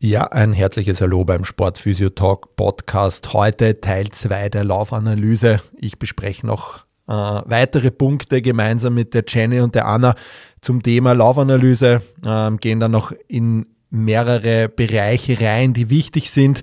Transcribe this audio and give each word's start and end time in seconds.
Ja, 0.00 0.26
ein 0.26 0.52
herzliches 0.52 1.00
Hallo 1.00 1.24
beim 1.24 1.44
Sportphysio 1.44 2.10
Talk 2.10 2.54
Podcast. 2.54 3.32
Heute 3.32 3.80
Teil 3.80 4.10
2 4.10 4.48
der 4.48 4.62
Laufanalyse. 4.62 5.60
Ich 5.76 5.98
bespreche 5.98 6.46
noch 6.46 6.84
äh, 7.08 7.12
weitere 7.12 7.90
Punkte 7.90 8.40
gemeinsam 8.40 8.94
mit 8.94 9.12
der 9.12 9.24
Jenny 9.26 9.58
und 9.58 9.74
der 9.74 9.88
Anna 9.88 10.14
zum 10.60 10.84
Thema 10.84 11.14
Laufanalyse. 11.14 12.00
Ähm, 12.24 12.58
gehen 12.58 12.78
dann 12.78 12.92
noch 12.92 13.10
in 13.26 13.66
mehrere 13.90 14.68
Bereiche 14.68 15.40
rein, 15.40 15.74
die 15.74 15.90
wichtig 15.90 16.30
sind 16.30 16.62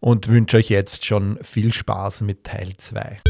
und 0.00 0.26
wünsche 0.26 0.56
euch 0.56 0.68
jetzt 0.68 1.06
schon 1.06 1.38
viel 1.40 1.72
Spaß 1.72 2.22
mit 2.22 2.42
Teil 2.42 2.72
2. 2.76 3.20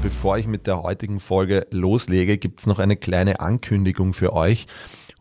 Bevor 0.00 0.38
ich 0.38 0.46
mit 0.46 0.68
der 0.68 0.84
heutigen 0.84 1.18
Folge 1.18 1.66
loslege, 1.72 2.38
gibt 2.38 2.60
es 2.60 2.66
noch 2.68 2.78
eine 2.78 2.94
kleine 2.94 3.40
Ankündigung 3.40 4.14
für 4.14 4.32
euch. 4.32 4.68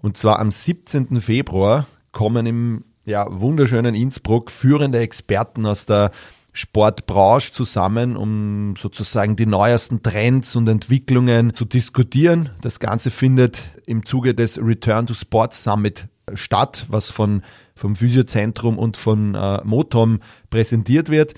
Und 0.03 0.17
zwar 0.17 0.37
am 0.37 0.51
17. 0.51 1.19
Februar 1.19 1.87
kommen 2.17 2.47
im 2.47 2.83
ja, 3.05 3.27
wunderschönen 3.29 3.93
Innsbruck 3.93 4.49
führende 4.49 4.97
Experten 4.97 5.67
aus 5.67 5.85
der 5.85 6.09
Sportbranche 6.51 7.51
zusammen, 7.51 8.17
um 8.17 8.73
sozusagen 8.75 9.35
die 9.35 9.45
neuesten 9.45 10.01
Trends 10.01 10.55
und 10.55 10.67
Entwicklungen 10.67 11.53
zu 11.53 11.63
diskutieren. 11.63 12.49
Das 12.61 12.79
Ganze 12.79 13.11
findet 13.11 13.69
im 13.85 14.03
Zuge 14.03 14.33
des 14.33 14.57
Return 14.57 15.05
to 15.05 15.13
Sports 15.13 15.63
Summit 15.63 16.07
statt, 16.33 16.87
was 16.89 17.11
von, 17.11 17.43
vom 17.75 17.95
Physiozentrum 17.95 18.79
und 18.79 18.97
von 18.97 19.35
äh, 19.35 19.61
Motom 19.63 20.19
präsentiert 20.49 21.09
wird. 21.09 21.35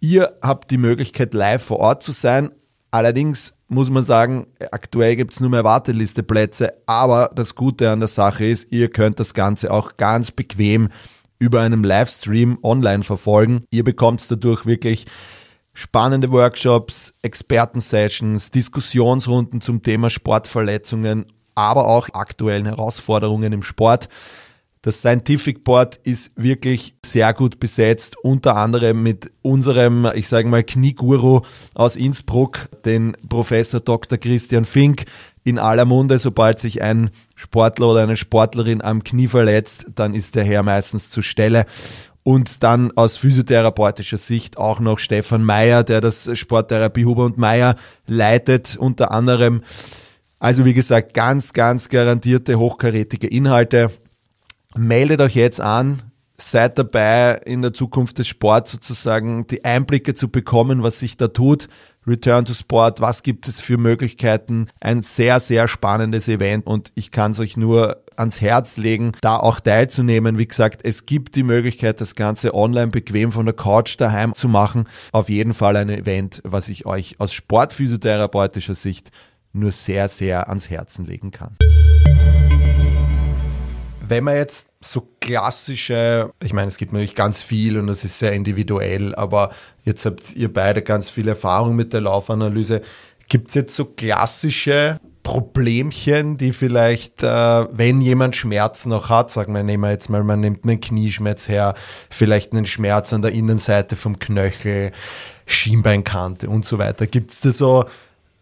Ihr 0.00 0.36
habt 0.42 0.72
die 0.72 0.78
Möglichkeit, 0.78 1.34
live 1.34 1.62
vor 1.62 1.78
Ort 1.78 2.02
zu 2.02 2.10
sein. 2.10 2.50
Allerdings 2.90 3.54
muss 3.68 3.90
man 3.90 4.04
sagen, 4.04 4.46
aktuell 4.70 5.16
gibt 5.16 5.34
es 5.34 5.40
nur 5.40 5.50
mehr 5.50 5.64
Wartelisteplätze, 5.64 6.72
aber 6.86 7.30
das 7.34 7.54
Gute 7.54 7.90
an 7.90 8.00
der 8.00 8.08
Sache 8.08 8.44
ist, 8.44 8.72
ihr 8.72 8.88
könnt 8.90 9.18
das 9.18 9.34
Ganze 9.34 9.72
auch 9.72 9.96
ganz 9.96 10.30
bequem 10.30 10.88
über 11.38 11.60
einem 11.60 11.84
Livestream 11.84 12.58
online 12.62 13.02
verfolgen. 13.02 13.64
Ihr 13.70 13.84
bekommt 13.84 14.30
dadurch 14.30 14.66
wirklich 14.66 15.06
spannende 15.74 16.30
Workshops, 16.30 17.12
Expertensessions, 17.22 18.50
Diskussionsrunden 18.50 19.60
zum 19.60 19.82
Thema 19.82 20.08
Sportverletzungen, 20.08 21.26
aber 21.54 21.86
auch 21.86 22.08
aktuellen 22.12 22.66
Herausforderungen 22.66 23.52
im 23.52 23.62
Sport. 23.62 24.08
Das 24.86 25.00
Scientific 25.00 25.64
Board 25.64 25.98
ist 26.04 26.30
wirklich 26.36 26.94
sehr 27.04 27.34
gut 27.34 27.58
besetzt, 27.58 28.16
unter 28.22 28.54
anderem 28.54 29.02
mit 29.02 29.32
unserem, 29.42 30.08
ich 30.14 30.28
sage 30.28 30.46
mal, 30.46 30.62
Knieguru 30.62 31.40
aus 31.74 31.96
Innsbruck, 31.96 32.68
den 32.84 33.16
Professor 33.28 33.80
Dr. 33.80 34.16
Christian 34.16 34.64
Fink. 34.64 35.06
In 35.42 35.58
aller 35.58 35.86
Munde, 35.86 36.20
sobald 36.20 36.60
sich 36.60 36.82
ein 36.82 37.10
Sportler 37.34 37.88
oder 37.88 38.04
eine 38.04 38.14
Sportlerin 38.14 38.80
am 38.80 39.02
Knie 39.02 39.26
verletzt, 39.26 39.86
dann 39.92 40.14
ist 40.14 40.36
der 40.36 40.44
Herr 40.44 40.62
meistens 40.62 41.10
zur 41.10 41.24
Stelle. 41.24 41.66
Und 42.22 42.62
dann 42.62 42.92
aus 42.96 43.16
physiotherapeutischer 43.16 44.18
Sicht 44.18 44.56
auch 44.56 44.78
noch 44.78 45.00
Stefan 45.00 45.42
Meyer, 45.42 45.82
der 45.82 46.00
das 46.00 46.30
Sporttherapie 46.38 47.06
Huber 47.06 47.24
und 47.24 47.38
Meyer 47.38 47.74
leitet, 48.06 48.76
unter 48.76 49.10
anderem. 49.10 49.62
Also 50.38 50.64
wie 50.64 50.74
gesagt, 50.74 51.12
ganz, 51.12 51.54
ganz 51.54 51.88
garantierte 51.88 52.60
hochkarätige 52.60 53.26
Inhalte 53.26 53.90
meldet 54.76 55.20
euch 55.20 55.34
jetzt 55.34 55.60
an, 55.60 56.02
seid 56.38 56.78
dabei, 56.78 57.40
in 57.44 57.62
der 57.62 57.72
Zukunft 57.72 58.18
des 58.18 58.28
Sports 58.28 58.72
sozusagen 58.72 59.46
die 59.46 59.64
Einblicke 59.64 60.14
zu 60.14 60.28
bekommen, 60.28 60.82
was 60.82 60.98
sich 60.98 61.16
da 61.16 61.28
tut. 61.28 61.68
Return 62.06 62.44
to 62.44 62.54
Sport, 62.54 63.00
was 63.00 63.24
gibt 63.24 63.48
es 63.48 63.60
für 63.60 63.78
Möglichkeiten? 63.78 64.68
Ein 64.80 65.02
sehr, 65.02 65.40
sehr 65.40 65.66
spannendes 65.66 66.28
Event 66.28 66.64
und 66.66 66.92
ich 66.94 67.10
kann 67.10 67.32
es 67.32 67.40
euch 67.40 67.56
nur 67.56 68.04
ans 68.16 68.40
Herz 68.40 68.76
legen, 68.76 69.12
da 69.20 69.36
auch 69.36 69.60
teilzunehmen. 69.60 70.38
Wie 70.38 70.46
gesagt, 70.46 70.82
es 70.84 71.06
gibt 71.06 71.34
die 71.34 71.42
Möglichkeit, 71.42 72.00
das 72.00 72.14
Ganze 72.14 72.54
online 72.54 72.88
bequem 72.88 73.32
von 73.32 73.44
der 73.44 73.54
Couch 73.54 73.96
daheim 73.98 74.34
zu 74.34 74.48
machen. 74.48 74.88
Auf 75.10 75.28
jeden 75.28 75.52
Fall 75.52 75.76
ein 75.76 75.88
Event, 75.88 76.40
was 76.44 76.68
ich 76.68 76.86
euch 76.86 77.16
aus 77.18 77.32
sportphysiotherapeutischer 77.32 78.76
Sicht 78.76 79.10
nur 79.52 79.72
sehr, 79.72 80.08
sehr 80.08 80.48
ans 80.48 80.70
Herzen 80.70 81.06
legen 81.06 81.32
kann 81.32 81.56
wenn 84.08 84.24
man 84.24 84.36
jetzt 84.36 84.68
so 84.80 85.08
klassische, 85.20 86.30
ich 86.42 86.52
meine, 86.52 86.68
es 86.68 86.76
gibt 86.76 86.92
natürlich 86.92 87.14
ganz 87.14 87.42
viel 87.42 87.78
und 87.78 87.86
das 87.86 88.04
ist 88.04 88.18
sehr 88.18 88.32
individuell, 88.32 89.14
aber 89.14 89.50
jetzt 89.84 90.04
habt 90.06 90.34
ihr 90.34 90.52
beide 90.52 90.82
ganz 90.82 91.10
viel 91.10 91.28
Erfahrung 91.28 91.76
mit 91.76 91.92
der 91.92 92.02
Laufanalyse. 92.02 92.82
Gibt 93.28 93.48
es 93.48 93.54
jetzt 93.54 93.74
so 93.74 93.84
klassische 93.84 95.00
Problemchen, 95.22 96.36
die 96.36 96.52
vielleicht, 96.52 97.24
äh, 97.24 97.66
wenn 97.76 98.00
jemand 98.00 98.36
Schmerzen 98.36 98.90
noch 98.90 99.10
hat, 99.10 99.32
sagen 99.32 99.54
wir, 99.54 99.64
nehmen 99.64 99.82
wir 99.82 99.90
jetzt 99.90 100.08
mal, 100.08 100.22
man 100.22 100.38
nimmt 100.38 100.64
einen 100.64 100.80
Knieschmerz 100.80 101.48
her, 101.48 101.74
vielleicht 102.10 102.52
einen 102.52 102.66
Schmerz 102.66 103.12
an 103.12 103.22
der 103.22 103.32
Innenseite 103.32 103.96
vom 103.96 104.20
Knöchel, 104.20 104.92
Schienbeinkante 105.46 106.48
und 106.48 106.64
so 106.64 106.78
weiter. 106.78 107.08
Gibt 107.08 107.32
es 107.32 107.40
da 107.40 107.50
so, 107.50 107.86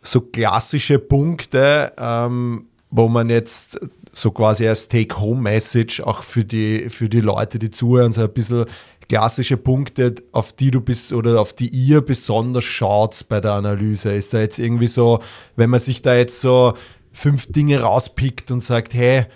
so 0.02 0.20
klassische 0.20 0.98
Punkte, 0.98 1.92
ähm, 1.96 2.66
wo 2.90 3.08
man 3.08 3.30
jetzt 3.30 3.80
so 4.14 4.30
quasi 4.30 4.66
als 4.66 4.88
Take-Home-Message 4.88 6.00
auch 6.00 6.22
für 6.22 6.44
die, 6.44 6.88
für 6.88 7.08
die 7.08 7.20
Leute, 7.20 7.58
die 7.58 7.70
zuhören, 7.70 8.12
so 8.12 8.22
ein 8.22 8.32
bisschen 8.32 8.66
klassische 9.08 9.56
Punkte, 9.56 10.14
auf 10.32 10.52
die 10.52 10.70
du 10.70 10.80
bist 10.80 11.12
oder 11.12 11.40
auf 11.40 11.52
die 11.52 11.68
ihr 11.68 12.00
besonders 12.00 12.64
schaut 12.64 13.26
bei 13.28 13.40
der 13.40 13.52
Analyse? 13.52 14.12
Ist 14.12 14.32
da 14.32 14.40
jetzt 14.40 14.58
irgendwie 14.58 14.86
so, 14.86 15.20
wenn 15.56 15.70
man 15.70 15.80
sich 15.80 16.02
da 16.02 16.14
jetzt 16.14 16.40
so 16.40 16.74
fünf 17.12 17.50
Dinge 17.52 17.80
rauspickt 17.80 18.50
und 18.50 18.62
sagt, 18.62 18.94
hey, 18.94 19.26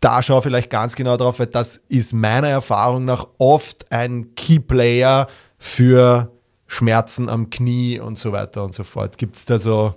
da 0.00 0.22
schau 0.22 0.40
vielleicht 0.42 0.70
ganz 0.70 0.96
genau 0.96 1.16
drauf, 1.16 1.38
weil 1.38 1.46
das 1.46 1.78
ist 1.88 2.12
meiner 2.12 2.48
Erfahrung 2.48 3.06
nach 3.06 3.26
oft 3.38 3.90
ein 3.90 4.34
Key-Player 4.34 5.28
für 5.58 6.30
Schmerzen 6.66 7.28
am 7.28 7.50
Knie 7.50 8.00
und 8.00 8.18
so 8.18 8.32
weiter 8.32 8.64
und 8.64 8.74
so 8.74 8.84
fort. 8.84 9.16
Gibt 9.16 9.36
es 9.36 9.44
da 9.46 9.58
so 9.58 9.94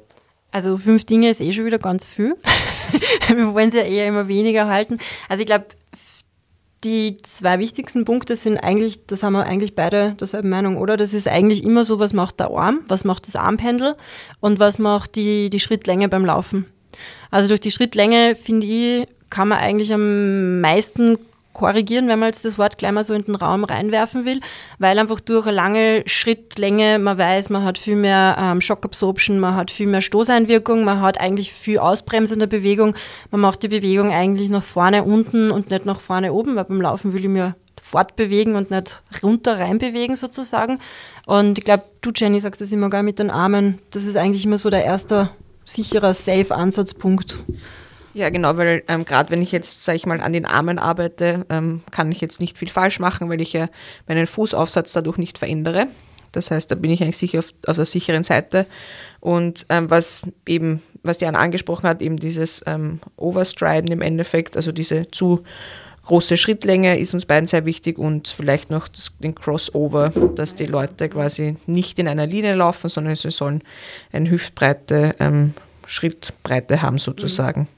also 0.51 0.77
fünf 0.77 1.05
Dinge 1.05 1.29
ist 1.29 1.41
eh 1.41 1.51
schon 1.51 1.65
wieder 1.65 1.79
ganz 1.79 2.07
viel. 2.07 2.35
Wir 3.27 3.53
wollen 3.53 3.69
es 3.69 3.75
ja 3.75 3.81
eher 3.81 4.07
immer 4.07 4.27
weniger 4.27 4.67
halten. 4.67 4.97
Also 5.29 5.41
ich 5.41 5.47
glaube, 5.47 5.67
die 6.83 7.17
zwei 7.17 7.59
wichtigsten 7.59 8.05
Punkte 8.05 8.35
sind 8.35 8.57
eigentlich, 8.57 9.05
das 9.07 9.23
haben 9.23 9.33
wir 9.33 9.45
eigentlich 9.45 9.75
beide 9.75 10.13
derselben 10.13 10.49
Meinung, 10.49 10.77
oder? 10.77 10.95
Das 10.95 11.13
ist 11.13 11.27
eigentlich 11.27 11.63
immer 11.63 11.83
so, 11.83 11.99
was 11.99 12.13
macht 12.13 12.39
der 12.39 12.51
Arm, 12.51 12.81
was 12.87 13.03
macht 13.03 13.27
das 13.27 13.35
Armpendel 13.35 13.95
und 14.39 14.59
was 14.59 14.77
macht 14.77 15.15
die, 15.15 15.49
die 15.49 15.59
Schrittlänge 15.59 16.07
beim 16.07 16.23
Laufen. 16.23 16.65
Also 17.31 17.47
durch 17.47 17.59
die 17.59 17.71
Schrittlänge, 17.71 18.35
finde 18.35 18.67
ich, 18.67 19.07
kann 19.29 19.47
man 19.47 19.57
eigentlich 19.57 19.93
am 19.93 20.61
meisten 20.61 21.17
korrigieren, 21.57 22.07
wenn 22.07 22.19
man 22.19 22.27
jetzt 22.27 22.45
das 22.45 22.57
Wort 22.57 22.77
gleich 22.77 22.91
mal 22.91 23.03
so 23.03 23.13
in 23.13 23.23
den 23.23 23.35
Raum 23.35 23.63
reinwerfen 23.63 24.25
will, 24.25 24.39
weil 24.79 24.97
einfach 24.97 25.19
durch 25.19 25.47
eine 25.47 25.55
lange 25.55 26.03
Schrittlänge 26.05 26.99
man 26.99 27.17
weiß, 27.17 27.49
man 27.49 27.63
hat 27.63 27.77
viel 27.77 27.95
mehr 27.95 28.37
ähm, 28.39 28.61
Shockabsorption, 28.61 29.39
man 29.39 29.55
hat 29.55 29.71
viel 29.71 29.87
mehr 29.87 30.01
Stoßeinwirkung, 30.01 30.85
man 30.85 31.01
hat 31.01 31.19
eigentlich 31.19 31.51
viel 31.51 31.79
ausbremsende 31.79 32.47
Bewegung, 32.47 32.95
man 33.31 33.41
macht 33.41 33.63
die 33.63 33.67
Bewegung 33.67 34.11
eigentlich 34.11 34.49
nach 34.49 34.63
vorne 34.63 35.03
unten 35.03 35.51
und 35.51 35.71
nicht 35.71 35.85
nach 35.85 35.99
vorne 35.99 36.31
oben, 36.31 36.55
weil 36.55 36.65
beim 36.65 36.81
Laufen 36.81 37.13
will 37.13 37.23
ich 37.23 37.29
mir 37.29 37.55
fortbewegen 37.81 38.55
und 38.55 38.69
nicht 38.69 39.01
runter 39.23 39.59
reinbewegen 39.59 40.15
sozusagen. 40.15 40.79
Und 41.25 41.57
ich 41.57 41.65
glaube, 41.65 41.83
du 42.01 42.11
Jenny 42.15 42.39
sagst 42.39 42.61
das 42.61 42.71
immer 42.71 42.89
gar 42.89 43.03
mit 43.03 43.17
den 43.17 43.31
Armen, 43.31 43.79
das 43.91 44.05
ist 44.05 44.17
eigentlich 44.17 44.45
immer 44.45 44.57
so 44.57 44.69
der 44.69 44.85
erste 44.85 45.29
sicherer 45.65 46.13
Safe-Ansatzpunkt. 46.13 47.39
Ja, 48.17 48.31
genau, 48.31 48.57
weil 48.57 48.81
ähm, 48.87 49.05
gerade 49.05 49.29
wenn 49.29 49.43
ich 49.43 49.51
jetzt, 49.51 49.85
sage 49.85 49.95
ich 49.95 50.07
mal, 50.07 50.19
an 50.21 50.33
den 50.33 50.47
Armen 50.47 50.79
arbeite, 50.79 51.45
ähm, 51.49 51.83
kann 51.91 52.11
ich 52.11 52.19
jetzt 52.19 52.41
nicht 52.41 52.57
viel 52.57 52.67
falsch 52.67 52.99
machen, 52.99 53.29
weil 53.29 53.41
ich 53.41 53.53
ja 53.53 53.69
meinen 54.07 54.25
Fußaufsatz 54.25 54.91
dadurch 54.93 55.19
nicht 55.19 55.37
verändere. 55.37 55.85
Das 56.31 56.49
heißt, 56.49 56.71
da 56.71 56.73
bin 56.73 56.89
ich 56.89 57.03
eigentlich 57.03 57.19
sicher 57.19 57.37
auf, 57.37 57.53
auf 57.67 57.75
der 57.75 57.85
sicheren 57.85 58.23
Seite. 58.23 58.65
Und 59.19 59.67
ähm, 59.69 59.91
was 59.91 60.23
eben, 60.47 60.81
was 61.03 61.19
Jan 61.19 61.35
angesprochen 61.35 61.87
hat, 61.87 62.01
eben 62.01 62.17
dieses 62.17 62.63
ähm, 62.65 63.01
Overstriden 63.17 63.91
im 63.91 64.01
Endeffekt, 64.01 64.55
also 64.55 64.71
diese 64.71 65.11
zu 65.11 65.43
große 66.05 66.37
Schrittlänge 66.37 66.97
ist 66.97 67.13
uns 67.13 67.27
beiden 67.27 67.45
sehr 67.45 67.65
wichtig 67.65 67.99
und 67.99 68.29
vielleicht 68.29 68.71
noch 68.71 68.87
das, 68.87 69.15
den 69.19 69.35
Crossover, 69.35 70.11
dass 70.33 70.55
die 70.55 70.65
Leute 70.65 71.07
quasi 71.07 71.55
nicht 71.67 71.99
in 71.99 72.07
einer 72.07 72.25
Linie 72.25 72.55
laufen, 72.55 72.89
sondern 72.89 73.13
sie 73.13 73.29
sollen 73.29 73.61
eine 74.11 74.31
Hüftbreite, 74.31 75.15
ähm, 75.19 75.53
Schrittbreite 75.85 76.81
haben 76.81 76.97
sozusagen. 76.97 77.61
Mhm 77.61 77.76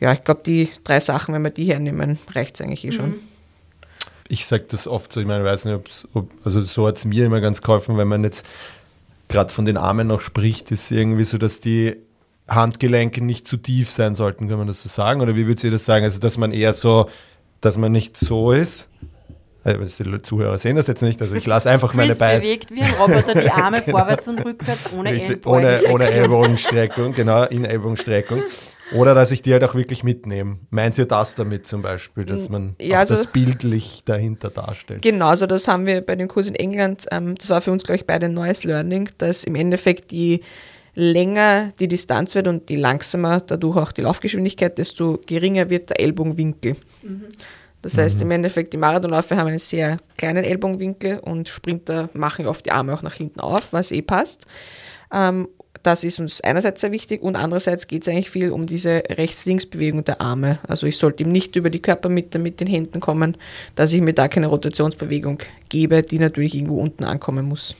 ja, 0.00 0.12
ich 0.12 0.24
glaube, 0.24 0.42
die 0.44 0.68
drei 0.84 1.00
Sachen, 1.00 1.34
wenn 1.34 1.42
wir 1.42 1.50
die 1.50 1.64
hernehmen, 1.64 2.18
reicht 2.34 2.56
es 2.56 2.60
eigentlich 2.60 2.84
eh 2.84 2.92
schon. 2.92 3.10
Mhm. 3.10 3.20
ich 4.28 4.44
sage 4.46 4.64
das 4.68 4.86
oft 4.88 5.12
so, 5.12 5.20
ich 5.20 5.26
meine, 5.26 5.44
ich 5.44 5.50
weiß 5.50 5.64
nicht, 5.66 5.80
ob, 6.14 6.28
also 6.44 6.60
so 6.60 6.86
hat 6.86 6.96
es 6.96 7.04
mir 7.04 7.26
immer 7.26 7.40
ganz 7.40 7.62
geholfen, 7.62 7.96
wenn 7.96 8.08
man 8.08 8.24
jetzt 8.24 8.44
gerade 9.28 9.52
von 9.52 9.64
den 9.64 9.76
Armen 9.76 10.06
noch 10.08 10.20
spricht, 10.20 10.70
ist 10.70 10.90
irgendwie 10.90 11.24
so, 11.24 11.38
dass 11.38 11.60
die 11.60 11.96
Handgelenke 12.48 13.24
nicht 13.24 13.48
zu 13.48 13.56
tief 13.56 13.90
sein 13.90 14.14
sollten, 14.14 14.48
kann 14.48 14.58
man 14.58 14.68
das 14.68 14.80
so 14.82 14.88
sagen? 14.88 15.20
Oder 15.20 15.34
wie 15.34 15.46
würdet 15.46 15.64
ihr 15.64 15.70
das 15.72 15.84
sagen? 15.84 16.04
Also, 16.04 16.20
dass 16.20 16.38
man 16.38 16.52
eher 16.52 16.72
so, 16.72 17.08
dass 17.60 17.76
man 17.76 17.90
nicht 17.90 18.16
so 18.16 18.52
ist. 18.52 18.88
Also, 19.64 20.04
die 20.04 20.22
Zuhörer 20.22 20.56
sehen 20.58 20.76
das 20.76 20.86
jetzt 20.86 21.02
nicht, 21.02 21.20
also 21.20 21.34
ich 21.34 21.44
lasse 21.44 21.68
einfach 21.70 21.88
Chris 21.90 21.96
meine 22.06 22.14
Beine. 22.14 22.40
bewegt 22.40 22.70
wie 22.70 22.82
ein 22.82 22.92
Roboter 23.00 23.34
die 23.34 23.50
Arme 23.50 23.82
vorwärts 23.90 24.28
und 24.28 24.44
rückwärts 24.44 24.92
ohne 24.96 25.10
Richtig, 25.10 25.28
Ellenbogen. 25.44 25.64
ohne, 25.64 25.80
ohne 25.90 26.04
Ellbogenstreckung, 26.08 27.12
genau, 27.14 27.42
in 27.46 27.64
Ellbogenstreckung. 27.64 28.42
Oder 28.94 29.14
dass 29.14 29.30
ich 29.32 29.42
die 29.42 29.52
halt 29.52 29.64
auch 29.64 29.74
wirklich 29.74 30.04
mitnehme. 30.04 30.58
Meint 30.70 30.96
ihr 30.96 31.06
das 31.06 31.34
damit 31.34 31.66
zum 31.66 31.82
Beispiel, 31.82 32.24
dass 32.24 32.48
man 32.48 32.76
Ja, 32.80 33.00
also- 33.00 33.16
das 33.16 33.26
bildlich 33.26 34.02
dahinter 34.04 34.50
darstellt? 34.50 35.02
Genau, 35.02 35.26
also 35.28 35.46
das 35.46 35.66
haben 35.66 35.86
wir 35.86 36.00
bei 36.02 36.14
dem 36.14 36.28
Kurs 36.28 36.46
in 36.46 36.54
England, 36.54 37.06
ähm, 37.10 37.34
das 37.34 37.50
war 37.50 37.60
für 37.60 37.72
uns, 37.72 37.82
glaube 37.82 37.96
ich, 37.96 38.06
beide 38.06 38.26
ein 38.26 38.34
neues 38.34 38.62
Learning, 38.64 39.08
dass 39.18 39.44
im 39.44 39.54
Endeffekt 39.56 40.12
je 40.12 40.40
länger 40.94 41.72
die 41.78 41.88
Distanz 41.88 42.34
wird 42.34 42.48
und 42.48 42.70
je 42.70 42.76
langsamer 42.76 43.40
dadurch 43.40 43.76
auch 43.76 43.92
die 43.92 44.00
Laufgeschwindigkeit, 44.02 44.78
desto 44.78 45.20
geringer 45.26 45.68
wird 45.68 45.90
der 45.90 46.00
Ellbogenwinkel. 46.00 46.76
Das 47.82 47.98
heißt, 47.98 48.22
im 48.22 48.30
Endeffekt, 48.30 48.72
die 48.72 48.78
Marathonläufer 48.78 49.36
haben 49.36 49.48
einen 49.48 49.58
sehr 49.58 49.98
kleinen 50.16 50.42
Ellbogenwinkel 50.44 51.18
und 51.18 51.48
Sprinter 51.48 52.08
machen 52.14 52.46
oft 52.46 52.64
die 52.66 52.72
Arme 52.72 52.94
auch 52.94 53.02
nach 53.02 53.14
hinten 53.14 53.40
auf, 53.40 53.72
was 53.72 53.92
eh 53.92 54.02
passt. 54.02 54.46
Ähm, 55.12 55.48
das 55.82 56.04
ist 56.04 56.18
uns 56.18 56.40
einerseits 56.40 56.80
sehr 56.80 56.92
wichtig 56.92 57.22
und 57.22 57.36
andererseits 57.36 57.86
geht 57.86 58.02
es 58.02 58.08
eigentlich 58.08 58.30
viel 58.30 58.50
um 58.50 58.66
diese 58.66 59.02
Rechts-Links-Bewegung 59.08 60.04
der 60.04 60.20
Arme. 60.20 60.58
Also 60.66 60.86
ich 60.86 60.98
sollte 60.98 61.22
ihm 61.22 61.30
nicht 61.30 61.56
über 61.56 61.70
die 61.70 61.80
Körpermitte 61.80 62.38
mit 62.38 62.60
den 62.60 62.68
Händen 62.68 63.00
kommen, 63.00 63.36
dass 63.74 63.92
ich 63.92 64.00
mir 64.00 64.14
da 64.14 64.28
keine 64.28 64.48
Rotationsbewegung 64.48 65.38
gebe, 65.68 66.02
die 66.02 66.18
natürlich 66.18 66.54
irgendwo 66.54 66.80
unten 66.80 67.04
ankommen 67.04 67.46
muss. 67.46 67.76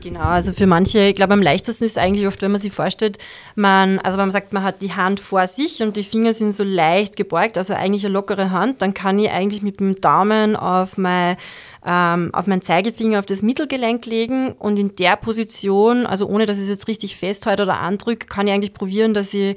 Genau, 0.00 0.20
also 0.20 0.52
für 0.52 0.66
manche, 0.66 1.00
ich 1.08 1.14
glaube, 1.14 1.34
am 1.34 1.42
leichtesten 1.42 1.84
ist 1.84 1.98
eigentlich 1.98 2.26
oft, 2.26 2.40
wenn 2.42 2.50
man 2.50 2.60
sich 2.60 2.72
vorstellt, 2.72 3.18
man, 3.54 3.98
also 3.98 4.16
wenn 4.16 4.24
man 4.24 4.30
sagt, 4.30 4.52
man 4.52 4.62
hat 4.62 4.82
die 4.82 4.94
Hand 4.94 5.20
vor 5.20 5.46
sich 5.46 5.82
und 5.82 5.96
die 5.96 6.02
Finger 6.02 6.32
sind 6.32 6.52
so 6.52 6.64
leicht 6.64 7.16
gebeugt, 7.16 7.58
also 7.58 7.74
eigentlich 7.74 8.04
eine 8.04 8.14
lockere 8.14 8.50
Hand, 8.50 8.82
dann 8.82 8.94
kann 8.94 9.18
ich 9.18 9.30
eigentlich 9.30 9.62
mit 9.62 9.80
dem 9.80 10.00
Daumen 10.00 10.56
auf 10.56 10.96
mein, 10.96 11.36
ähm, 11.84 12.30
auf 12.32 12.46
meinen 12.46 12.62
Zeigefinger 12.62 13.18
auf 13.18 13.26
das 13.26 13.42
Mittelgelenk 13.42 14.06
legen 14.06 14.52
und 14.52 14.78
in 14.78 14.92
der 14.92 15.16
Position, 15.16 16.06
also 16.06 16.26
ohne 16.26 16.46
dass 16.46 16.56
ich 16.56 16.64
es 16.64 16.70
jetzt 16.70 16.88
richtig 16.88 17.16
festhalte 17.16 17.62
oder 17.62 17.80
andrücke, 17.80 18.26
kann 18.26 18.46
ich 18.46 18.54
eigentlich 18.54 18.74
probieren, 18.74 19.12
dass 19.14 19.34
ich, 19.34 19.56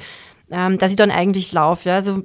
ähm, 0.52 0.78
dass 0.78 0.92
ich 0.92 0.98
dann 0.98 1.12
eigentlich 1.12 1.52
laufe. 1.54 1.90
Ja? 1.90 1.96
Also 1.96 2.24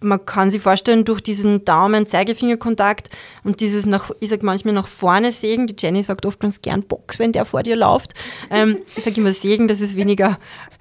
man 0.00 0.24
kann 0.24 0.50
sich 0.50 0.62
vorstellen, 0.62 1.04
durch 1.04 1.20
diesen 1.20 1.64
Daumen-Zeigefinger-Kontakt 1.64 3.08
und 3.44 3.60
dieses 3.60 3.86
nach, 3.86 4.10
ich 4.20 4.30
sag 4.30 4.42
manchmal 4.42 4.74
nach 4.74 4.86
vorne 4.86 5.32
sägen, 5.32 5.66
die 5.66 5.74
Jenny 5.78 6.02
sagt 6.02 6.26
oft 6.26 6.40
ganz 6.40 6.62
gern 6.62 6.82
Box, 6.82 7.18
wenn 7.18 7.32
der 7.32 7.44
vor 7.44 7.62
dir 7.62 7.76
läuft. 7.76 8.14
Ähm, 8.50 8.78
ich 8.96 9.04
sage 9.04 9.20
immer 9.20 9.32
sägen, 9.32 9.68
das 9.68 9.80
ist 9.80 9.96
weniger, 9.96 10.38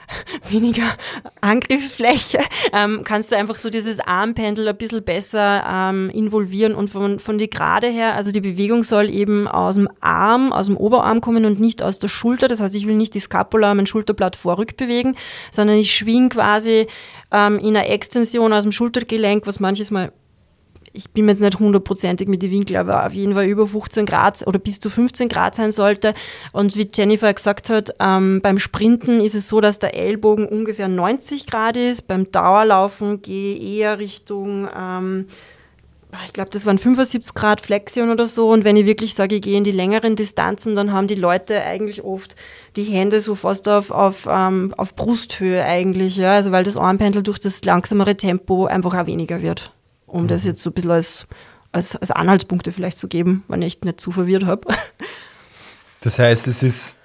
weniger 0.50 0.95
Angriffsfläche. 1.42 2.39
Ähm, 2.74 3.01
kannst 3.04 3.31
du 3.31 3.38
einfach 3.38 3.56
so 3.56 3.69
dieses 3.69 4.00
Armpendel 4.00 4.68
ein 4.68 4.77
bisschen 4.77 5.04
besser 5.04 5.63
ähm, 5.68 6.09
involvieren 6.09 6.75
und 6.75 6.89
von, 6.89 7.19
von 7.19 7.38
die 7.38 7.50
Gerade 7.50 7.88
her, 7.88 8.15
also 8.15 8.31
die 8.31 8.42
Bewegung 8.42 8.83
soll 8.83 9.09
eben 9.09 9.48
aus 9.48 9.75
dem 9.75 9.89
Arm, 10.00 10.54
aus 10.54 10.68
dem 10.68 10.77
Oberarm 10.77 11.21
kommen 11.21 11.45
und 11.45 11.59
nicht 11.59 11.81
aus 11.83 12.00
der 12.00 12.07
Schulter. 12.07 12.48
Das 12.48 12.59
heißt, 12.59 12.75
ich 12.75 12.88
will 12.88 12.95
nicht 12.95 13.13
die 13.13 13.19
Scapula, 13.19 13.74
mein 13.74 13.88
Schulterblatt 13.88 14.36
vorrück 14.36 14.77
bewegen, 14.77 15.15
sondern 15.51 15.77
ich 15.77 15.94
schwing 15.94 16.30
quasi 16.30 16.88
ähm, 17.31 17.59
in 17.59 17.75
einer 17.75 17.89
Extension 17.89 18.54
aus 18.54 18.63
dem 18.63 18.71
Schultergelenk, 18.71 19.48
was 19.48 19.59
manches 19.59 19.92
Mal, 19.92 20.12
ich 20.97 21.11
bin 21.11 21.25
mir 21.25 21.31
jetzt 21.31 21.41
nicht 21.41 21.59
hundertprozentig 21.59 22.27
mit 22.27 22.41
den 22.41 22.51
Winkel, 22.51 22.75
aber 22.77 23.05
auf 23.05 23.13
jeden 23.13 23.33
Fall 23.35 23.45
über 23.45 23.67
15 23.67 24.05
Grad 24.05 24.45
oder 24.47 24.57
bis 24.57 24.79
zu 24.79 24.89
15 24.89 25.29
Grad 25.29 25.55
sein 25.55 25.71
sollte. 25.71 26.13
Und 26.51 26.75
wie 26.75 26.89
Jennifer 26.94 27.31
gesagt 27.33 27.69
hat, 27.69 27.91
ähm, 27.99 28.41
beim 28.41 28.57
Sprinten 28.57 29.19
ist 29.19 29.35
es 29.35 29.47
so, 29.47 29.61
dass 29.61 29.79
der 29.79 29.95
Ellbogen 29.95 30.47
ungefähr 30.47 30.88
90 30.88 31.45
Grad 31.45 31.77
ist. 31.77 32.07
Beim 32.07 32.31
Dauerlaufen 32.31 33.21
gehe 33.21 33.57
eher 33.57 33.99
Richtung 33.99 34.67
ähm, 34.75 35.27
ich 36.25 36.33
glaube, 36.33 36.49
das 36.51 36.65
waren 36.65 36.77
75 36.77 37.33
Grad 37.33 37.61
Flexion 37.61 38.09
oder 38.09 38.27
so. 38.27 38.49
Und 38.49 38.63
wenn 38.63 38.77
ich 38.77 38.85
wirklich 38.85 39.13
sage, 39.13 39.35
ich 39.35 39.41
gehe 39.41 39.57
in 39.57 39.65
die 39.65 39.71
längeren 39.71 40.15
Distanzen, 40.15 40.75
dann 40.75 40.94
haben 40.94 41.07
die 41.07 41.15
Leute 41.15 41.61
eigentlich 41.61 42.03
oft 42.03 42.35
die 42.75 42.85
Hände 42.85 43.19
so 43.19 43.35
fast 43.35 43.67
auf, 43.67 43.91
auf, 43.91 44.27
ähm, 44.29 44.73
auf 44.77 44.95
Brusthöhe 44.95 45.63
eigentlich. 45.63 46.15
Ja? 46.17 46.33
Also 46.33 46.51
weil 46.51 46.63
das 46.63 46.77
Armpendel 46.77 47.23
durch 47.23 47.39
das 47.39 47.63
langsamere 47.65 48.15
Tempo 48.15 48.65
einfach 48.65 48.95
auch 48.95 49.05
weniger 49.05 49.41
wird. 49.41 49.73
Um 50.07 50.27
das 50.27 50.44
jetzt 50.44 50.63
so 50.63 50.71
ein 50.71 50.74
bisschen 50.74 50.92
als, 50.92 51.27
als, 51.71 51.95
als 51.95 52.12
Anhaltspunkte 52.12 52.71
vielleicht 52.71 52.98
zu 52.98 53.07
geben, 53.07 53.44
wenn 53.48 53.62
ich 53.62 53.81
nicht 53.81 54.01
zu 54.01 54.12
verwirrt 54.12 54.45
habe. 54.45 54.74
Das 56.01 56.19
heißt, 56.19 56.48
es 56.48 56.63
ist, 56.63 56.95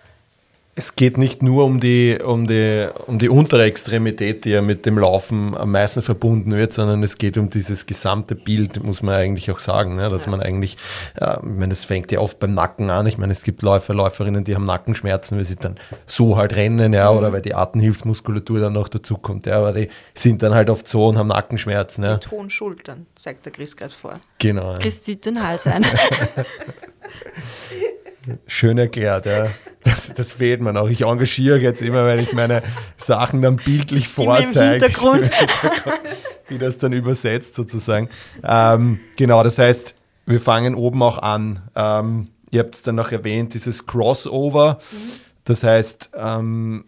es 0.75 0.97
geht 0.97 1.19
nicht 1.19 1.43
nur 1.43 1.67
um 1.67 1.81
die, 1.81 2.19
um 2.25 2.47
die, 2.47 2.89
um 3.07 3.19
die 3.19 3.29
untere 3.29 3.65
Extremität, 3.65 4.47
die 4.47 4.51
ja 4.51 4.63
mit 4.63 4.87
dem 4.87 4.99
Laufen 4.99 5.55
am 5.55 5.73
meisten 5.73 6.01
verbunden 6.01 6.53
wird, 6.53 6.73
sondern 6.73 7.03
es 7.03 7.19
geht 7.19 7.37
um 7.37 7.51
dieses 7.51 7.85
gesamte 7.85 8.35
Bild, 8.35 8.83
muss 8.83 9.03
man 9.03 9.17
eigentlich 9.17 9.51
auch 9.51 9.59
sagen, 9.59 9.97
ne? 9.97 10.09
dass 10.09 10.27
man 10.27 10.41
eigentlich, 10.41 10.79
äh, 11.21 11.37
ich 11.37 11.43
meine, 11.43 11.75
es 11.75 11.85
fängt 11.85 12.11
ja 12.11 12.21
oft 12.21 12.39
beim 12.39 12.55
Nacken 12.55 12.89
an. 12.89 13.07
Ich 13.07 13.19
meine, 13.19 13.33
es 13.33 13.43
gibt 13.43 13.61
Läufer, 13.61 13.93
Läuferinnen, 13.93 14.45
die 14.45 14.55
haben 14.55 14.65
Nackenschmerzen, 14.65 15.37
weil 15.37 15.45
sie 15.45 15.57
dann 15.57 15.77
so 16.07 16.39
halt 16.39 16.57
rennen, 16.57 16.95
ja, 16.95 17.11
oder 17.11 17.35
weil 17.35 17.43
die 17.43 17.55
Atemhilfsmuskulatur 17.55 18.61
dann 18.61 18.73
noch 18.73 18.89
dazu 18.89 19.19
kommt, 19.19 19.45
ja, 19.45 19.59
aber 19.59 19.75
die 19.75 19.89
sind 20.15 20.43
dann 20.43 20.55
halt 20.55 20.71
oft 20.71 20.89
so 20.89 21.07
und 21.07 21.19
haben 21.19 21.29
Nackenschmerzen, 21.29 22.03
ja. 22.03 22.15
Mit 22.15 22.31
hohen 22.31 22.49
Schultern, 22.49 23.05
zeigt 23.15 23.45
der 23.45 23.53
Chris 23.53 23.77
gerade 23.77 23.93
vor. 23.93 24.15
Genau. 24.39 24.73
Ja. 24.73 24.79
Chris 24.79 25.03
zieht 25.03 25.27
den 25.27 25.47
Hals 25.47 25.67
ein. 25.67 25.85
Schön 28.47 28.79
erklärt, 28.79 29.27
ja. 29.27 29.49
Das, 30.09 30.15
das 30.15 30.33
fehlt 30.33 30.61
mir 30.61 30.73
noch. 30.73 30.89
Ich 30.89 31.03
engagiere 31.03 31.59
jetzt 31.59 31.83
immer, 31.83 32.07
wenn 32.07 32.19
ich 32.19 32.33
meine 32.33 32.63
Sachen 32.97 33.43
dann 33.43 33.57
bildlich 33.57 34.09
Stimme 34.09 34.39
im 34.39 34.45
vorzeige. 34.45 34.85
Hintergrund. 34.87 35.31
Wie 36.49 36.59
das 36.59 36.79
dann 36.79 36.93
übersetzt 36.93 37.55
sozusagen. 37.55 38.09
Ähm, 38.43 39.01
genau, 39.17 39.43
das 39.43 39.59
heißt, 39.59 39.95
wir 40.27 40.41
fangen 40.41 40.75
oben 40.75 41.03
auch 41.03 41.19
an. 41.19 41.63
Ähm, 41.75 42.29
ihr 42.51 42.61
habt 42.61 42.75
es 42.75 42.83
dann 42.83 42.97
noch 42.97 43.13
erwähnt, 43.13 43.55
dieses 43.55 43.87
Crossover. 43.87 44.79
Das 45.45 45.63
heißt, 45.63 46.11
ähm, 46.15 46.85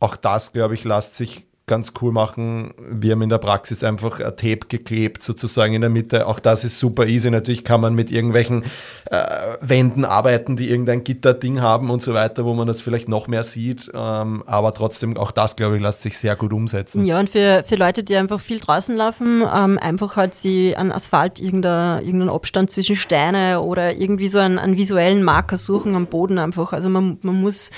auch 0.00 0.16
das, 0.16 0.52
glaube 0.52 0.74
ich, 0.74 0.84
lässt 0.84 1.14
sich 1.16 1.47
ganz 1.68 1.92
cool 2.02 2.10
machen. 2.12 2.74
Wir 2.78 3.12
haben 3.12 3.22
in 3.22 3.28
der 3.28 3.38
Praxis 3.38 3.84
einfach 3.84 4.18
ein 4.18 4.36
Tape 4.36 4.66
geklebt, 4.68 5.22
sozusagen 5.22 5.74
in 5.74 5.82
der 5.82 5.90
Mitte. 5.90 6.26
Auch 6.26 6.40
das 6.40 6.64
ist 6.64 6.80
super 6.80 7.06
easy. 7.06 7.30
Natürlich 7.30 7.62
kann 7.62 7.80
man 7.80 7.94
mit 7.94 8.10
irgendwelchen 8.10 8.64
äh, 9.10 9.24
Wänden 9.60 10.04
arbeiten, 10.04 10.56
die 10.56 10.70
irgendein 10.70 11.04
Gitterding 11.04 11.60
haben 11.60 11.90
und 11.90 12.02
so 12.02 12.14
weiter, 12.14 12.44
wo 12.44 12.54
man 12.54 12.66
das 12.66 12.80
vielleicht 12.80 13.08
noch 13.08 13.28
mehr 13.28 13.44
sieht. 13.44 13.90
Ähm, 13.94 14.42
aber 14.46 14.74
trotzdem, 14.74 15.16
auch 15.16 15.30
das, 15.30 15.54
glaube 15.54 15.76
ich, 15.76 15.82
lässt 15.82 16.02
sich 16.02 16.18
sehr 16.18 16.34
gut 16.34 16.52
umsetzen. 16.52 17.04
Ja, 17.04 17.20
und 17.20 17.30
für, 17.30 17.62
für 17.64 17.76
Leute, 17.76 18.02
die 18.02 18.16
einfach 18.16 18.40
viel 18.40 18.58
draußen 18.58 18.96
laufen, 18.96 19.42
ähm, 19.42 19.78
einfach 19.78 20.16
halt 20.16 20.34
sie 20.34 20.76
an 20.76 20.90
Asphalt 20.90 21.38
irgendein, 21.38 22.02
irgendeinen 22.02 22.30
Abstand 22.30 22.70
zwischen 22.70 22.96
Steine 22.96 23.60
oder 23.60 23.94
irgendwie 23.94 24.28
so 24.28 24.38
einen, 24.38 24.58
einen 24.58 24.76
visuellen 24.76 25.22
Marker 25.22 25.56
suchen 25.56 25.94
am 25.94 26.06
Boden 26.06 26.38
einfach. 26.38 26.72
Also 26.72 26.88
man, 26.88 27.18
man 27.22 27.40
muss 27.40 27.70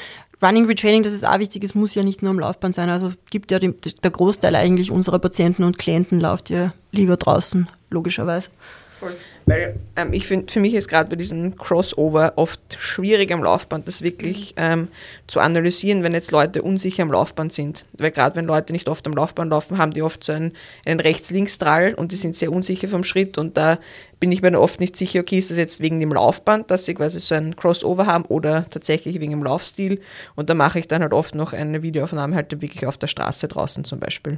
Running 0.42 0.66
Retraining, 0.66 1.02
das 1.02 1.12
ist 1.12 1.26
auch 1.26 1.38
wichtig, 1.38 1.64
es 1.64 1.75
muss 1.75 1.94
ja 1.94 2.02
nicht 2.02 2.23
nur 2.23 2.30
am 2.30 2.38
Laufband 2.38 2.75
sein. 2.75 2.88
Also 2.88 3.12
gibt 3.30 3.50
ja 3.50 3.59
die, 3.59 3.73
der 3.73 4.11
Großteil 4.11 4.54
eigentlich 4.56 4.90
unserer 4.90 5.18
Patienten 5.18 5.64
und 5.64 5.78
Klienten 5.78 6.20
läuft 6.20 6.50
ja 6.50 6.73
lieber 6.92 7.16
draußen, 7.16 7.68
logischerweise. 7.90 8.50
Voll. 8.99 9.14
Weil 9.47 9.76
ähm, 9.97 10.12
ich 10.12 10.26
finde, 10.26 10.52
für 10.52 10.61
mich 10.61 10.75
ist 10.75 10.88
gerade 10.88 11.11
bei 11.11 11.16
diesem 11.16 11.56
Crossover 11.56 12.35
oft 12.37 12.61
schwierig 12.78 13.32
am 13.32 13.42
Laufband, 13.42 13.88
das 13.88 14.02
wirklich 14.02 14.54
ähm, 14.56 14.88
zu 15.26 15.40
analysieren, 15.40 16.02
wenn 16.02 16.12
jetzt 16.12 16.30
Leute 16.30 16.62
unsicher 16.62 17.02
am 17.02 17.12
Laufband 17.12 17.52
sind. 17.52 17.85
Weil 17.99 18.11
gerade 18.11 18.37
wenn 18.37 18.44
Leute 18.44 18.73
nicht 18.73 18.88
oft 18.88 19.06
am 19.06 19.12
Laufband 19.12 19.50
laufen, 19.50 19.78
haben 19.78 19.92
die 19.92 20.02
oft 20.02 20.23
so 20.23 20.32
einen, 20.32 20.52
einen 20.85 21.00
Rechts-Links-Drall 21.00 21.94
und 21.94 22.12
die 22.12 22.16
sind 22.16 22.37
sehr 22.37 22.52
unsicher 22.52 22.88
vom 22.88 23.04
Schritt 23.04 23.38
und 23.38 23.56
da 23.56 23.78
bin 24.20 24.30
ich 24.30 24.42
mir 24.42 24.50
dann 24.50 24.61
oft 24.61 24.80
nicht 24.80 24.97
sicher, 24.97 25.20
okay, 25.20 25.38
ist 25.38 25.50
das 25.50 25.59
jetzt 25.59 25.80
wegen 25.80 25.99
dem 25.99 26.12
Laufband, 26.12 26.70
dass 26.70 26.85
sie 26.85 26.94
quasi 26.94 27.18
so 27.20 27.35
ein 27.35 27.56
Crossover 27.56 28.06
haben 28.06 28.25
oder 28.26 28.66
tatsächlich 28.68 29.18
wegen 29.18 29.32
dem 29.32 29.42
Laufstil 29.42 30.00
und 30.37 30.50
da 30.50 30.54
mache 30.54 30.78
ich 30.78 30.88
dann 30.88 31.02
halt 31.02 31.14
oft 31.14 31.35
noch 31.35 31.54
eine 31.54 31.82
Videoaufnahme 31.82 32.37
halt 32.37 32.61
wirklich 32.61 32.87
auf 32.87 32.99
der 32.99 33.06
Straße 33.06 33.49
draußen 33.49 33.85
zum 33.85 33.99
Beispiel. 33.99 34.37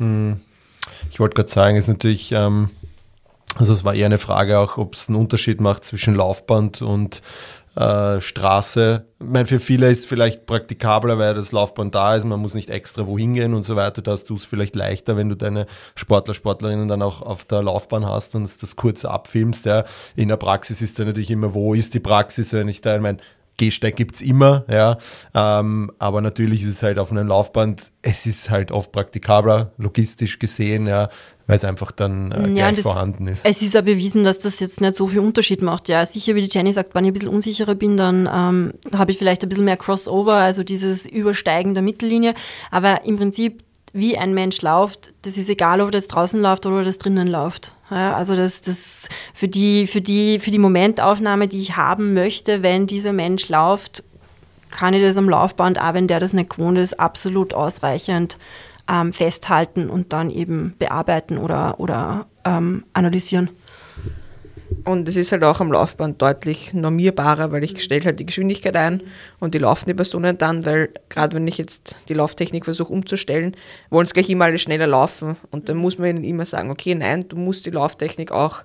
Ich 1.11 1.21
wollte 1.21 1.35
gerade 1.35 1.51
sagen, 1.51 1.77
ist 1.77 1.89
natürlich, 1.89 2.33
ähm, 2.33 2.71
also 3.57 3.73
es 3.73 3.85
war 3.85 3.95
eher 3.95 4.07
eine 4.07 4.19
Frage 4.19 4.59
auch, 4.59 4.79
ob 4.79 4.95
es 4.95 5.09
einen 5.09 5.19
Unterschied 5.19 5.61
macht 5.61 5.85
zwischen 5.85 6.15
Laufband 6.15 6.83
und 6.83 7.23
äh, 7.75 8.21
Straße. 8.21 9.07
Ich 9.19 9.27
meine, 9.27 9.47
für 9.47 9.61
viele 9.61 9.91
ist 9.91 10.01
es 10.01 10.05
vielleicht 10.05 10.47
praktikabler, 10.47 11.19
weil 11.19 11.35
das 11.35 11.53
Laufband 11.53 11.95
da 11.95 12.17
ist, 12.17 12.25
man 12.25 12.41
muss 12.41 12.55
nicht 12.55 12.69
extra 12.69 13.07
wohin 13.07 13.33
gehen 13.33 13.55
und 13.55 13.63
so 13.63 13.77
weiter. 13.77 14.03
Da 14.03 14.13
hast 14.13 14.29
du 14.29 14.35
es 14.37 14.45
vielleicht 14.45 14.77
leichter, 14.77 15.17
wenn 15.17 15.29
du 15.29 15.37
deine 15.37 15.67
Sportler, 15.95 16.35
Sportlerinnen 16.35 16.89
dann 16.89 17.03
auch 17.03 17.23
auf 17.23 17.45
der 17.45 17.63
Laufbahn 17.63 18.07
hast 18.07 18.35
und 18.35 18.45
das 18.45 18.77
kurz 18.77 19.05
abfilmst. 19.05 19.65
Ja. 19.65 19.85
In 20.17 20.29
der 20.29 20.37
Praxis 20.37 20.83
ist 20.83 20.99
da 20.99 21.05
natürlich 21.05 21.31
immer, 21.31 21.55
wo 21.55 21.75
ist 21.75 21.95
die 21.95 22.01
Praxis, 22.01 22.53
wenn 22.53 22.69
ich 22.69 22.83
da, 22.83 22.97
ich 22.97 23.03
meine, 23.03 23.19
Gehsteig 23.59 23.97
gibt 23.97 24.15
es 24.15 24.23
immer, 24.23 24.65
ja. 24.69 24.99
Ähm, 25.35 25.93
aber 25.99 26.21
natürlich 26.21 26.63
ist 26.63 26.71
es 26.71 26.83
halt 26.83 26.99
auf 26.99 27.11
einem 27.11 27.29
Laufband, 27.29 27.93
es 28.01 28.27
ist 28.27 28.51
halt 28.51 28.73
oft 28.73 28.93
praktikabler, 28.93 29.73
logistisch 29.77 30.39
gesehen, 30.39 30.87
ja. 30.87 31.09
Weil 31.47 31.57
es 31.57 31.65
einfach 31.65 31.91
dann 31.93 32.31
äh, 32.33 32.41
Ja, 32.49 32.67
gleich 32.71 32.77
das- 32.77 32.83
vorhanden 32.83 33.27
ist. 33.29 33.45
Es 33.45 33.63
ist 33.63 33.75
ja 33.75 33.81
bewiesen, 33.81 34.25
dass 34.25 34.39
das 34.39 34.61
jetzt 34.61 34.81
nicht 34.81 34.95
so 34.97 35.07
viel 35.09 35.21
Unterschied 35.21 35.63
macht. 35.63 35.89
Ja, 35.89 36.05
sicher, 36.07 36.35
wie 36.35 36.47
die 36.47 36.49
Jenny 36.57 36.73
sagt, 36.73 36.95
wenn 36.95 37.05
ich 37.05 37.11
ein 37.11 37.15
bisschen 37.15 37.29
unsicherer 37.29 37.75
bin, 37.75 37.97
dann 37.97 38.29
ähm, 38.33 38.73
habe 38.97 39.11
ich 39.11 39.19
vielleicht 39.19 39.43
ein 39.43 39.49
bisschen 39.49 39.65
mehr 39.65 39.77
Crossover, 39.77 40.35
also 40.35 40.63
dieses 40.65 41.07
Übersteigen 41.07 41.75
der 41.75 41.83
Mittellinie. 41.83 42.35
Aber 42.71 43.05
im 43.05 43.17
Prinzip, 43.19 43.63
wie 43.93 44.17
ein 44.17 44.33
Mensch 44.35 44.63
läuft, 44.63 45.13
das 45.23 45.37
ist 45.37 45.51
egal, 45.51 45.81
ob 45.81 45.91
das 45.93 46.07
draußen 46.07 46.41
läuft 46.41 46.65
oder 46.67 46.83
das 46.85 46.97
drinnen 46.99 47.29
läuft. 47.29 47.73
Ja, 47.91 48.15
also 48.17 48.35
das, 48.35 48.63
das 48.63 49.09
für 49.35 49.49
die, 49.49 49.87
für 49.87 50.01
die, 50.01 50.39
für 50.39 50.51
die 50.51 50.59
Momentaufnahme, 50.59 51.47
die 51.49 51.61
ich 51.61 51.77
haben 51.77 52.15
möchte, 52.15 52.63
wenn 52.63 52.87
dieser 52.87 53.13
Mensch 53.13 53.51
läuft, 53.51 54.03
kann 54.71 54.95
ich 54.95 55.03
das 55.03 55.19
am 55.19 55.29
Laufband, 55.29 55.79
auch 55.79 55.93
wenn 55.93 56.09
der 56.09 56.19
das 56.19 56.33
nicht 56.33 56.49
gewohnt 56.49 56.79
ist, 56.79 56.99
absolut 56.99 57.53
ausreichend 57.53 58.39
ähm, 58.89 59.13
festhalten 59.13 59.89
und 59.91 60.13
dann 60.13 60.31
eben 60.31 60.75
bearbeiten 60.79 61.39
oder, 61.39 61.79
oder 61.81 62.27
ähm, 62.45 62.85
analysieren. 62.93 63.51
Und 64.85 65.07
es 65.07 65.17
ist 65.17 65.33
halt 65.33 65.45
auch 65.45 65.61
am 65.61 65.71
Laufband 65.71 66.21
deutlich 66.21 66.75
normierbarer, 66.75 67.53
weil 67.53 67.63
ich 67.63 67.83
stelle 67.83 68.05
halt 68.05 68.19
die 68.19 68.27
Geschwindigkeit 68.27 68.75
ein 68.75 69.03
und 69.39 69.55
die 69.55 69.59
laufen 69.59 69.87
die 69.87 69.95
Personen 69.95 70.39
dann, 70.39 70.67
weil 70.67 70.91
gerade 71.09 71.37
wenn 71.37 71.47
ich 71.47 71.59
jetzt 71.59 71.97
die 72.09 72.15
Lauftechnik 72.15 72.65
versuche 72.65 72.93
umzustellen, 72.93 73.57
wollen 73.91 74.07
es 74.07 74.15
gleich 74.15 74.29
immer 74.31 74.47
alle 74.47 74.59
schneller 74.59 74.87
laufen. 74.87 75.37
Und 75.51 75.69
dann 75.69 75.77
muss 75.77 75.99
man 75.99 76.09
ihnen 76.09 76.25
immer 76.25 76.47
sagen, 76.47 76.71
okay, 76.71 76.95
nein, 76.95 77.27
du 77.29 77.37
musst 77.37 77.67
die 77.67 77.71
Lauftechnik 77.71 78.33
auch, 78.33 78.63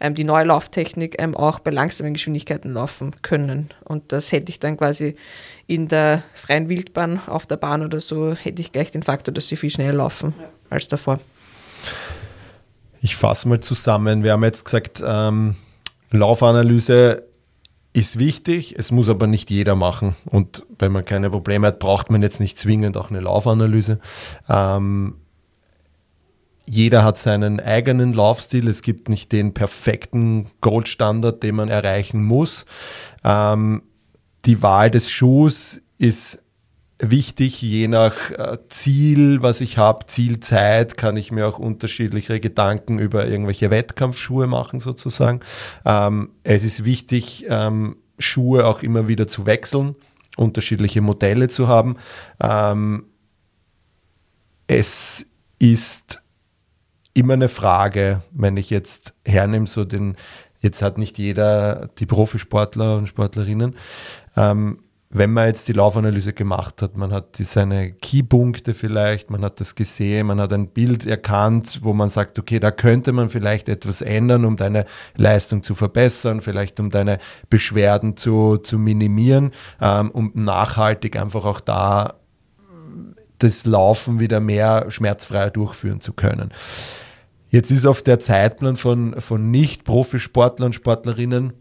ähm, 0.00 0.14
die 0.14 0.24
neue 0.24 0.44
Lauftechnik 0.44 1.16
ähm, 1.18 1.36
auch 1.36 1.58
bei 1.58 1.70
langsamen 1.70 2.14
Geschwindigkeiten 2.14 2.72
laufen 2.72 3.12
können. 3.22 3.70
Und 3.84 4.12
das 4.12 4.32
hätte 4.32 4.50
ich 4.50 4.60
dann 4.60 4.76
quasi 4.76 5.16
in 5.66 5.88
der 5.88 6.22
freien 6.34 6.68
Wildbahn 6.68 7.20
auf 7.26 7.46
der 7.46 7.56
Bahn 7.56 7.84
oder 7.84 8.00
so, 8.00 8.34
hätte 8.34 8.62
ich 8.62 8.72
gleich 8.72 8.90
den 8.90 9.02
Faktor, 9.02 9.34
dass 9.34 9.48
sie 9.48 9.56
viel 9.56 9.70
schneller 9.70 9.94
laufen 9.94 10.34
als 10.70 10.88
davor. 10.88 11.20
Ich 13.00 13.16
fasse 13.16 13.48
mal 13.48 13.60
zusammen. 13.60 14.24
Wir 14.24 14.32
haben 14.32 14.44
jetzt 14.44 14.64
gesagt, 14.64 15.02
ähm, 15.04 15.54
Laufanalyse 16.10 17.24
ist 17.92 18.18
wichtig, 18.18 18.74
es 18.78 18.90
muss 18.90 19.08
aber 19.08 19.26
nicht 19.26 19.50
jeder 19.50 19.74
machen. 19.74 20.14
Und 20.26 20.64
wenn 20.78 20.92
man 20.92 21.04
keine 21.04 21.30
Probleme 21.30 21.66
hat, 21.66 21.78
braucht 21.78 22.10
man 22.10 22.22
jetzt 22.22 22.40
nicht 22.40 22.58
zwingend 22.58 22.96
auch 22.96 23.10
eine 23.10 23.20
Laufanalyse. 23.20 23.98
Ähm, 24.48 25.16
jeder 26.68 27.04
hat 27.04 27.18
seinen 27.18 27.60
eigenen 27.60 28.12
Laufstil. 28.12 28.68
Es 28.68 28.82
gibt 28.82 29.08
nicht 29.08 29.32
den 29.32 29.54
perfekten 29.54 30.50
Goldstandard, 30.60 31.42
den 31.42 31.56
man 31.56 31.68
erreichen 31.68 32.22
muss. 32.22 32.66
Ähm, 33.24 33.82
die 34.44 34.62
Wahl 34.62 34.90
des 34.90 35.10
Schuhs 35.10 35.80
ist 35.98 36.42
wichtig, 37.00 37.62
je 37.62 37.88
nach 37.88 38.30
äh, 38.30 38.58
Ziel, 38.68 39.42
was 39.42 39.60
ich 39.60 39.78
habe, 39.78 40.06
Zielzeit, 40.06 40.96
kann 40.96 41.16
ich 41.16 41.30
mir 41.30 41.46
auch 41.46 41.58
unterschiedliche 41.58 42.40
Gedanken 42.40 42.98
über 42.98 43.26
irgendwelche 43.26 43.70
Wettkampfschuhe 43.70 44.46
machen 44.46 44.80
sozusagen. 44.80 45.40
Ähm, 45.84 46.30
es 46.42 46.64
ist 46.64 46.84
wichtig, 46.84 47.46
ähm, 47.48 47.96
Schuhe 48.18 48.66
auch 48.66 48.82
immer 48.82 49.06
wieder 49.06 49.28
zu 49.28 49.46
wechseln, 49.46 49.94
unterschiedliche 50.36 51.00
Modelle 51.00 51.48
zu 51.48 51.68
haben. 51.68 51.96
Ähm, 52.40 53.04
es 54.66 55.26
ist 55.58 56.22
immer 57.18 57.34
eine 57.34 57.48
Frage, 57.48 58.22
wenn 58.30 58.56
ich 58.56 58.70
jetzt 58.70 59.12
hernehme, 59.24 59.66
so 59.66 59.84
den, 59.84 60.16
jetzt 60.60 60.82
hat 60.82 60.98
nicht 60.98 61.18
jeder 61.18 61.90
die 61.98 62.06
Profisportler 62.06 62.96
und 62.96 63.08
Sportlerinnen, 63.08 63.74
ähm, 64.36 64.78
wenn 65.10 65.32
man 65.32 65.46
jetzt 65.46 65.68
die 65.68 65.72
Laufanalyse 65.72 66.34
gemacht 66.34 66.82
hat, 66.82 66.98
man 66.98 67.12
hat 67.12 67.38
die, 67.38 67.44
seine 67.44 67.92
Keypunkte 67.92 68.74
vielleicht, 68.74 69.30
man 69.30 69.42
hat 69.42 69.58
das 69.58 69.74
gesehen, 69.74 70.26
man 70.26 70.38
hat 70.38 70.52
ein 70.52 70.68
Bild 70.68 71.06
erkannt, 71.06 71.80
wo 71.82 71.94
man 71.94 72.10
sagt, 72.10 72.38
okay, 72.38 72.60
da 72.60 72.70
könnte 72.70 73.12
man 73.12 73.30
vielleicht 73.30 73.70
etwas 73.70 74.02
ändern, 74.02 74.44
um 74.44 74.56
deine 74.56 74.84
Leistung 75.16 75.62
zu 75.62 75.74
verbessern, 75.74 76.42
vielleicht 76.42 76.78
um 76.78 76.90
deine 76.90 77.18
Beschwerden 77.48 78.18
zu, 78.18 78.58
zu 78.58 78.78
minimieren, 78.78 79.52
ähm, 79.80 80.10
um 80.10 80.30
nachhaltig 80.34 81.16
einfach 81.16 81.46
auch 81.46 81.60
da 81.60 82.14
das 83.38 83.64
Laufen 83.64 84.20
wieder 84.20 84.40
mehr 84.40 84.90
schmerzfrei 84.90 85.48
durchführen 85.48 86.00
zu 86.00 86.12
können. 86.12 86.50
Jetzt 87.50 87.70
ist 87.70 87.86
auf 87.86 88.02
der 88.02 88.20
Zeitplan 88.20 88.76
von, 88.76 89.20
von 89.20 89.50
Nicht-Profisportlern 89.50 90.66
und 90.66 90.74
Sportlerinnen 90.74 91.54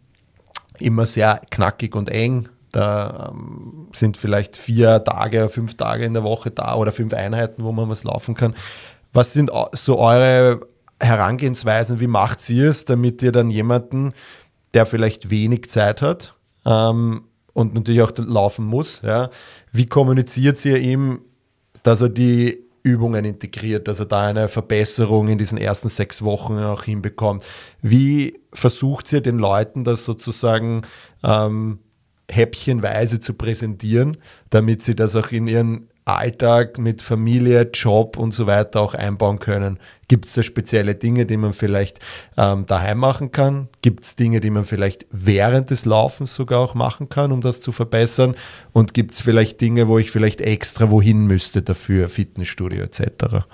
immer 0.79 1.06
sehr 1.06 1.41
knackig 1.50 1.96
und 1.96 2.10
eng. 2.10 2.50
Da 2.72 3.32
ähm, 3.32 3.88
sind 3.94 4.17
vielleicht 4.17 4.58
vier 4.58 5.03
Tage, 5.03 5.50
fünf 5.50 5.75
Tage 5.75 6.03
in 6.03 6.13
der 6.13 6.24
Woche 6.24 6.51
da 6.51 6.75
oder 6.75 6.91
fünf 6.91 7.13
Einheiten, 7.13 7.63
wo 7.63 7.72
man 7.72 7.89
was 7.89 8.03
laufen 8.03 8.36
kann. 8.36 8.53
Was 9.13 9.34
sind 9.34 9.50
so 9.72 9.98
eure 9.98 10.67
Herangehensweisen? 11.00 12.00
Wie 12.00 12.08
macht 12.08 12.48
ihr 12.50 12.70
es, 12.70 12.86
damit 12.86 13.22
ihr 13.22 13.32
dann 13.32 13.50
jemanden, 13.50 14.13
der 14.74 14.86
vielleicht 14.86 15.29
wenig 15.29 15.70
Zeit 15.70 16.01
hat 16.01 16.36
ähm, 16.65 17.24
und 17.53 17.74
natürlich 17.74 18.01
auch 18.01 18.12
laufen 18.17 18.65
muss, 18.65 19.01
ja, 19.01 19.29
wie 19.72 19.86
kommuniziert 19.86 20.63
ihr 20.65 20.77
ihm, 20.77 21.22
dass 21.84 22.01
er 22.01 22.10
die 22.10 22.66
Übungen 22.88 23.25
integriert, 23.25 23.88
dass 23.88 24.00
er 24.00 24.06
da 24.06 24.27
eine 24.27 24.48
Verbesserung 24.48 25.27
in 25.27 25.38
diesen 25.38 25.58
ersten 25.58 25.89
sechs 25.89 26.24
Wochen 26.24 26.58
auch 26.58 26.84
hinbekommt. 26.84 27.44
Wie 27.82 28.39
versucht 28.53 29.12
ihr 29.13 29.22
den 29.22 29.38
Leuten 29.38 29.84
das 29.84 30.06
sozusagen 30.06 30.82
ähm, 31.24 31.79
häppchenweise 32.29 33.20
zu 33.20 33.34
präsentieren, 33.34 34.17
damit 34.50 34.84
sie 34.84 34.96
das 34.96 35.15
auch 35.15 35.32
in 35.32 35.48
ihren 35.48 35.89
Alltag 36.07 36.77
mit 36.77 37.01
Familie, 37.01 37.69
Job 37.73 38.17
und 38.17 38.33
so 38.33 38.47
weiter 38.47 38.81
auch 38.81 38.93
einbauen 38.93 39.39
können? 39.39 39.79
Gibt 40.07 40.25
es 40.25 40.33
da 40.33 40.43
spezielle 40.43 40.95
Dinge, 40.95 41.25
die 41.25 41.37
man 41.37 41.53
vielleicht 41.53 41.99
ähm, 42.37 42.65
daheim 42.65 42.97
machen 42.99 43.31
kann? 43.31 43.67
Gibt 43.81 44.05
es 44.05 44.15
Dinge, 44.15 44.39
die 44.39 44.49
man 44.49 44.63
vielleicht 44.63 45.05
während 45.11 45.69
des 45.69 45.85
Laufens 45.85 46.33
sogar 46.33 46.59
auch 46.59 46.75
machen 46.75 47.09
kann, 47.09 47.31
um 47.31 47.41
das 47.41 47.59
zu 47.59 47.71
verbessern? 47.71 48.35
Und 48.71 48.93
gibt 48.93 49.13
es 49.13 49.21
vielleicht 49.21 49.59
Dinge, 49.59 49.87
wo 49.87 49.97
ich 49.97 50.11
vielleicht 50.11 50.39
extra 50.41 50.91
wohin 50.91 51.25
müsste 51.25 51.61
dafür, 51.61 52.07
Fitnessstudio 52.09 52.83
etc.? 52.83 53.45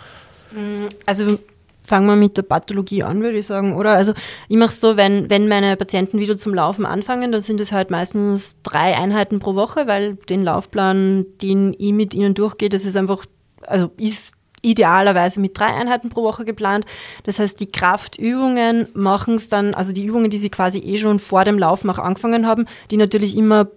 Also 1.06 1.40
fangen 1.84 2.08
wir 2.08 2.16
mit 2.16 2.38
der 2.38 2.44
Pathologie 2.44 3.04
an, 3.04 3.22
würde 3.22 3.38
ich 3.38 3.46
sagen, 3.46 3.76
oder? 3.76 3.92
Also 3.92 4.14
ich 4.48 4.58
mache 4.58 4.70
es 4.70 4.80
so, 4.80 4.98
wenn, 4.98 5.30
wenn 5.30 5.48
meine 5.48 5.76
Patienten 5.78 6.20
wieder 6.20 6.38
zum 6.38 6.54
Laufen 6.54 6.86
anfangen, 6.86 7.32
dann 7.32 7.42
sind 7.42 7.62
es 7.62 7.72
halt 7.72 7.92
meistens 7.92 8.58
drei 8.64 8.96
Einheiten 8.96 9.40
pro 9.40 9.56
Woche, 9.56 9.88
weil 9.88 10.16
den 10.16 10.44
Laufplan, 10.44 11.26
den 11.42 11.76
ich 11.78 11.94
mit 11.94 12.14
ihnen 12.14 12.34
durchgehe, 12.34 12.70
das 12.70 12.86
ist 12.86 12.98
einfach, 12.98 13.26
also 13.62 13.92
ist 13.98 14.34
idealerweise 14.64 15.40
mit 15.40 15.60
drei 15.60 15.68
Einheiten 15.68 16.10
pro 16.10 16.24
Woche 16.24 16.46
geplant. 16.46 16.86
Das 17.24 17.38
heißt, 17.38 17.60
die 17.60 17.72
Kraftübungen 17.72 18.88
machen 18.94 19.36
es 19.36 19.50
dann, 19.50 19.74
also 19.74 19.92
die 19.92 20.06
Übungen, 20.06 20.30
die 20.30 20.38
sie 20.38 20.50
quasi 20.50 20.80
eh 20.80 20.98
schon 20.98 21.20
vor 21.20 21.44
dem 21.44 21.60
Laufen 21.60 21.90
auch 21.90 22.00
angefangen 22.00 22.48
haben, 22.48 22.66
die 22.90 22.98
natürlich 22.98 23.38
immer 23.38 23.68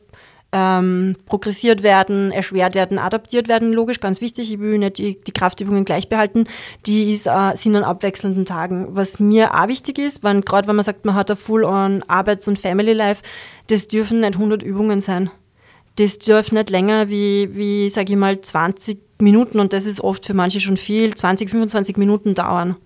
ähm, 0.53 1.17
progressiert 1.27 1.83
werden, 1.83 2.31
erschwert 2.33 2.75
werden, 2.75 2.99
adaptiert 2.99 3.49
werden, 3.49 3.73
logisch, 3.73 4.01
ganz 4.01 4.21
wichtig. 4.21 4.53
Ich 4.53 4.61
will 4.61 4.79
nicht 4.79 4.99
die, 4.99 5.21
die 5.23 5.33
Kraftübungen 5.33 5.85
gleich 5.85 6.09
behalten. 6.09 6.45
Die 6.87 7.13
ist, 7.13 7.27
äh, 7.27 7.55
sind 7.55 7.77
an 7.77 7.85
abwechselnden 7.85 8.45
Tagen. 8.45 8.89
Was 8.91 9.19
mir 9.19 9.55
auch 9.55 9.69
wichtig 9.69 9.99
ist, 9.99 10.23
wenn, 10.23 10.43
gerade 10.43 10.69
wenn 10.69 10.77
man 10.77 10.85
sagt, 10.85 11.05
man 11.05 11.15
hat 11.15 11.31
ein 11.31 11.37
Full-on 11.37 12.03
Arbeits- 12.05 12.49
und 12.49 12.59
Family-Life, 12.59 13.23
das 13.69 13.89
dürfen 13.89 14.21
nicht 14.21 14.35
100 14.35 14.63
Übungen 14.63 15.01
sein. 15.01 15.31
Das 15.97 16.19
dürfen 16.19 16.57
nicht 16.57 16.71
länger 16.71 17.09
wie, 17.09 17.55
wie 17.55 17.91
sage 17.91 18.13
ich 18.13 18.19
mal, 18.19 18.41
20 18.41 18.99
Minuten 19.19 19.61
und 19.61 19.73
das 19.73 19.87
ist 19.87 20.03
oft 20.03 20.27
für 20.27 20.35
manche 20.35 20.61
schon 20.61 20.77
viel, 20.77 21.15
20, 21.15 21.51
25 21.51 21.97
Minuten 21.97 22.35
dauern. 22.35 22.77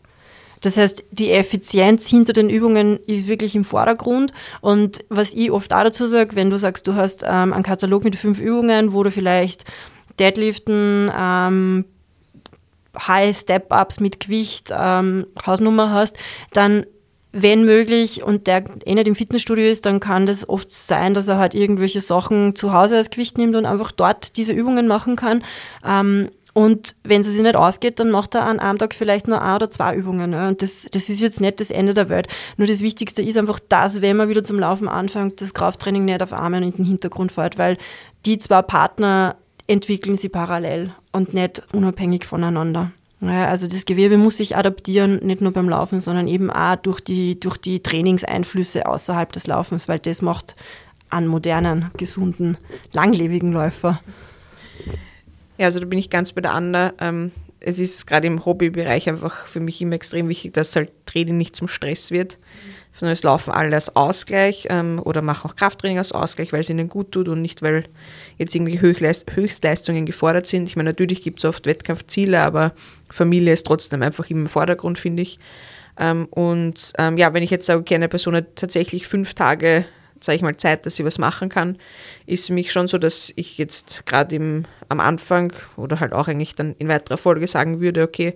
Das 0.61 0.77
heißt, 0.77 1.05
die 1.11 1.31
Effizienz 1.31 2.09
hinter 2.09 2.33
den 2.33 2.51
Übungen 2.51 2.99
ist 3.07 3.29
wirklich 3.29 3.57
im 3.57 3.65
Vordergrund. 3.65 4.33
Und 4.61 5.05
was 5.09 5.33
ich 5.33 5.51
oft 5.51 5.73
auch 5.73 5.85
dazu 5.85 6.07
sage, 6.07 6.37
wenn 6.37 6.51
du 6.51 6.59
sagst, 6.59 6.87
du 6.87 6.95
hast 6.95 7.25
ähm, 7.27 7.53
einen 7.53 7.63
Katalog 7.63 8.05
mit 8.05 8.17
fünf 8.17 8.41
Übungen, 8.41 8.93
wo 8.93 9.03
du 9.03 9.11
vielleicht 9.11 9.65
Deadliften, 10.19 11.11
ähm, 11.17 11.85
High 12.99 13.37
Step-Ups 13.37 14.01
mit 14.01 14.21
Gewicht, 14.21 14.71
ähm, 14.73 15.27
Hausnummer 15.47 15.91
hast, 15.91 16.17
dann 16.53 16.85
wenn 17.33 17.65
möglich 17.65 18.23
und 18.25 18.49
der 18.49 18.65
eh 18.85 18.95
nicht 18.95 19.07
im 19.07 19.15
Fitnessstudio 19.15 19.67
ist, 19.67 19.87
dann 19.87 20.01
kann 20.01 20.27
das 20.27 20.49
oft 20.49 20.71
sein, 20.71 21.15
dass 21.15 21.29
er 21.29 21.39
halt 21.39 21.55
irgendwelche 21.55 22.01
Sachen 22.01 22.57
zu 22.57 22.73
Hause 22.73 22.97
als 22.97 23.11
Gewicht 23.11 23.39
nimmt 23.39 23.55
und 23.55 23.67
einfach 23.67 23.93
dort 23.93 24.37
diese 24.37 24.53
Übungen 24.53 24.89
machen 24.89 25.15
kann. 25.15 25.45
Ähm, 25.87 26.31
und 26.53 26.97
wenn 27.05 27.21
es 27.21 27.27
sich 27.27 27.41
nicht 27.41 27.57
ausgeht, 27.57 28.01
dann 28.01 28.11
macht 28.11 28.35
er 28.35 28.45
an 28.45 28.59
einem 28.61 28.79
Tag 28.79 28.95
vielleicht 28.95 29.29
nur 29.29 29.41
ein 29.41 29.55
oder 29.55 29.71
zwei 29.71 29.95
Übungen. 29.95 30.31
Ne? 30.31 30.49
Und 30.49 30.63
das, 30.63 30.87
das 30.91 31.09
ist 31.09 31.21
jetzt 31.21 31.41
nicht 31.41 31.61
das 31.61 31.71
Ende 31.71 31.95
der 31.95 32.09
Welt. 32.09 32.29
Nur 32.57 32.67
das 32.67 32.81
Wichtigste 32.81 33.23
ist 33.23 33.39
einfach, 33.39 33.61
dass, 33.69 34.03
wenn 34.03 34.17
man 34.17 34.29
wieder 34.29 34.43
zum 34.43 34.59
Laufen 34.59 34.89
anfängt, 34.89 35.41
das 35.41 35.55
Krafttraining 35.55 36.05
nicht 36.05 36.23
auf 36.23 36.33
Armen 36.33 36.63
in 36.63 36.73
den 36.73 36.85
Hintergrund 36.85 37.33
fällt, 37.33 37.59
weil 37.59 37.79
die 38.27 38.39
zwei 38.39 38.63
Partner 38.63 39.37
entwickeln 39.67 40.17
sie 40.17 40.29
parallel 40.29 40.93
und 41.13 41.35
nicht 41.35 41.63
unabhängig 41.73 42.25
voneinander. 42.25 42.91
Also 43.21 43.67
das 43.67 43.85
Gewebe 43.85 44.17
muss 44.17 44.39
sich 44.39 44.57
adaptieren, 44.57 45.21
nicht 45.23 45.43
nur 45.43 45.53
beim 45.53 45.69
Laufen, 45.69 46.01
sondern 46.01 46.27
eben 46.27 46.51
auch 46.51 46.77
durch 46.77 47.01
die, 47.01 47.39
durch 47.39 47.59
die 47.59 47.83
Trainingseinflüsse 47.83 48.87
außerhalb 48.87 49.31
des 49.33 49.47
Laufens, 49.47 49.89
weil 49.89 49.99
das 49.99 50.23
macht 50.23 50.57
einen 51.11 51.27
modernen, 51.27 51.91
gesunden, 51.99 52.57
langlebigen 52.93 53.53
Läufer. 53.53 54.01
Ja, 55.61 55.67
also 55.67 55.79
da 55.79 55.85
bin 55.85 55.99
ich 55.99 56.09
ganz 56.09 56.33
bei 56.33 56.41
der 56.41 56.55
Anna. 56.55 56.95
Ähm, 56.99 57.33
es 57.61 57.79
ist 57.79 58.07
gerade 58.07 58.27
im 58.27 58.47
Hobbybereich 58.47 59.11
einfach 59.11 59.47
für 59.47 59.61
mich 59.61 59.83
immer 59.83 59.93
extrem 59.93 60.27
wichtig, 60.31 60.55
dass 60.55 60.75
halt 60.75 60.91
Training 61.05 61.37
nicht 61.37 61.55
zum 61.55 61.69
Stress 61.69 62.11
wird, 62.11 62.39
sondern 62.95 63.13
es 63.13 63.23
laufen 63.23 63.51
alle 63.51 63.75
als 63.75 63.95
Ausgleich 63.95 64.69
ähm, 64.71 65.03
oder 65.05 65.21
machen 65.21 65.51
auch 65.51 65.57
Krafttraining 65.57 65.99
als 65.99 66.13
Ausgleich, 66.13 66.55
weil 66.55 66.61
es 66.61 66.71
ihnen 66.71 66.89
gut 66.89 67.13
tut 67.13 67.29
und 67.29 67.43
nicht, 67.43 67.61
weil 67.61 67.85
jetzt 68.39 68.55
irgendwie 68.55 68.81
Höchstleist 68.81 69.31
Höchstleistungen 69.37 70.07
gefordert 70.07 70.47
sind. 70.47 70.67
Ich 70.67 70.77
meine, 70.77 70.89
natürlich 70.89 71.21
gibt 71.21 71.41
es 71.41 71.45
oft 71.45 71.67
Wettkampfziele, 71.67 72.41
aber 72.41 72.73
Familie 73.11 73.53
ist 73.53 73.67
trotzdem 73.67 74.01
einfach 74.01 74.31
immer 74.31 74.41
im 74.41 74.49
Vordergrund, 74.49 74.99
finde 74.99 75.21
ich. 75.21 75.39
Ähm, 75.99 76.25
und 76.31 76.95
ähm, 76.97 77.19
ja, 77.19 77.35
wenn 77.35 77.43
ich 77.43 77.51
jetzt 77.51 77.67
sage, 77.67 77.81
okay, 77.81 77.97
eine 77.97 78.09
Person 78.09 78.35
hat 78.35 78.57
tatsächlich 78.57 79.07
fünf 79.07 79.35
Tage 79.35 79.85
sage 80.21 80.37
ich 80.37 80.43
mal, 80.43 80.57
Zeit, 80.57 80.87
dass 80.87 80.97
sie 80.97 81.05
was 81.05 81.19
machen 81.19 81.49
kann, 81.49 81.79
ist 82.27 82.47
für 82.47 82.53
mich 82.53 82.73
schon 82.73 82.89
so, 82.89 82.99
dass 82.99 83.33
ich 83.37 83.59
jetzt 83.59 84.07
gerade 84.07 84.65
am 84.89 85.01
Anfang 85.01 85.53
oder 85.77 86.01
halt 86.01 86.13
auch 86.13 86.29
eigentlich 86.29 86.55
dann 86.55 86.75
in 86.79 86.89
weiterer 86.89 87.19
Folge 87.19 87.47
sagen 87.47 87.81
würde, 87.81 88.03
okay, 88.03 88.35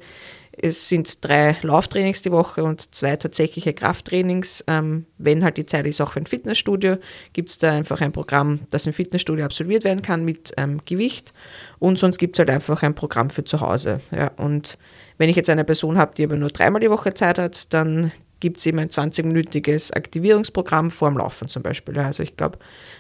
es 0.57 0.89
sind 0.89 1.25
drei 1.25 1.57
Lauftrainings 1.63 2.23
die 2.23 2.31
Woche 2.31 2.63
und 2.63 2.95
zwei 2.95 3.17
tatsächliche 3.17 3.73
Krafttrainings. 3.73 4.65
Ähm, 4.67 5.07
wenn 5.19 5.43
halt 5.43 5.57
die 5.57 5.67
Zeit 5.67 5.87
ist, 5.87 6.01
auch 6.01 6.13
für 6.13 6.21
ein 6.21 6.27
Fitnessstudio, 6.27 6.99
gibt 7.33 7.51
es 7.51 7.59
da 7.59 7.73
einfach 7.73 8.01
ein 8.01 8.13
Programm, 8.13 8.61
das 8.71 8.87
im 8.87 8.93
Fitnessstudio 8.93 9.45
absolviert 9.45 9.85
werden 9.85 10.03
kann 10.03 10.25
mit 10.25 10.53
ähm, 10.57 10.81
Gewicht. 10.85 11.33
Und 11.79 11.99
sonst 11.99 12.19
gibt 12.19 12.37
es 12.37 12.39
halt 12.39 12.51
einfach 12.51 12.83
ein 12.83 12.95
Programm 12.95 13.31
für 13.31 13.45
zu 13.45 13.61
Hause. 13.61 14.01
Ja. 14.13 14.29
Und 14.37 14.79
wenn 15.19 15.29
ich 15.29 15.37
jetzt 15.37 15.51
eine 15.51 15.65
Person 15.65 15.99
habe, 15.99 16.15
die 16.15 16.25
aber 16.25 16.37
nur 16.37 16.51
dreimal 16.51 16.81
die 16.81 16.91
Woche 16.91 17.15
Zeit 17.15 17.39
hat, 17.39 17.73
dann 17.73 18.13
gibt 18.45 18.59
es 18.59 18.67
eben 18.67 18.79
ein 18.79 18.91
20-minütiges 18.91 19.95
Aktivierungsprogramm 19.95 20.91
vorm 20.91 21.17
Laufen 21.17 21.49
zum 21.49 21.63
Beispiel. 21.63 21.99
Also 21.99 22.23
ich 22.23 22.37
glaube, 22.37 22.59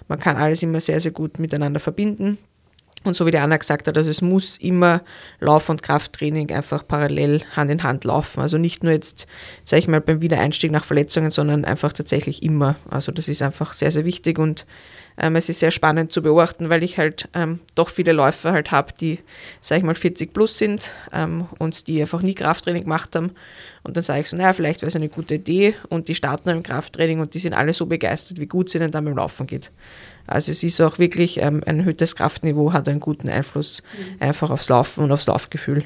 man 0.08 0.18
kann 0.18 0.38
alles 0.38 0.62
immer 0.62 0.80
sehr, 0.80 1.00
sehr 1.00 1.12
gut 1.12 1.38
miteinander 1.38 1.80
verbinden. 1.80 2.38
Und 3.02 3.14
so 3.14 3.26
wie 3.26 3.30
die 3.30 3.36
Anna 3.36 3.58
gesagt 3.58 3.86
hat, 3.86 3.98
also 3.98 4.10
es 4.10 4.22
muss 4.22 4.56
immer 4.56 5.02
Lauf- 5.40 5.68
und 5.68 5.82
Krafttraining 5.82 6.50
einfach 6.50 6.88
parallel 6.88 7.42
Hand 7.54 7.70
in 7.70 7.82
Hand 7.82 8.04
laufen. 8.04 8.40
Also 8.40 8.56
nicht 8.56 8.82
nur 8.82 8.94
jetzt, 8.94 9.26
sage 9.64 9.80
ich 9.80 9.88
mal, 9.88 10.00
beim 10.00 10.22
Wiedereinstieg 10.22 10.72
nach 10.72 10.86
Verletzungen, 10.86 11.30
sondern 11.30 11.66
einfach 11.66 11.92
tatsächlich 11.92 12.42
immer. 12.42 12.76
Also 12.88 13.12
das 13.12 13.28
ist 13.28 13.42
einfach 13.42 13.74
sehr, 13.74 13.90
sehr 13.90 14.06
wichtig 14.06 14.38
und 14.38 14.64
ähm, 15.16 15.36
es 15.36 15.48
ist 15.48 15.60
sehr 15.60 15.70
spannend 15.70 16.12
zu 16.12 16.22
beobachten, 16.22 16.70
weil 16.70 16.82
ich 16.82 16.98
halt 16.98 17.28
ähm, 17.34 17.60
doch 17.74 17.88
viele 17.88 18.12
Läufer 18.12 18.52
halt 18.52 18.70
habe, 18.70 18.92
die, 18.98 19.18
sage 19.60 19.80
ich 19.80 19.84
mal, 19.84 19.94
40 19.94 20.32
plus 20.32 20.58
sind 20.58 20.92
ähm, 21.12 21.46
und 21.58 21.86
die 21.86 22.00
einfach 22.00 22.22
nie 22.22 22.34
Krafttraining 22.34 22.82
gemacht 22.82 23.14
haben. 23.14 23.32
Und 23.82 23.96
dann 23.96 24.02
sage 24.02 24.20
ich 24.20 24.30
so, 24.30 24.36
naja, 24.36 24.52
vielleicht 24.52 24.82
wäre 24.82 24.88
es 24.88 24.96
eine 24.96 25.08
gute 25.08 25.34
Idee 25.34 25.74
und 25.88 26.08
die 26.08 26.14
starten 26.14 26.48
im 26.48 26.62
Krafttraining 26.62 27.20
und 27.20 27.34
die 27.34 27.38
sind 27.38 27.54
alle 27.54 27.74
so 27.74 27.86
begeistert, 27.86 28.40
wie 28.40 28.46
gut 28.46 28.68
es 28.68 28.74
ihnen 28.74 28.90
dann 28.90 29.04
beim 29.04 29.16
Laufen 29.16 29.46
geht. 29.46 29.70
Also 30.26 30.52
es 30.52 30.62
ist 30.62 30.80
auch 30.80 30.98
wirklich 30.98 31.38
ähm, 31.38 31.62
ein 31.66 31.80
erhöhtes 31.80 32.16
Kraftniveau, 32.16 32.72
hat 32.72 32.88
einen 32.88 33.00
guten 33.00 33.28
Einfluss 33.28 33.82
mhm. 33.96 34.22
einfach 34.22 34.50
aufs 34.50 34.68
Laufen 34.68 35.04
und 35.04 35.12
aufs 35.12 35.26
Laufgefühl. 35.26 35.84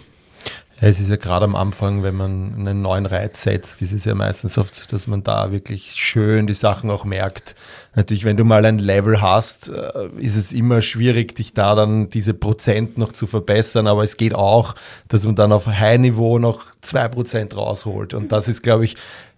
Es 0.81 1.01
ist 1.01 1.11
ja 1.11 1.17
gerade 1.17 1.45
am 1.45 1.57
Anfang, 1.57 2.05
wenn 2.05 2.15
man 2.15 2.55
einen 2.57 2.83
neuen 2.83 3.07
Reiz 3.07 3.43
setzt, 3.43 3.83
ist 3.83 3.91
es 3.91 4.05
ja 4.05 4.15
meistens 4.15 4.59
oft, 4.59 4.93
dass 4.93 5.09
man 5.09 5.25
da 5.25 5.51
wirklich 5.51 5.95
schön 5.97 6.47
die 6.47 6.55
Sachen 6.55 6.89
auch 6.91 7.05
merkt. 7.05 7.57
Natürlich, 7.97 8.25
wenn 8.25 8.37
du 8.37 8.45
mal 8.45 8.65
ein 8.65 8.79
Level 8.79 9.21
hast, 9.21 9.71
äh, 9.71 10.09
ist 10.19 10.37
es 10.37 10.53
immer 10.53 10.81
schwierig, 10.81 11.35
dich 11.35 11.53
da 11.53 11.75
dann 11.75 12.11
diese 12.11 12.33
Prozent 12.33 12.97
noch 12.97 13.13
zu 13.13 13.27
verbessern, 13.27 13.89
aber 13.89 14.05
es 14.05 14.17
geht 14.17 14.37
auch, 14.37 14.77
dass 15.09 15.25
man 15.25 15.35
dann 15.35 15.51
auf 15.51 15.67
High-Niveau 15.67 16.39
noch 16.39 16.67
zwei 16.81 17.09
Prozent 17.09 17.57
rausholt. 17.57 18.15
Und 18.15 18.31
das 18.31 18.47
ist, 18.47 18.63
glaube 18.63 18.85
ich, 18.85 18.97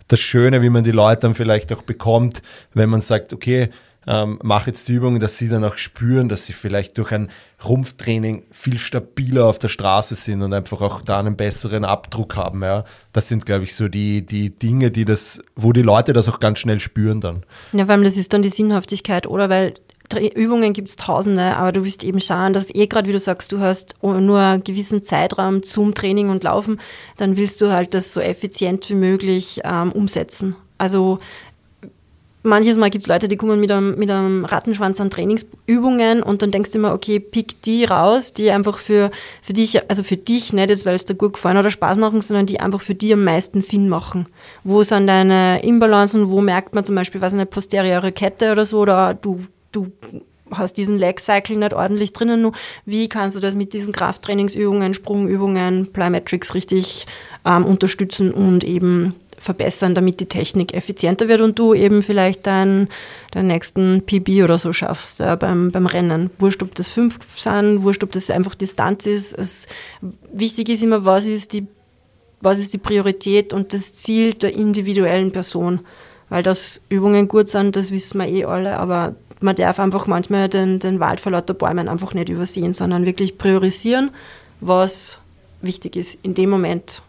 das 0.09 0.21
Schöne, 0.21 0.61
wie 0.61 0.71
man 0.71 0.85
die 0.85 0.91
Leute 0.91 1.23
dann 1.23 1.35
vielleicht 1.35 1.73
auch 1.73 1.83
bekommt, 1.83 2.43
wenn 2.75 2.91
man 2.91 3.01
sagt, 3.01 3.33
okay, 3.33 3.71
ähm, 4.11 4.41
mache 4.43 4.71
jetzt 4.71 4.89
die 4.89 4.95
Übung, 4.95 5.21
dass 5.21 5.39
sie 5.39 5.49
dann 5.49 5.63
auch 5.63 5.77
spüren, 5.77 6.29
dass 6.29 6.45
sie 6.45 6.53
vielleicht 6.53 6.99
durch 6.99 7.13
ein 7.13 7.31
Rumpftraining 7.65 8.43
viel 8.51 8.77
stabiler 8.77 9.47
auf 9.47 9.61
der 9.61 9.69
Straße 9.69 10.17
sind 10.17 10.43
und 10.43 10.53
einfach 10.53 10.81
auch 10.81 11.03
da 11.03 11.21
einen 11.21 11.37
besseren 11.37 11.85
Abdruck 11.85 12.35
haben. 12.35 12.65
Ja. 12.65 12.85
Das 13.13 13.29
sind, 13.29 13.47
glaube 13.47 13.65
ich, 13.65 13.77
so 13.77 13.87
die, 13.87 14.27
die 14.27 14.51
Dinge, 14.51 14.91
die 14.91 15.05
das, 15.05 15.41
wo 15.55 15.73
die 15.73 15.83
Leute 15.83 16.13
das 16.13 16.29
auch 16.29 16.41
ganz 16.41 16.59
schnell 16.59 16.81
spüren 16.81 17.21
dann. 17.21 17.45
Ja, 17.73 17.85
vor 17.85 17.95
allem 17.95 18.03
das 18.03 18.17
ist 18.17 18.33
dann 18.33 18.43
die 18.43 18.49
Sinnhaftigkeit, 18.49 19.29
oder? 19.29 19.49
Weil 19.49 19.75
Übungen 20.35 20.73
gibt 20.73 20.89
es 20.89 20.97
tausende, 20.97 21.57
aber 21.57 21.71
du 21.71 21.85
wirst 21.85 22.03
eben 22.03 22.21
schauen, 22.21 22.53
dass 22.53 22.75
eh 22.75 22.89
gerade, 22.89 23.07
wie 23.07 23.13
du 23.13 23.21
sagst, 23.21 23.53
du 23.53 23.61
hast 23.61 23.95
nur 24.03 24.41
einen 24.41 24.65
gewissen 24.65 25.05
Zeitraum 25.05 25.63
zum 25.63 25.95
Training 25.95 26.31
und 26.31 26.43
Laufen, 26.43 26.81
dann 27.17 27.37
willst 27.37 27.61
du 27.61 27.71
halt 27.71 27.95
das 27.95 28.13
so 28.13 28.21
effizient 28.21 28.91
wie 28.91 28.97
möglich 28.97 29.61
ähm, 29.63 29.93
umsetzen. 29.93 30.57
Also 30.79 31.21
manches 32.43 32.77
Mal 32.77 32.91
gibt 32.91 33.05
es 33.05 33.09
Leute, 33.09 33.29
die 33.29 33.37
kommen 33.37 33.61
mit 33.61 33.71
einem, 33.71 33.97
mit 33.99 34.11
einem 34.11 34.45
Rattenschwanz 34.45 35.01
an 35.01 35.11
Trainingsübungen 35.11 36.23
und 36.23 36.43
dann 36.43 36.51
denkst 36.51 36.71
du 36.73 36.79
immer, 36.79 36.93
okay, 36.93 37.21
pick 37.21 37.63
die 37.63 37.85
raus, 37.85 38.33
die 38.33 38.51
einfach 38.51 38.79
für, 38.79 39.11
für 39.43 39.53
dich, 39.53 39.89
also 39.91 40.03
für 40.03 40.17
dich, 40.17 40.53
nicht 40.53 40.71
jetzt, 40.71 40.87
weil 40.87 40.95
es 40.95 41.05
dir 41.05 41.15
gut 41.15 41.35
gefallen 41.35 41.59
oder 41.59 41.71
Spaß 41.71 41.99
machen, 41.99 42.21
sondern 42.21 42.47
die 42.47 42.61
einfach 42.61 42.81
für 42.81 42.95
dich 42.95 43.13
am 43.13 43.25
meisten 43.25 43.61
Sinn 43.61 43.89
machen. 43.89 44.27
Wo 44.65 44.83
sind 44.83 45.07
deine 45.07 45.63
Imbalancen, 45.63 46.31
wo 46.31 46.41
merkt 46.41 46.75
man 46.75 46.85
zum 46.85 46.95
Beispiel, 46.95 47.21
was 47.21 47.33
eine 47.33 47.47
posteriore 47.47 48.13
Kette 48.13 48.53
oder 48.53 48.65
so, 48.65 48.79
oder 48.81 49.15
du, 49.15 49.41
du 49.73 49.93
hast 50.51 50.77
diesen 50.77 50.99
Leg 50.99 51.21
Cycle 51.21 51.57
nicht 51.57 51.75
ordentlich 51.75 52.13
drinnen. 52.13 52.43
Nur 52.43 52.53
wie 52.85 53.09
kannst 53.09 53.37
du 53.37 53.41
das 53.41 53.55
mit 53.55 53.73
diesen 53.73 53.93
Krafttrainingsübungen, 53.93 54.95
Sprungübungen, 54.95 55.93
Plyometrics 55.93 56.55
richtig 56.55 57.07
ähm, 57.45 57.65
unterstützen 57.65 58.33
und 58.33 58.65
eben 58.65 59.15
verbessern, 59.41 59.95
damit 59.95 60.21
die 60.21 60.27
Technik 60.27 60.75
effizienter 60.75 61.27
wird 61.27 61.41
und 61.41 61.59
du 61.59 61.73
eben 61.75 62.03
vielleicht 62.03 62.47
deinen, 62.47 62.89
deinen 63.33 63.49
nächsten 63.49 64.03
PB 64.03 64.45
oder 64.45 64.59
so 64.59 64.73
schaffst 64.73 65.21
äh, 65.21 65.37
beim, 65.41 65.73
beim 65.73 65.87
Rennen. 65.87 66.31
Wurscht, 66.39 66.63
ob 66.63 66.75
das 66.75 66.89
fünf 66.89 67.19
sind, 67.37 67.83
wurscht, 67.83 68.05
ob 68.05 68.13
das 68.13 68.31
einfach 68.31 68.55
Distanz 68.55 69.07
ist. 69.07 69.37
Es, 69.37 69.67
wichtig 70.31 70.69
ist 70.69 70.83
immer, 70.83 71.07
was 71.07 71.25
ist, 71.25 71.55
die, 71.55 71.67
was 72.43 72.59
ist 72.59 72.75
die 72.75 72.79
Priorität 72.79 73.55
und 73.55 73.73
das 73.73 73.97
Ziel 73.97 74.35
der 74.35 74.55
individuellen 74.55 75.33
Person. 75.33 75.81
Weil 76.29 76.43
dass 76.43 76.83
Übungen 76.91 77.27
gut 77.27 77.49
sind, 77.49 77.75
das 77.75 77.91
wissen 77.91 78.21
wir 78.21 78.29
eh 78.29 78.45
alle, 78.45 78.79
aber 78.79 79.17
man 79.41 79.57
darf 79.57 79.81
einfach 79.81 80.07
manchmal 80.07 80.51
den, 80.51 80.81
den 80.81 81.01
Wald 81.01 81.21
vor 81.21 81.33
lauter 81.33 81.55
Bäumen 81.55 81.89
einfach 81.89 82.13
nicht 82.13 82.29
übersehen, 82.29 82.75
sondern 82.75 83.07
wirklich 83.07 83.39
priorisieren, 83.39 84.11
was 84.61 85.19
wichtig 85.63 85.97
ist 85.97 86.19
in 86.23 86.35
dem 86.35 86.51
Moment 86.51 87.03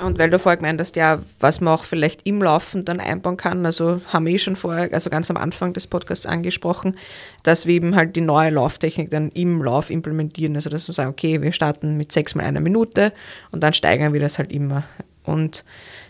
und 0.00 0.18
weil 0.18 0.30
du 0.30 0.38
vorher 0.38 0.56
gemeint 0.56 0.80
hast, 0.80 0.96
ja, 0.96 1.22
was 1.40 1.60
man 1.60 1.74
auch 1.74 1.84
vielleicht 1.84 2.26
im 2.26 2.42
Laufen 2.42 2.84
dann 2.84 3.00
einbauen 3.00 3.36
kann, 3.36 3.64
also 3.64 4.00
haben 4.08 4.26
wir 4.26 4.34
eh 4.34 4.38
schon 4.38 4.56
vorher, 4.56 4.92
also 4.92 5.10
ganz 5.10 5.30
am 5.30 5.36
Anfang 5.36 5.72
des 5.72 5.86
Podcasts 5.86 6.26
angesprochen, 6.26 6.96
dass 7.42 7.66
wir 7.66 7.74
eben 7.74 7.96
halt 7.96 8.16
die 8.16 8.20
neue 8.20 8.50
Lauftechnik 8.50 9.10
dann 9.10 9.30
im 9.30 9.62
Lauf 9.62 9.90
implementieren. 9.90 10.54
Also 10.56 10.70
dass 10.70 10.88
wir 10.88 10.92
sagen, 10.92 11.10
okay, 11.10 11.40
wir 11.40 11.52
starten 11.52 11.96
mit 11.96 12.12
sechs 12.12 12.34
mal 12.34 12.44
einer 12.44 12.60
Minute 12.60 13.12
und 13.50 13.62
dann 13.62 13.72
steigern 13.72 14.12
wir 14.12 14.20
das 14.20 14.38
halt 14.38 14.52
immer. 14.52 14.84
Und 15.24 15.64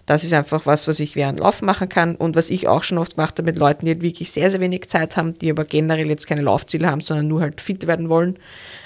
das 0.05 0.25
ist 0.25 0.33
einfach 0.33 0.67
was, 0.67 0.87
was 0.87 1.01
ich 1.01 1.17
während 1.17 1.41
Laufen 1.41 1.65
machen 1.65 1.89
kann 1.89 2.15
und 2.17 2.37
was 2.37 2.51
ich 2.51 2.69
auch 2.69 2.83
schon 2.83 2.99
oft 2.99 3.17
gemacht 3.17 3.39
habe 3.39 3.47
mit 3.47 3.59
Leuten, 3.59 3.87
die 3.87 3.93
halt 3.93 4.03
wirklich 4.03 4.31
sehr, 4.31 4.51
sehr 4.51 4.61
wenig 4.61 4.89
Zeit 4.89 5.17
haben, 5.17 5.35
die 5.35 5.51
aber 5.51 5.65
generell 5.65 6.09
jetzt 6.09 6.27
keine 6.27 6.43
Laufziele 6.43 6.89
haben, 6.89 7.01
sondern 7.01 7.27
nur 7.27 7.41
halt 7.41 7.61
fit 7.61 7.87
werden 7.87 8.09
wollen. 8.09 8.39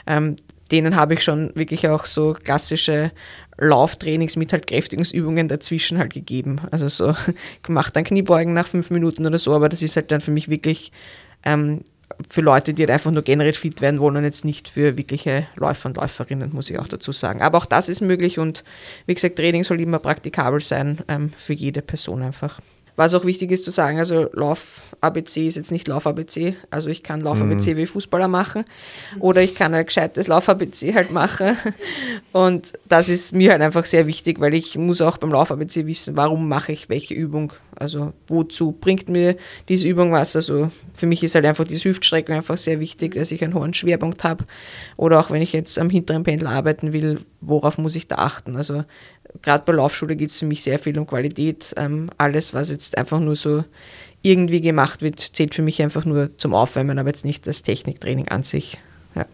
Ähm, 0.07 0.37
denen 0.71 0.97
habe 0.97 1.15
ich 1.15 1.23
schon 1.23 1.55
wirklich 1.55 1.89
auch 1.89 2.07
so 2.07 2.33
klassische 2.33 3.13
Lauftrainings 3.59 4.37
mit 4.37 4.53
halt 4.53 4.67
Kräftigungsübungen 4.67 5.49
dazwischen 5.49 5.99
halt 5.99 6.15
gegeben. 6.15 6.61
Also 6.71 6.89
so 6.89 7.15
gemacht 7.63 7.95
dann 7.95 8.05
Kniebeugen 8.05 8.55
nach 8.55 8.67
fünf 8.67 8.91
Minuten 8.91 9.27
oder 9.27 9.39
so, 9.39 9.55
aber 9.55 9.69
das 9.69 9.83
ist 9.83 9.97
halt 9.97 10.11
dann 10.11 10.21
für 10.21 10.31
mich 10.31 10.49
wirklich 10.49 10.93
ähm, 11.45 11.83
für 12.29 12.41
Leute, 12.41 12.75
die 12.75 12.83
halt 12.83 12.91
einfach 12.91 13.11
nur 13.11 13.23
generell 13.23 13.55
fit 13.55 13.81
werden 13.81 14.01
wollen 14.01 14.17
und 14.17 14.25
jetzt 14.25 14.45
nicht 14.45 14.69
für 14.69 14.97
wirkliche 14.97 15.47
Läufer 15.57 15.89
und 15.89 15.97
Läuferinnen, 15.97 16.53
muss 16.53 16.71
ich 16.71 16.79
auch 16.79 16.89
dazu 16.89 17.13
sagen. 17.13 17.43
Aber 17.43 17.59
auch 17.59 17.67
das 17.67 17.89
ist 17.89 18.01
möglich 18.01 18.39
und 18.39 18.65
wie 19.07 19.15
gesagt, 19.15 19.37
Training 19.37 19.65
soll 19.65 19.81
immer 19.81 19.99
praktikabel 19.99 20.61
sein 20.61 20.99
ähm, 21.09 21.31
für 21.31 21.55
jede 21.55 21.83
Person 21.83 22.23
einfach. 22.23 22.61
Was 22.96 23.14
auch 23.14 23.24
wichtig 23.24 23.50
ist 23.50 23.64
zu 23.64 23.70
sagen, 23.70 23.98
also 23.98 24.29
Lauf-ABC 24.33 25.46
ist 25.46 25.57
jetzt 25.57 25.72
nicht 25.72 25.88
Lauf-ABC. 25.88 26.57
Also 26.70 26.90
ich 26.90 27.03
kann 27.03 27.20
Lauf-ABC 27.20 27.74
mhm. 27.74 27.76
wie 27.79 27.87
Fußballer 27.87 28.29
machen 28.29 28.64
oder 29.18 29.42
ich 29.42 29.55
kann 29.55 29.74
ein 29.74 29.87
gescheites 29.87 30.29
Lauf-ABC 30.29 30.94
halt 30.94 31.11
machen. 31.11 31.57
Und 32.33 32.72
das 32.88 33.09
ist 33.09 33.35
mir 33.35 33.53
halt 33.53 33.62
einfach 33.62 33.87
sehr 33.87 34.07
wichtig, 34.07 34.40
weil 34.40 34.55
ich 34.55 34.76
muss 34.76 35.00
auch 35.00 35.16
beim 35.16 35.31
Lauf-ABC 35.31 35.87
wissen, 35.87 36.16
warum 36.16 36.48
mache 36.48 36.72
ich 36.72 36.88
welche 36.88 37.14
Übung. 37.14 37.53
Also 37.76 38.12
wozu 38.29 38.72
bringt 38.72 39.09
mir 39.09 39.37
diese 39.68 39.88
Übung 39.88 40.12
was? 40.12 40.37
Also 40.37 40.70
für 40.92 41.07
mich 41.07 41.22
ist 41.22 41.35
halt 41.35 41.46
einfach 41.46 41.64
die 41.64 41.76
Hüftstreckung 41.76 42.37
einfach 42.37 42.59
sehr 42.59 42.81
wichtig, 42.81 43.14
dass 43.14 43.33
ich 43.33 43.42
einen 43.42 43.55
hohen 43.55 43.72
Schwerpunkt 43.72 44.24
habe. 44.24 44.44
Oder 44.96 45.18
auch 45.20 45.31
wenn 45.31 45.42
ich 45.42 45.53
jetzt 45.53 45.79
am 45.79 45.88
hinteren 45.90 46.22
Pendel 46.22 46.48
arbeiten 46.48 46.92
will, 46.92 47.20
worauf 47.40 47.79
muss 47.79 47.96
ich 47.96 48.07
da 48.07 48.16
achten? 48.16 48.57
Also 48.57 48.85
gerade 49.43 49.64
bei 49.64 49.73
Laufschule 49.73 50.16
geht 50.16 50.31
es 50.31 50.38
für 50.38 50.47
mich 50.47 50.62
sehr 50.62 50.79
viel 50.79 50.99
um 50.99 51.07
Qualität. 51.07 51.75
Ähm, 51.77 52.11
alles, 52.19 52.55
was 52.55 52.71
jetzt 52.71 52.97
einfach 52.99 53.21
nur 53.21 53.37
so 53.37 53.64
irgendwie 54.23 54.61
gemacht 54.61 55.03
wird, 55.03 55.19
zählt 55.19 55.55
für 55.55 55.62
mich 55.62 55.81
einfach 55.83 56.05
nur 56.05 56.37
zum 56.37 56.55
Aufwärmen, 56.55 56.99
aber 56.99 57.09
jetzt 57.09 57.25
nicht 57.25 57.47
das 57.47 57.62
Techniktraining 57.62 58.29
an 58.29 58.43
sich. 58.43 58.79
Ja. 59.14 59.27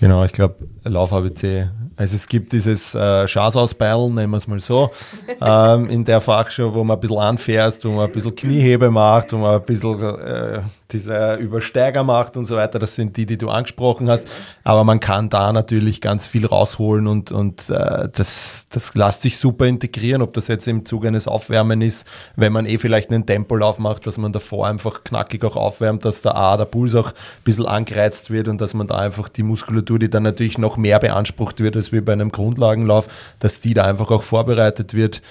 Genau, 0.00 0.24
ich 0.24 0.32
glaube, 0.32 0.56
Lauf-ABC. 0.82 1.68
Also 1.94 2.16
es 2.16 2.26
gibt 2.26 2.52
dieses 2.52 2.94
äh, 2.94 3.28
Schasausbeilen, 3.28 4.14
nennen 4.14 4.32
wir 4.32 4.38
es 4.38 4.48
mal 4.48 4.58
so, 4.58 4.90
ähm, 5.40 5.88
in 5.88 6.04
der 6.04 6.20
Fachschule, 6.20 6.74
wo 6.74 6.82
man 6.82 6.96
ein 6.96 7.00
bisschen 7.00 7.18
anfährst, 7.18 7.84
wo 7.84 7.90
man 7.90 8.06
ein 8.06 8.12
bisschen 8.12 8.34
Kniehebe 8.34 8.90
macht, 8.90 9.32
wo 9.32 9.36
man 9.36 9.60
ein 9.60 9.64
bisschen 9.64 10.02
äh, 10.02 10.60
dieser 10.92 11.38
Übersteiger 11.38 12.04
macht 12.04 12.36
und 12.36 12.46
so 12.46 12.56
weiter. 12.56 12.78
Das 12.78 12.94
sind 12.94 13.16
die, 13.16 13.26
die 13.26 13.38
du 13.38 13.48
angesprochen 13.48 14.08
hast. 14.08 14.26
Aber 14.64 14.84
man 14.84 15.00
kann 15.00 15.28
da 15.28 15.52
natürlich 15.52 16.00
ganz 16.00 16.26
viel 16.26 16.46
rausholen 16.46 17.06
und, 17.06 17.32
und 17.32 17.70
äh, 17.70 18.08
das, 18.12 18.66
das 18.70 18.94
lässt 18.94 19.22
sich 19.22 19.38
super 19.38 19.66
integrieren, 19.66 20.22
ob 20.22 20.32
das 20.34 20.48
jetzt 20.48 20.68
im 20.68 20.86
Zuge 20.86 21.08
eines 21.08 21.28
Aufwärmen 21.28 21.80
ist, 21.80 22.06
wenn 22.36 22.52
man 22.52 22.66
eh 22.66 22.78
vielleicht 22.78 23.10
einen 23.10 23.26
Tempolauf 23.26 23.78
macht, 23.78 24.06
dass 24.06 24.18
man 24.18 24.32
davor 24.32 24.66
einfach 24.66 25.04
knackig 25.04 25.44
auch 25.44 25.56
aufwärmt, 25.56 26.04
dass 26.04 26.22
der 26.22 26.36
A, 26.36 26.56
der 26.56 26.66
Puls 26.66 26.94
auch 26.94 27.08
ein 27.08 27.44
bisschen 27.44 27.66
angereizt 27.66 28.30
wird 28.30 28.48
und 28.48 28.60
dass 28.60 28.74
man 28.74 28.86
da 28.86 28.96
einfach 28.96 29.28
die 29.28 29.42
Muskulatur, 29.42 29.98
die 29.98 30.10
dann 30.10 30.22
natürlich 30.22 30.58
noch 30.58 30.76
mehr 30.76 30.98
beansprucht 30.98 31.60
wird 31.60 31.76
als 31.76 31.92
wie 31.92 32.00
bei 32.00 32.12
einem 32.12 32.30
Grundlagenlauf, 32.30 33.08
dass 33.38 33.60
die 33.60 33.74
da 33.74 33.84
einfach 33.84 34.10
auch 34.10 34.22
vorbereitet 34.22 34.94
wird. 34.94 35.22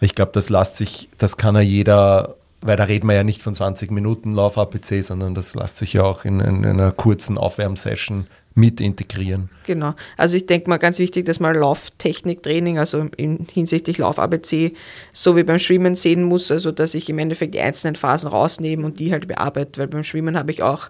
Ich 0.00 0.14
glaube, 0.14 0.32
das 0.34 0.50
lässt 0.50 0.76
sich, 0.76 1.08
das 1.18 1.36
kann 1.36 1.54
ja 1.54 1.62
jeder 1.62 2.36
weil 2.66 2.76
da 2.76 2.84
reden 2.84 3.06
wir 3.08 3.14
ja 3.14 3.24
nicht 3.24 3.42
von 3.42 3.54
20 3.54 3.90
Minuten 3.90 4.32
Lauf-APC, 4.32 5.02
sondern 5.02 5.34
das 5.34 5.54
lässt 5.54 5.78
sich 5.78 5.92
ja 5.94 6.02
auch 6.02 6.24
in, 6.24 6.40
in, 6.40 6.64
in 6.64 6.80
einer 6.80 6.92
kurzen 6.92 7.38
Aufwärmsession 7.38 8.26
mit 8.56 8.80
integrieren. 8.80 9.50
Genau. 9.66 9.94
Also 10.16 10.36
ich 10.38 10.46
denke 10.46 10.70
mal 10.70 10.78
ganz 10.78 10.98
wichtig, 10.98 11.26
dass 11.26 11.40
man 11.40 11.54
Lauftechniktraining, 11.54 12.78
also 12.78 13.06
in, 13.16 13.46
hinsichtlich 13.52 13.98
Lauf-ABC, 13.98 14.72
so 15.12 15.36
wie 15.36 15.44
beim 15.44 15.58
Schwimmen 15.58 15.94
sehen 15.94 16.24
muss, 16.24 16.50
also 16.50 16.72
dass 16.72 16.94
ich 16.94 17.10
im 17.10 17.18
Endeffekt 17.18 17.54
die 17.54 17.60
einzelnen 17.60 17.96
Phasen 17.96 18.30
rausnehme 18.30 18.86
und 18.86 18.98
die 18.98 19.12
halt 19.12 19.28
bearbeite, 19.28 19.78
weil 19.78 19.88
beim 19.88 20.04
Schwimmen 20.04 20.38
habe 20.38 20.50
ich 20.50 20.62
auch 20.62 20.88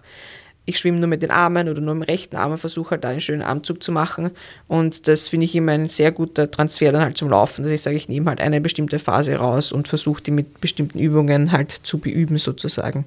ich 0.67 0.77
schwimme 0.77 0.99
nur 0.99 1.07
mit 1.07 1.23
den 1.23 1.31
Armen 1.31 1.69
oder 1.69 1.79
nur 1.79 1.93
im 1.93 2.01
rechten 2.01 2.35
Arm 2.35 2.51
und 2.51 2.57
versuche 2.57 2.91
halt 2.91 3.05
da 3.05 3.09
einen 3.09 3.21
schönen 3.21 3.41
Armzug 3.41 3.81
zu 3.81 3.93
machen. 3.93 4.31
Und 4.67 5.07
das 5.07 5.29
finde 5.29 5.45
ich 5.45 5.55
immer 5.55 5.71
ein 5.71 5.87
sehr 5.87 6.11
guter 6.11 6.51
Transfer 6.51 6.91
dann 6.91 7.01
halt 7.01 7.17
zum 7.17 7.29
Laufen, 7.29 7.63
dass 7.63 7.71
ich 7.71 7.81
sage, 7.81 7.95
ich 7.95 8.09
nehme 8.09 8.29
halt 8.29 8.41
eine 8.41 8.59
bestimmte 8.59 8.99
Phase 8.99 9.35
raus 9.35 9.71
und 9.71 9.87
versuche 9.87 10.21
die 10.21 10.31
mit 10.31 10.59
bestimmten 10.59 10.99
Übungen 10.99 11.53
halt 11.53 11.71
zu 11.71 11.99
beüben 11.99 12.37
sozusagen. 12.37 13.05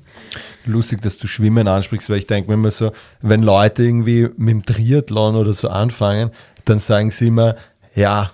Lustig, 0.65 1.03
dass 1.03 1.19
du 1.19 1.27
Schwimmen 1.27 1.69
ansprichst, 1.69 2.09
weil 2.09 2.17
ich 2.17 2.27
denke, 2.27 2.51
wenn 2.51 2.61
man 2.61 2.71
so, 2.71 2.93
wenn 3.21 3.43
Leute 3.43 3.83
irgendwie 3.83 4.31
mit 4.39 4.55
dem 4.55 4.65
Triathlon 4.65 5.37
oder 5.37 5.53
so 5.53 5.69
anfangen, 5.69 6.31
dann 6.65 6.79
sagen 6.79 7.11
sie 7.11 7.27
immer, 7.27 7.57
ja, 7.95 8.33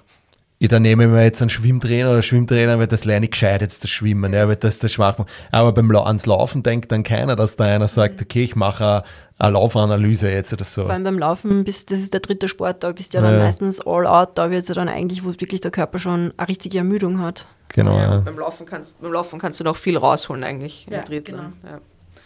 ich 0.59 0.69
dann 0.69 0.83
nehme 0.83 1.05
ich 1.05 1.11
mir 1.11 1.23
jetzt 1.23 1.43
einen 1.43 1.51
Schwimmtrainer 1.51 2.11
oder 2.11 2.23
Schwimmtrainer, 2.23 2.79
weil 2.79 2.87
das 2.87 3.05
lerne 3.05 3.27
ich 3.27 3.33
gescheit 3.33 3.61
jetzt 3.61 3.85
das 3.85 3.91
Schwimmen, 3.91 4.33
ja, 4.33 4.49
weil 4.49 4.57
das 4.57 4.79
das 4.79 4.91
schwach 4.91 5.19
macht. 5.19 5.29
Aber 5.53 5.73
beim 5.73 5.95
ans 5.95 6.25
Laufen 6.25 6.63
denkt 6.63 6.93
dann 6.93 7.03
keiner, 7.03 7.37
dass 7.37 7.57
da 7.57 7.65
einer 7.65 7.89
sagt, 7.89 8.23
okay, 8.23 8.45
ich 8.45 8.57
mache 8.57 9.05
eine, 9.39 9.53
Laufanalyse 9.53 10.31
jetzt 10.31 10.55
oder 10.55 10.65
so. 10.65 10.85
Vor 10.85 10.93
allem 10.93 11.05
beim 11.05 11.19
Laufen, 11.19 11.65
bist, 11.65 11.91
das 11.91 11.99
ist 11.99 12.15
der 12.15 12.21
dritte 12.21 12.49
Sport, 12.49 12.85
da 12.85 12.93
bist 12.93 13.13
du 13.13 13.19
ja 13.19 13.25
dann 13.25 13.35
ja. 13.35 13.41
meistens 13.41 13.87
all 13.87 14.07
out, 14.07 14.31
da 14.37 14.51
wird 14.51 14.63
es 14.63 14.69
ja 14.69 14.75
dann 14.75 14.89
eigentlich, 14.89 15.25
wo 15.25 15.29
wirklich 15.29 15.61
der 15.61 15.71
Körper 15.71 15.99
schon 15.99 16.33
eine 16.37 16.49
richtige 16.49 16.79
Ermüdung 16.79 17.21
hat. 17.21 17.47
Genau. 17.75 17.99
Ja, 17.99 18.15
ja. 18.15 18.19
Beim, 18.21 18.39
Laufen 18.39 18.65
kannst, 18.65 19.03
beim 19.03 19.13
Laufen 19.13 19.39
kannst 19.39 19.61
du 19.61 19.65
noch 19.65 19.77
viel 19.77 19.99
rausholen 19.99 20.43
eigentlich 20.43 20.87
ja, 20.91 21.03
genau. 21.03 21.43
Ja. 21.65 21.81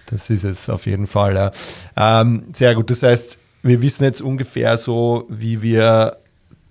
Das 0.06 0.30
ist 0.30 0.44
es 0.44 0.68
auf 0.68 0.86
jeden 0.86 1.08
Fall, 1.08 1.34
ja. 1.34 1.50
Ähm, 1.96 2.44
sehr 2.52 2.76
gut, 2.76 2.90
das 2.90 3.02
heißt, 3.02 3.38
wir 3.62 3.82
wissen 3.82 4.04
jetzt 4.04 4.22
ungefähr 4.22 4.78
so, 4.78 5.26
wie 5.28 5.62
wir 5.62 6.19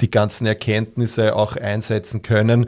die 0.02 0.10
ganzen 0.10 0.46
Erkenntnisse 0.46 1.36
auch 1.36 1.56
einsetzen 1.56 2.22
können. 2.22 2.68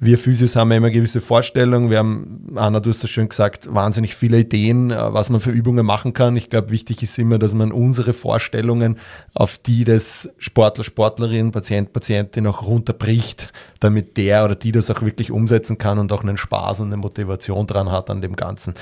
Wir 0.00 0.16
Physios 0.16 0.54
haben 0.54 0.70
ja 0.70 0.76
immer 0.76 0.90
gewisse 0.90 1.20
Vorstellungen. 1.20 1.90
Wir 1.90 1.98
haben, 1.98 2.52
Anna, 2.54 2.78
du 2.78 2.90
hast 2.90 3.02
das 3.02 3.10
schön 3.10 3.28
gesagt, 3.28 3.74
wahnsinnig 3.74 4.14
viele 4.14 4.38
Ideen, 4.38 4.92
äh, 4.92 5.12
was 5.12 5.28
man 5.28 5.40
für 5.40 5.50
Übungen 5.50 5.84
machen 5.84 6.12
kann. 6.12 6.36
Ich 6.36 6.50
glaube, 6.50 6.70
wichtig 6.70 7.02
ist 7.02 7.18
immer, 7.18 7.40
dass 7.40 7.52
man 7.52 7.72
unsere 7.72 8.12
Vorstellungen 8.12 8.98
auf 9.34 9.58
die 9.58 9.82
des 9.82 10.30
Sportler, 10.38 10.84
Sportlerin, 10.84 11.50
Patient, 11.50 11.92
Patientin 11.92 12.46
auch 12.46 12.62
runterbricht, 12.62 13.52
damit 13.80 14.16
der 14.16 14.44
oder 14.44 14.54
die 14.54 14.70
das 14.70 14.88
auch 14.88 15.02
wirklich 15.02 15.32
umsetzen 15.32 15.78
kann 15.78 15.98
und 15.98 16.12
auch 16.12 16.22
einen 16.22 16.36
Spaß 16.36 16.78
und 16.78 16.86
eine 16.86 16.96
Motivation 16.96 17.66
dran 17.66 17.90
hat 17.90 18.08
an 18.08 18.22
dem 18.22 18.36
Ganzen. 18.36 18.74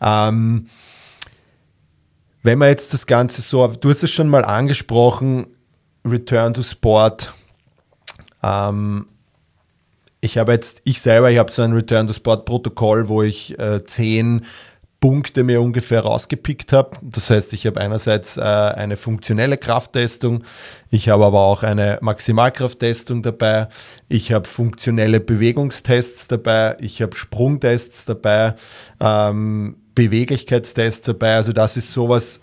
Ähm, 0.00 0.68
wenn 2.42 2.58
man 2.58 2.68
jetzt 2.68 2.94
das 2.94 3.06
Ganze 3.06 3.42
so, 3.42 3.66
du 3.66 3.90
hast 3.90 4.02
es 4.02 4.10
schon 4.10 4.28
mal 4.28 4.44
angesprochen, 4.44 5.48
Return 6.04 6.54
to 6.54 6.62
Sport. 6.62 7.32
Ähm, 8.42 9.06
ich 10.20 10.38
habe 10.38 10.52
jetzt, 10.52 10.80
ich 10.84 11.00
selber, 11.00 11.30
ich 11.30 11.38
habe 11.38 11.50
so 11.50 11.62
ein 11.62 11.72
Return 11.72 12.06
to 12.06 12.12
Sport 12.12 12.44
Protokoll, 12.44 13.08
wo 13.08 13.22
ich 13.22 13.58
äh, 13.58 13.84
zehn 13.84 14.44
Punkte 15.02 15.42
mir 15.42 15.60
ungefähr 15.60 16.02
rausgepickt 16.02 16.72
habe. 16.72 16.96
Das 17.02 17.28
heißt, 17.28 17.52
ich 17.54 17.66
habe 17.66 17.80
einerseits 17.80 18.36
äh, 18.36 18.40
eine 18.40 18.96
funktionelle 18.96 19.58
Krafttestung, 19.58 20.44
ich 20.90 21.08
habe 21.08 21.24
aber 21.24 21.40
auch 21.40 21.64
eine 21.64 21.98
Maximalkrafttestung 22.00 23.20
dabei, 23.24 23.66
ich 24.08 24.32
habe 24.32 24.46
funktionelle 24.46 25.18
Bewegungstests 25.18 26.28
dabei, 26.28 26.76
ich 26.78 27.02
habe 27.02 27.16
Sprungtests 27.16 28.04
dabei, 28.04 28.54
ähm, 29.00 29.76
Beweglichkeitstests 29.96 31.04
dabei. 31.04 31.34
Also 31.34 31.52
das 31.52 31.76
ist 31.76 31.92
sowas, 31.92 32.38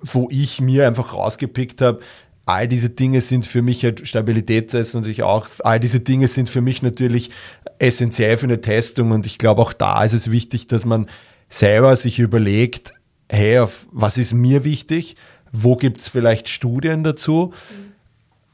wo 0.00 0.28
ich 0.30 0.62
mir 0.62 0.86
einfach 0.86 1.12
rausgepickt 1.12 1.82
habe, 1.82 2.00
all 2.46 2.68
diese 2.68 2.90
Dinge 2.90 3.20
sind 3.20 3.46
für 3.46 3.62
mich 3.62 3.84
halt 3.84 4.06
Stabilitätstests 4.06 4.94
natürlich 4.94 5.22
auch, 5.22 5.48
all 5.60 5.80
diese 5.80 6.00
Dinge 6.00 6.28
sind 6.28 6.50
für 6.50 6.60
mich 6.60 6.82
natürlich 6.82 7.30
essentiell 7.78 8.36
für 8.36 8.46
eine 8.46 8.60
Testung 8.60 9.10
und 9.12 9.26
ich 9.26 9.38
glaube 9.38 9.62
auch 9.62 9.72
da 9.72 10.04
ist 10.04 10.12
es 10.12 10.30
wichtig, 10.30 10.66
dass 10.66 10.84
man 10.84 11.08
selber 11.48 11.96
sich 11.96 12.18
überlegt, 12.18 12.92
hey, 13.28 13.64
was 13.90 14.18
ist 14.18 14.34
mir 14.34 14.64
wichtig, 14.64 15.16
wo 15.52 15.76
gibt 15.76 16.00
es 16.00 16.08
vielleicht 16.08 16.48
Studien 16.48 17.04
dazu, 17.04 17.52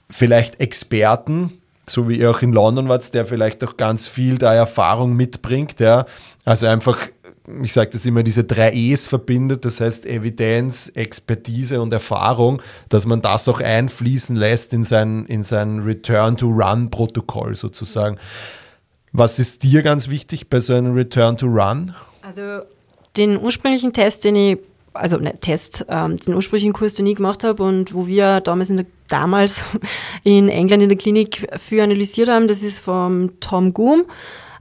vielleicht 0.08 0.60
Experten, 0.60 1.52
so 1.88 2.08
wie 2.08 2.18
ihr 2.18 2.30
auch 2.30 2.42
in 2.42 2.52
London 2.52 2.88
wart, 2.88 3.12
der 3.14 3.26
vielleicht 3.26 3.64
auch 3.64 3.76
ganz 3.76 4.06
viel 4.06 4.38
da 4.38 4.54
Erfahrung 4.54 5.14
mitbringt, 5.14 5.80
ja, 5.80 6.06
also 6.44 6.66
einfach 6.66 7.08
ich 7.62 7.72
sage 7.72 7.90
das 7.92 8.06
immer, 8.06 8.22
diese 8.22 8.44
drei 8.44 8.72
E's 8.72 9.06
verbindet, 9.06 9.64
das 9.64 9.80
heißt 9.80 10.06
Evidenz, 10.06 10.90
Expertise 10.94 11.80
und 11.80 11.92
Erfahrung, 11.92 12.62
dass 12.88 13.06
man 13.06 13.22
das 13.22 13.48
auch 13.48 13.60
einfließen 13.60 14.36
lässt 14.36 14.72
in 14.72 14.84
sein, 14.84 15.24
in 15.26 15.42
sein 15.42 15.80
Return-to-Run-Protokoll 15.80 17.56
sozusagen. 17.56 18.18
Was 19.12 19.38
ist 19.38 19.62
dir 19.62 19.82
ganz 19.82 20.08
wichtig 20.08 20.48
bei 20.48 20.60
so 20.60 20.74
einem 20.74 20.94
Return-to-Run? 20.94 21.94
Also 22.22 22.60
den 23.16 23.40
ursprünglichen 23.40 23.92
Test, 23.92 24.24
den 24.24 24.36
ich, 24.36 24.58
also 24.92 25.16
nicht 25.16 25.40
Test, 25.40 25.86
ähm, 25.88 26.16
den 26.16 26.34
ursprünglichen 26.34 26.72
Kurs, 26.72 26.94
den 26.94 27.06
ich 27.06 27.16
gemacht 27.16 27.42
habe 27.42 27.62
und 27.62 27.94
wo 27.94 28.06
wir 28.06 28.40
damals 28.40 28.70
in 28.70 28.76
der, 28.78 28.86
damals 29.08 29.64
in 30.24 30.48
England 30.48 30.82
in 30.82 30.88
der 30.88 30.98
Klinik 30.98 31.48
für 31.56 31.82
analysiert 31.82 32.28
haben, 32.28 32.46
das 32.46 32.62
ist 32.62 32.80
vom 32.80 33.40
Tom 33.40 33.72
Goom. 33.72 34.04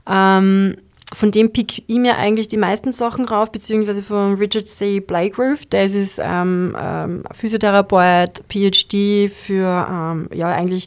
Ähm, 0.08 0.76
von 1.12 1.30
dem 1.30 1.52
pick 1.52 1.84
ich 1.86 1.96
mir 1.96 2.16
eigentlich 2.16 2.48
die 2.48 2.56
meisten 2.56 2.92
Sachen 2.92 3.24
rauf, 3.24 3.50
beziehungsweise 3.50 4.02
von 4.02 4.34
Richard 4.34 4.68
C. 4.68 5.00
Blygrove, 5.00 5.66
der 5.72 5.84
ist 5.84 6.20
ähm, 6.22 6.76
ähm, 6.78 7.24
Physiotherapeut, 7.32 8.44
PhD 8.48 9.30
für 9.30 9.86
ähm, 9.90 10.28
ja 10.32 10.48
eigentlich 10.48 10.86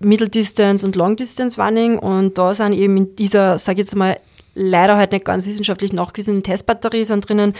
Middle 0.00 0.28
Distance 0.28 0.84
und 0.84 0.96
Long 0.96 1.16
Distance 1.16 1.60
Running 1.60 1.98
und 1.98 2.36
da 2.36 2.54
sind 2.54 2.74
eben 2.74 2.96
in 2.96 3.16
dieser, 3.16 3.56
sag 3.58 3.74
ich 3.74 3.80
jetzt 3.80 3.96
mal, 3.96 4.16
leider 4.54 4.96
halt 4.96 5.12
nicht 5.12 5.24
ganz 5.24 5.46
wissenschaftlich 5.46 5.92
nachgewiesenen 5.92 6.42
Testbatterie 6.42 7.04
sind 7.04 7.28
drinnen 7.28 7.54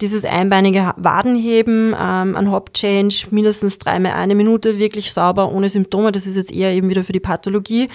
dieses 0.00 0.24
einbeinige 0.24 0.92
Wadenheben, 0.96 1.94
ähm, 1.98 2.36
ein 2.36 2.50
Hop 2.50 2.72
Change, 2.74 3.26
mindestens 3.30 3.78
dreimal 3.78 4.12
eine 4.12 4.34
Minute, 4.34 4.78
wirklich 4.78 5.12
sauber, 5.12 5.52
ohne 5.52 5.68
Symptome. 5.68 6.10
Das 6.10 6.26
ist 6.26 6.36
jetzt 6.36 6.52
eher 6.52 6.72
eben 6.72 6.88
wieder 6.88 7.04
für 7.04 7.12
die 7.12 7.20
Pathologie. 7.20 7.88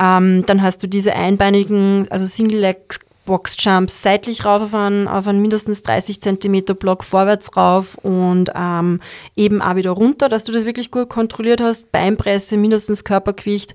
Ähm, 0.00 0.46
dann 0.46 0.62
hast 0.62 0.82
du 0.82 0.86
diese 0.86 1.14
einbeinigen, 1.14 2.06
also 2.10 2.24
Single-Leg 2.24 3.00
Box-Jumps 3.26 4.02
seitlich 4.02 4.44
rauf 4.44 4.62
auf 4.62 4.74
einen, 4.74 5.06
auf 5.06 5.28
einen 5.28 5.40
mindestens 5.40 5.82
30 5.82 6.20
cm 6.20 6.64
Block 6.78 7.04
vorwärts 7.04 7.56
rauf 7.56 7.96
und 7.96 8.50
ähm, 8.56 9.00
eben 9.36 9.62
auch 9.62 9.76
wieder 9.76 9.90
runter, 9.90 10.28
dass 10.28 10.44
du 10.44 10.52
das 10.52 10.64
wirklich 10.64 10.90
gut 10.90 11.08
kontrolliert 11.08 11.60
hast. 11.60 11.92
Beinpresse, 11.92 12.56
mindestens 12.56 13.04
Körpergewicht, 13.04 13.74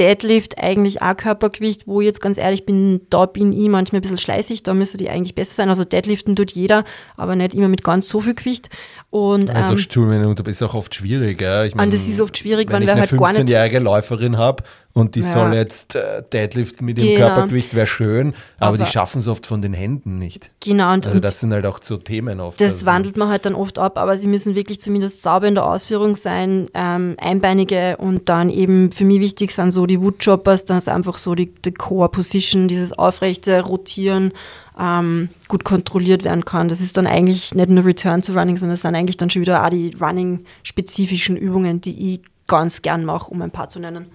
Deadlift 0.00 0.58
eigentlich 0.62 1.02
auch 1.02 1.16
Körpergewicht, 1.16 1.86
wo 1.86 2.00
ich 2.00 2.06
jetzt 2.06 2.20
ganz 2.20 2.38
ehrlich 2.38 2.64
bin, 2.64 3.00
da 3.10 3.26
bin 3.26 3.52
ich 3.52 3.68
manchmal 3.68 3.98
ein 3.98 4.02
bisschen 4.02 4.18
schleißig, 4.18 4.62
da 4.62 4.72
müsste 4.72 4.96
die 4.96 5.10
eigentlich 5.10 5.34
besser 5.34 5.54
sein. 5.54 5.68
Also 5.68 5.84
Deadliften 5.84 6.36
tut 6.36 6.52
jeder, 6.52 6.84
aber 7.16 7.34
nicht 7.34 7.54
immer 7.54 7.68
mit 7.68 7.82
ganz 7.82 8.08
so 8.08 8.20
viel 8.20 8.34
Gewicht. 8.34 8.70
Und, 9.10 9.50
also 9.50 9.72
ähm, 9.72 9.78
Stuhlminuten 9.78 10.46
ist 10.46 10.62
auch 10.62 10.74
oft 10.74 10.94
schwierig. 10.94 11.40
Ja. 11.40 11.64
Ich 11.64 11.74
mein, 11.74 11.86
und 11.86 11.94
das 11.94 12.06
ist 12.06 12.20
oft 12.20 12.38
schwierig, 12.38 12.68
wenn, 12.68 12.86
wenn 12.86 12.86
wir 12.86 12.94
halt 12.94 13.10
gar 13.10 13.16
nicht... 13.32 13.38
Wenn 13.38 13.46
ich 13.46 13.56
eine 13.56 13.64
15-jährige 13.64 13.78
Läuferin 13.80 14.36
habe 14.36 14.62
und 14.98 15.14
die 15.14 15.20
ja. 15.20 15.32
soll 15.32 15.54
jetzt 15.54 15.94
äh, 15.94 16.22
Deadlift 16.32 16.82
mit 16.82 16.98
ihrem 16.98 17.14
genau. 17.14 17.26
Körpergewicht, 17.26 17.74
wäre 17.74 17.86
schön, 17.86 18.34
aber, 18.58 18.68
aber, 18.68 18.78
die 18.78 18.86
schaffen 18.86 19.20
es 19.20 19.28
oft 19.28 19.46
von 19.46 19.62
den 19.62 19.72
Händen 19.72 20.18
nicht. 20.18 20.50
Genau. 20.60 20.92
Und, 20.92 21.06
also 21.06 21.20
das 21.20 21.40
sind 21.40 21.52
halt 21.52 21.66
auch 21.66 21.78
so 21.82 21.96
Themen 21.96 22.40
oft. 22.40 22.60
Das 22.60 22.74
also. 22.74 22.86
wandelt 22.86 23.16
man 23.16 23.28
halt 23.28 23.46
dann 23.46 23.54
oft 23.54 23.78
ab, 23.78 23.96
aber 23.96 24.16
sie 24.16 24.26
müssen 24.26 24.54
wirklich 24.54 24.80
zumindest 24.80 25.22
sauber 25.22 25.46
in 25.46 25.54
der 25.54 25.66
Ausführung 25.66 26.16
sein, 26.16 26.66
ähm, 26.74 27.14
einbeinige 27.18 27.96
und 27.98 28.28
dann 28.28 28.50
eben 28.50 28.90
für 28.90 29.04
mich 29.04 29.20
wichtig 29.20 29.52
sind 29.52 29.70
so 29.70 29.86
die 29.86 30.02
Woodchoppers, 30.02 30.64
dann 30.64 30.78
ist 30.78 30.88
einfach 30.88 31.18
so 31.18 31.34
die, 31.34 31.54
die 31.54 31.72
Core-Position, 31.72 32.66
dieses 32.66 32.92
aufrechte 32.92 33.62
Rotieren, 33.62 34.32
ähm, 34.78 35.28
gut 35.46 35.64
kontrolliert 35.64 36.24
werden 36.24 36.44
kann. 36.44 36.68
Das 36.68 36.80
ist 36.80 36.96
dann 36.96 37.06
eigentlich 37.06 37.54
nicht 37.54 37.68
nur 37.68 37.84
Return 37.84 38.22
to 38.22 38.32
Running, 38.32 38.56
sondern 38.56 38.74
es 38.74 38.82
sind 38.82 38.94
eigentlich 38.94 39.16
dann 39.16 39.30
schon 39.30 39.42
wieder 39.42 39.64
auch 39.64 39.70
die 39.70 39.94
Running-spezifischen 40.00 41.36
Übungen, 41.36 41.80
die 41.80 42.14
ich 42.14 42.20
ganz 42.48 42.82
gern 42.82 43.04
mache, 43.04 43.30
um 43.30 43.42
ein 43.42 43.50
paar 43.50 43.68
zu 43.68 43.78
nennen. 43.78 44.06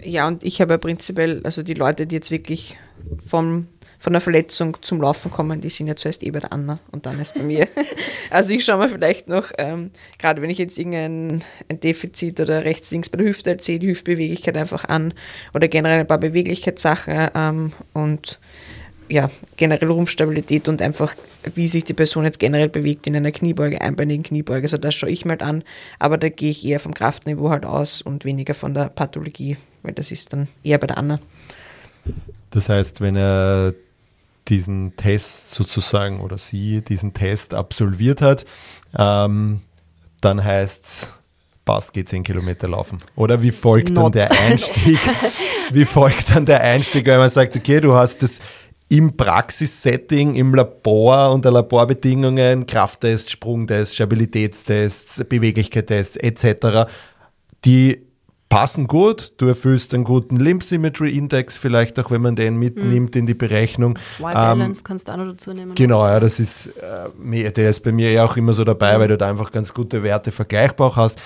Ja, 0.00 0.26
und 0.28 0.42
ich 0.44 0.60
habe 0.60 0.74
ja 0.74 0.78
prinzipiell, 0.78 1.40
also 1.44 1.62
die 1.62 1.74
Leute, 1.74 2.06
die 2.06 2.14
jetzt 2.14 2.30
wirklich 2.30 2.76
vom 3.26 3.66
von 3.98 4.12
der 4.12 4.22
Verletzung 4.22 4.76
zum 4.80 5.00
Laufen 5.00 5.30
kommen, 5.30 5.60
die 5.60 5.70
sind 5.70 5.88
ja 5.88 5.96
zuerst 5.96 6.22
eh 6.22 6.30
bei 6.30 6.38
der 6.38 6.52
Anna 6.52 6.78
und 6.92 7.04
dann 7.04 7.18
erst 7.18 7.34
bei 7.34 7.42
mir. 7.42 7.66
also 8.30 8.52
ich 8.52 8.64
schaue 8.64 8.78
mir 8.78 8.88
vielleicht 8.88 9.28
noch, 9.28 9.50
ähm, 9.58 9.90
gerade 10.18 10.40
wenn 10.40 10.50
ich 10.50 10.58
jetzt 10.58 10.78
irgendein 10.78 11.42
ein 11.68 11.80
Defizit 11.80 12.38
oder 12.38 12.64
rechts, 12.64 12.92
links 12.92 13.08
bei 13.08 13.18
der 13.18 13.26
Hüfte 13.26 13.50
halt 13.50 13.64
sehe, 13.64 13.80
die 13.80 13.88
Hüftbeweglichkeit 13.88 14.56
einfach 14.56 14.84
an 14.84 15.14
oder 15.52 15.66
generell 15.66 16.00
ein 16.00 16.06
paar 16.06 16.18
Beweglichkeitssachen 16.18 17.30
ähm, 17.34 17.72
und 17.92 18.38
ja, 19.08 19.30
generell 19.56 19.90
Rumpfstabilität 19.90 20.68
und 20.68 20.82
einfach, 20.82 21.14
wie 21.54 21.68
sich 21.68 21.84
die 21.84 21.94
Person 21.94 22.24
jetzt 22.24 22.38
generell 22.38 22.68
bewegt 22.68 23.06
in 23.06 23.16
einer 23.16 23.32
Kniebeuge, 23.32 23.80
einbeinigen 23.80 24.22
Kniebeuge. 24.22 24.64
Also 24.64 24.78
das 24.78 24.94
schaue 24.94 25.10
ich 25.10 25.24
mal 25.24 25.40
an, 25.40 25.64
aber 25.98 26.18
da 26.18 26.28
gehe 26.28 26.50
ich 26.50 26.66
eher 26.66 26.80
vom 26.80 26.94
Kraftniveau 26.94 27.50
halt 27.50 27.64
aus 27.64 28.02
und 28.02 28.24
weniger 28.24 28.54
von 28.54 28.74
der 28.74 28.88
Pathologie, 28.88 29.56
weil 29.82 29.92
das 29.92 30.10
ist 30.10 30.32
dann 30.32 30.48
eher 30.62 30.78
bei 30.78 30.86
der 30.86 30.98
Anna. 30.98 31.20
Das 32.50 32.68
heißt, 32.68 33.00
wenn 33.00 33.16
er 33.16 33.74
diesen 34.48 34.96
Test 34.96 35.50
sozusagen 35.50 36.20
oder 36.20 36.38
sie 36.38 36.82
diesen 36.82 37.12
Test 37.12 37.54
absolviert 37.54 38.22
hat, 38.22 38.46
ähm, 38.96 39.60
dann 40.20 40.42
heißt 40.42 40.84
es, 40.84 41.08
passt, 41.64 41.92
geht 41.92 42.08
10 42.08 42.22
Kilometer 42.22 42.66
laufen. 42.66 42.96
Oder 43.14 43.42
wie 43.42 43.50
folgt 43.50 43.90
Not. 43.90 44.16
dann 44.16 44.30
der 44.30 44.40
Einstieg? 44.40 44.98
wie 45.70 45.84
folgt 45.84 46.34
dann 46.34 46.46
der 46.46 46.62
Einstieg, 46.62 47.04
wenn 47.04 47.18
man 47.18 47.28
sagt, 47.28 47.56
okay, 47.56 47.80
du 47.80 47.94
hast 47.94 48.22
das 48.22 48.38
im 48.88 49.16
Praxissetting, 49.16 50.34
im 50.34 50.54
Labor 50.54 51.32
unter 51.32 51.50
Laborbedingungen, 51.50 52.66
Krafttests, 52.66 53.30
Sprungtests, 53.30 53.94
Stabilitätstests, 53.94 55.24
Beweglichkeitstests 55.24 56.16
etc., 56.16 56.90
die 57.64 58.08
passen 58.48 58.86
gut. 58.86 59.32
Du 59.36 59.46
erfüllst 59.46 59.92
einen 59.92 60.04
guten 60.04 60.36
Limb 60.36 60.62
Symmetry 60.62 61.10
Index, 61.10 61.58
vielleicht 61.58 61.98
auch 61.98 62.10
wenn 62.10 62.22
man 62.22 62.36
den 62.36 62.56
mitnimmt 62.56 63.14
mhm. 63.14 63.20
in 63.20 63.26
die 63.26 63.34
Berechnung. 63.34 63.98
Y-Balance 64.18 64.80
ähm, 64.80 64.84
kannst 64.84 65.08
du 65.08 65.12
auch 65.12 65.16
noch 65.18 65.28
dazu 65.32 65.52
nehmen. 65.52 65.74
Genau, 65.74 66.06
ja, 66.06 66.18
das 66.18 66.40
ist, 66.40 66.68
äh, 66.78 67.52
der 67.52 67.70
ist 67.70 67.80
bei 67.80 67.92
mir 67.92 68.10
ja 68.10 68.24
auch 68.24 68.36
immer 68.36 68.52
so 68.52 68.64
dabei, 68.64 68.96
mhm. 68.96 69.00
weil 69.00 69.08
du 69.08 69.18
da 69.18 69.28
einfach 69.28 69.52
ganz 69.52 69.74
gute 69.74 70.02
Werte 70.02 70.30
vergleichbar 70.32 70.96
hast. 70.96 71.20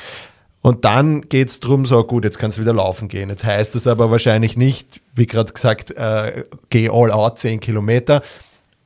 Und 0.63 0.85
dann 0.85 1.23
geht 1.23 1.49
es 1.49 1.61
darum, 1.61 1.85
so 1.87 2.03
gut, 2.05 2.25
jetzt 2.25 2.39
kannst 2.39 2.57
du 2.57 2.63
wieder 2.63 2.73
laufen 2.73 3.09
gehen. 3.09 3.29
Jetzt 3.29 3.45
heißt 3.45 3.75
das 3.75 3.89
aber 3.89 4.13
wahrscheinlich 4.13 4.57
nicht, 4.57 5.03
wie 5.15 5.27
gerade 5.27 5.53
gesagt, 5.53 5.91
äh, 5.91 6.45
geh 6.71 6.89
all 6.89 7.11
out 7.11 7.39
10 7.41 7.59
Kilometer. 7.59 8.23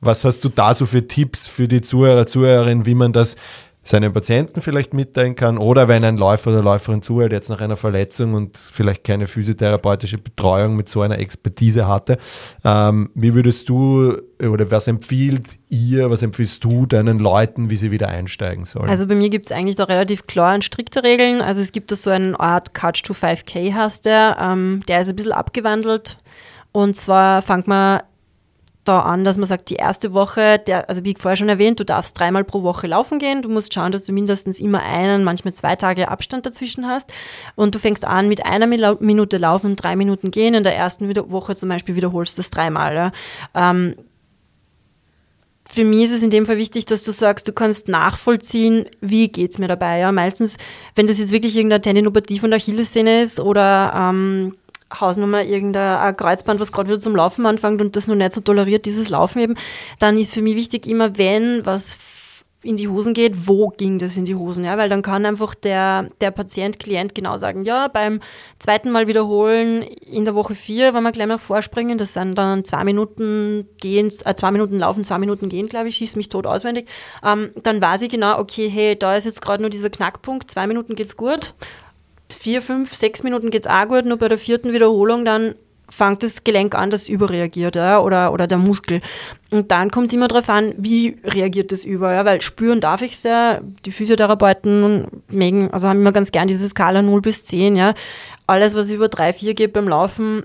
Was 0.01 0.25
hast 0.25 0.43
du 0.43 0.49
da 0.49 0.73
so 0.73 0.87
für 0.87 1.07
Tipps 1.07 1.47
für 1.47 1.67
die 1.67 1.81
Zuhörer, 1.81 2.25
Zuhörerinnen, 2.25 2.85
wie 2.87 2.95
man 2.95 3.13
das 3.13 3.35
seinen 3.87 4.11
Patienten 4.11 4.61
vielleicht 4.61 4.93
mitteilen 4.93 5.35
kann 5.35 5.57
oder 5.57 5.87
wenn 5.87 6.03
ein 6.03 6.17
Läufer 6.17 6.51
oder 6.51 6.61
Läuferin 6.61 7.01
zuhört, 7.01 7.31
jetzt 7.31 7.49
nach 7.49 7.61
einer 7.61 7.77
Verletzung 7.77 8.33
und 8.33 8.57
vielleicht 8.57 9.03
keine 9.03 9.27
physiotherapeutische 9.27 10.17
Betreuung 10.17 10.75
mit 10.75 10.89
so 10.89 11.01
einer 11.01 11.19
Expertise 11.19 11.87
hatte. 11.87 12.17
Ähm, 12.65 13.09
wie 13.15 13.33
würdest 13.33 13.69
du 13.69 14.17
oder 14.39 14.69
was 14.69 14.87
empfiehlt 14.87 15.47
ihr, 15.69 16.11
was 16.11 16.21
empfiehlst 16.21 16.63
du 16.63 16.85
deinen 16.85 17.19
Leuten, 17.19 17.69
wie 17.69 17.77
sie 17.77 17.91
wieder 17.91 18.09
einsteigen 18.09 18.65
sollen? 18.65 18.89
Also 18.89 19.07
bei 19.07 19.15
mir 19.15 19.29
gibt 19.29 19.47
es 19.47 19.51
eigentlich 19.51 19.77
da 19.77 19.85
relativ 19.85 20.27
klar 20.27 20.55
und 20.55 20.63
strikte 20.63 21.03
Regeln. 21.03 21.41
Also 21.41 21.61
es 21.61 21.71
gibt 21.71 21.91
da 21.91 21.95
so 21.95 22.09
eine 22.09 22.39
Art 22.39 22.73
Couch 22.73 23.03
to 23.03 23.13
5K 23.13 23.73
heißt 23.73 24.05
der, 24.05 24.37
ähm, 24.39 24.83
der 24.87 25.01
ist 25.01 25.09
ein 25.09 25.15
bisschen 25.15 25.31
abgewandelt. 25.31 26.17
Und 26.71 26.95
zwar 26.95 27.41
fängt 27.41 27.67
man 27.67 28.01
da 28.87 29.01
an, 29.01 29.23
dass 29.23 29.37
man 29.37 29.45
sagt, 29.45 29.69
die 29.69 29.75
erste 29.75 30.13
Woche, 30.13 30.59
der, 30.59 30.89
also 30.89 31.03
wie 31.03 31.15
vorher 31.17 31.37
schon 31.37 31.49
erwähnt, 31.49 31.79
du 31.79 31.85
darfst 31.85 32.17
dreimal 32.19 32.43
pro 32.43 32.63
Woche 32.63 32.87
laufen 32.87 33.19
gehen. 33.19 33.41
Du 33.41 33.49
musst 33.49 33.73
schauen, 33.73 33.91
dass 33.91 34.03
du 34.03 34.13
mindestens 34.13 34.59
immer 34.59 34.81
einen, 34.81 35.23
manchmal 35.23 35.53
zwei 35.53 35.75
Tage 35.75 36.09
Abstand 36.09 36.45
dazwischen 36.45 36.87
hast. 36.87 37.11
Und 37.55 37.75
du 37.75 37.79
fängst 37.79 38.05
an 38.05 38.27
mit 38.27 38.45
einer 38.45 38.67
Minute 38.67 39.37
laufen, 39.37 39.75
drei 39.75 39.95
Minuten 39.95 40.31
gehen. 40.31 40.53
In 40.53 40.63
der 40.63 40.75
ersten 40.75 41.13
Woche 41.31 41.55
zum 41.55 41.69
Beispiel 41.69 41.95
wiederholst 41.95 42.37
du 42.37 42.41
das 42.41 42.49
dreimal. 42.49 42.95
Ja. 42.95 43.11
Ähm, 43.53 43.95
für 45.69 45.83
mich 45.83 46.05
ist 46.05 46.13
es 46.13 46.23
in 46.23 46.29
dem 46.29 46.45
Fall 46.45 46.57
wichtig, 46.57 46.85
dass 46.85 47.03
du 47.03 47.11
sagst, 47.11 47.47
du 47.47 47.51
kannst 47.51 47.89
nachvollziehen, 47.89 48.85
wie 49.01 49.27
geht 49.27 49.51
es 49.51 49.57
mir 49.57 49.67
dabei. 49.67 49.99
Ja? 49.99 50.11
Meistens, 50.11 50.57
wenn 50.95 51.07
das 51.07 51.19
jetzt 51.19 51.31
wirklich 51.31 51.55
irgendeine 51.55 51.81
Tendinopathie 51.81 52.39
von 52.39 52.51
der 52.51 52.57
Achillessehne 52.57 53.21
ist 53.21 53.39
oder 53.39 53.93
ähm, 53.95 54.55
Hausnummer 54.93 55.43
irgendein 55.43 56.15
Kreuzband, 56.15 56.59
was 56.59 56.71
gerade 56.71 56.89
wieder 56.89 56.99
zum 56.99 57.15
Laufen 57.15 57.45
anfängt 57.45 57.81
und 57.81 57.95
das 57.95 58.07
noch 58.07 58.15
nicht 58.15 58.33
so 58.33 58.41
toleriert, 58.41 58.85
dieses 58.85 59.09
Laufen 59.09 59.39
eben, 59.39 59.55
dann 59.99 60.17
ist 60.17 60.33
für 60.33 60.41
mich 60.41 60.55
wichtig 60.55 60.87
immer, 60.87 61.17
wenn 61.17 61.65
was 61.65 61.97
in 62.63 62.75
die 62.75 62.87
Hosen 62.87 63.13
geht, 63.13 63.47
wo 63.47 63.69
ging 63.69 63.99
das 63.99 64.17
in 64.17 64.25
die 64.25 64.35
Hosen, 64.35 64.65
ja, 64.65 64.77
weil 64.77 64.89
dann 64.89 65.03
kann 65.03 65.25
einfach 65.25 65.53
der, 65.53 66.09
der 66.21 66.31
Patient, 66.31 66.79
Klient 66.79 67.13
genau 67.13 67.37
sagen, 67.37 67.63
ja, 67.63 67.87
beim 67.87 68.19
zweiten 68.57 68.89
Mal 68.89 69.07
wiederholen 69.07 69.83
in 69.83 70.25
der 70.25 70.33
Woche 70.33 70.55
vier, 70.55 70.93
wenn 70.93 71.03
wir 71.03 71.11
gleich 71.11 71.27
mal 71.27 71.37
vorspringen, 71.37 71.99
das 71.99 72.13
sind 72.13 72.35
dann 72.35 72.65
zwei 72.65 72.83
Minuten 72.83 73.69
gehen, 73.79 74.11
äh, 74.25 74.33
zwei 74.33 74.51
Minuten 74.51 74.79
laufen, 74.79 75.03
zwei 75.03 75.19
Minuten 75.19 75.49
gehen, 75.49 75.69
glaube 75.69 75.89
ich, 75.89 75.97
schießt 75.97 76.17
mich 76.17 76.29
tot 76.29 76.47
auswendig, 76.47 76.89
ähm, 77.23 77.51
dann 77.61 77.79
weiß 77.79 78.01
ich 78.01 78.09
genau, 78.09 78.39
okay, 78.39 78.67
hey, 78.67 78.97
da 78.97 79.15
ist 79.15 79.25
jetzt 79.25 79.41
gerade 79.41 79.61
nur 79.61 79.69
dieser 79.69 79.91
Knackpunkt, 79.91 80.49
zwei 80.49 80.65
Minuten 80.65 80.95
geht's 80.95 81.15
gut, 81.15 81.53
vier, 82.29 82.61
fünf, 82.61 82.93
sechs 82.93 83.23
Minuten 83.23 83.51
geht 83.51 83.65
es 83.65 83.71
auch 83.71 83.87
gut, 83.87 84.05
nur 84.05 84.17
bei 84.17 84.27
der 84.27 84.37
vierten 84.37 84.73
Wiederholung 84.73 85.23
dann 85.25 85.55
fängt 85.89 86.23
das 86.23 86.43
Gelenk 86.43 86.75
an, 86.75 86.89
das 86.89 87.07
überreagiert 87.07 87.77
ja, 87.77 88.01
oder, 88.01 88.33
oder 88.33 88.47
der 88.47 88.57
Muskel. 88.57 88.99
Und 89.51 89.71
dann 89.71 89.89
kommt 89.89 90.07
es 90.07 90.13
immer 90.13 90.27
darauf 90.27 90.49
an, 90.49 90.73
wie 90.77 91.17
reagiert 91.23 91.71
das 91.71 91.85
über, 91.85 92.13
ja, 92.13 92.25
weil 92.25 92.41
spüren 92.41 92.81
darf 92.81 93.01
ich 93.01 93.13
es 93.13 93.23
ja. 93.23 93.61
Die 93.85 93.91
Physiotherapeuten 93.91 95.07
mögen, 95.29 95.71
also 95.71 95.87
haben 95.87 96.01
immer 96.01 96.11
ganz 96.11 96.31
gern 96.31 96.49
diese 96.49 96.67
Skala 96.67 97.01
0 97.01 97.21
bis 97.21 97.45
10. 97.45 97.77
Ja. 97.77 97.93
Alles, 98.47 98.75
was 98.75 98.89
über 98.89 99.07
3, 99.07 99.31
4 99.33 99.53
geht 99.53 99.73
beim 99.73 99.87
Laufen, 99.87 100.43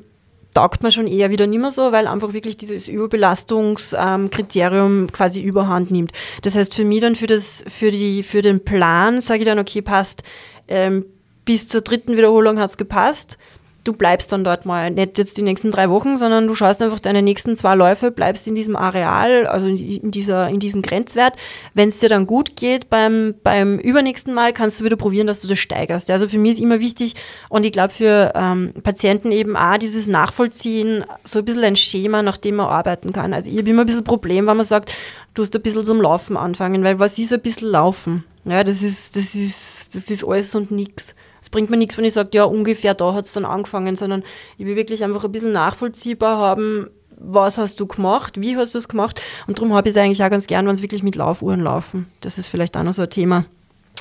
taugt 0.54 0.82
man 0.82 0.92
schon 0.92 1.06
eher 1.06 1.30
wieder 1.30 1.46
nicht 1.46 1.60
mehr 1.60 1.70
so, 1.70 1.92
weil 1.92 2.06
einfach 2.06 2.32
wirklich 2.32 2.56
dieses 2.56 2.86
Überbelastungskriterium 2.86 5.08
quasi 5.10 5.40
überhand 5.40 5.90
nimmt. 5.90 6.12
Das 6.42 6.54
heißt 6.54 6.74
für 6.74 6.84
mich 6.84 7.00
dann 7.00 7.16
für, 7.16 7.26
das, 7.26 7.64
für, 7.68 7.90
die, 7.90 8.22
für 8.22 8.42
den 8.42 8.64
Plan 8.64 9.20
sage 9.20 9.40
ich 9.40 9.46
dann, 9.46 9.58
okay, 9.58 9.82
passt, 9.82 10.22
ähm, 10.68 11.06
bis 11.44 11.68
zur 11.68 11.80
dritten 11.80 12.16
Wiederholung 12.16 12.58
hat 12.58 12.70
es 12.70 12.76
gepasst. 12.76 13.38
Du 13.84 13.92
bleibst 13.92 14.30
dann 14.30 14.44
dort 14.44 14.64
mal, 14.64 14.92
nicht 14.92 15.18
jetzt 15.18 15.36
die 15.38 15.42
nächsten 15.42 15.72
drei 15.72 15.90
Wochen, 15.90 16.16
sondern 16.16 16.46
du 16.46 16.54
schaust 16.54 16.80
einfach 16.82 17.00
deine 17.00 17.20
nächsten 17.20 17.56
zwei 17.56 17.74
Läufe, 17.74 18.12
bleibst 18.12 18.46
in 18.46 18.54
diesem 18.54 18.76
Areal, 18.76 19.44
also 19.48 19.66
in, 19.66 20.12
dieser, 20.12 20.48
in 20.48 20.60
diesem 20.60 20.82
Grenzwert. 20.82 21.34
Wenn 21.74 21.88
es 21.88 21.98
dir 21.98 22.08
dann 22.08 22.28
gut 22.28 22.54
geht 22.54 22.90
beim, 22.90 23.34
beim 23.42 23.80
übernächsten 23.80 24.34
Mal, 24.34 24.52
kannst 24.52 24.78
du 24.78 24.84
wieder 24.84 24.94
probieren, 24.94 25.26
dass 25.26 25.40
du 25.40 25.48
das 25.48 25.58
steigerst. 25.58 26.12
Also 26.12 26.28
für 26.28 26.38
mich 26.38 26.52
ist 26.52 26.60
immer 26.60 26.78
wichtig 26.78 27.16
und 27.48 27.66
ich 27.66 27.72
glaube 27.72 27.92
für 27.92 28.30
ähm, 28.36 28.72
Patienten 28.84 29.32
eben 29.32 29.56
auch 29.56 29.78
dieses 29.78 30.06
Nachvollziehen, 30.06 31.04
so 31.24 31.40
ein 31.40 31.44
bisschen 31.44 31.64
ein 31.64 31.74
Schema, 31.74 32.22
nach 32.22 32.36
dem 32.36 32.56
man 32.56 32.66
arbeiten 32.66 33.12
kann. 33.12 33.34
Also 33.34 33.50
ich 33.50 33.58
habe 33.58 33.68
immer 33.68 33.82
ein 33.82 33.86
bisschen 33.86 34.04
Problem, 34.04 34.46
wenn 34.46 34.58
man 34.58 34.66
sagt, 34.66 34.92
du 35.34 35.42
hast 35.42 35.56
ein 35.56 35.62
bisschen 35.62 35.84
zum 35.84 36.00
Laufen 36.00 36.36
anfangen, 36.36 36.84
weil 36.84 37.00
was 37.00 37.18
ist 37.18 37.32
ein 37.32 37.40
bisschen 37.40 37.70
Laufen? 37.70 38.22
Ja, 38.44 38.62
das 38.62 38.80
ist, 38.80 39.16
das 39.16 39.34
ist 39.34 39.72
das 39.94 40.10
ist 40.10 40.24
alles 40.24 40.54
und 40.54 40.70
nichts. 40.70 41.14
Es 41.42 41.50
bringt 41.50 41.70
mir 41.70 41.76
nichts, 41.76 41.98
wenn 41.98 42.04
ich 42.04 42.12
sage, 42.12 42.30
ja, 42.34 42.44
ungefähr 42.44 42.94
da 42.94 43.14
hat 43.14 43.24
es 43.24 43.32
dann 43.32 43.44
angefangen, 43.44 43.96
sondern 43.96 44.22
ich 44.58 44.64
will 44.64 44.76
wirklich 44.76 45.02
einfach 45.02 45.24
ein 45.24 45.32
bisschen 45.32 45.52
nachvollziehbar 45.52 46.38
haben, 46.38 46.88
was 47.18 47.58
hast 47.58 47.78
du 47.80 47.86
gemacht, 47.86 48.40
wie 48.40 48.56
hast 48.56 48.74
du 48.74 48.78
es 48.78 48.88
gemacht. 48.88 49.20
Und 49.46 49.58
darum 49.58 49.74
habe 49.74 49.88
ich 49.88 49.96
es 49.96 50.00
eigentlich 50.00 50.22
auch 50.22 50.30
ganz 50.30 50.46
gern, 50.46 50.66
wenn 50.66 50.74
es 50.74 50.82
wirklich 50.82 51.02
mit 51.02 51.16
Laufuhren 51.16 51.60
laufen. 51.60 52.06
Das 52.20 52.38
ist 52.38 52.48
vielleicht 52.48 52.76
auch 52.76 52.84
noch 52.84 52.92
so 52.92 53.02
ein 53.02 53.10
Thema. 53.10 53.44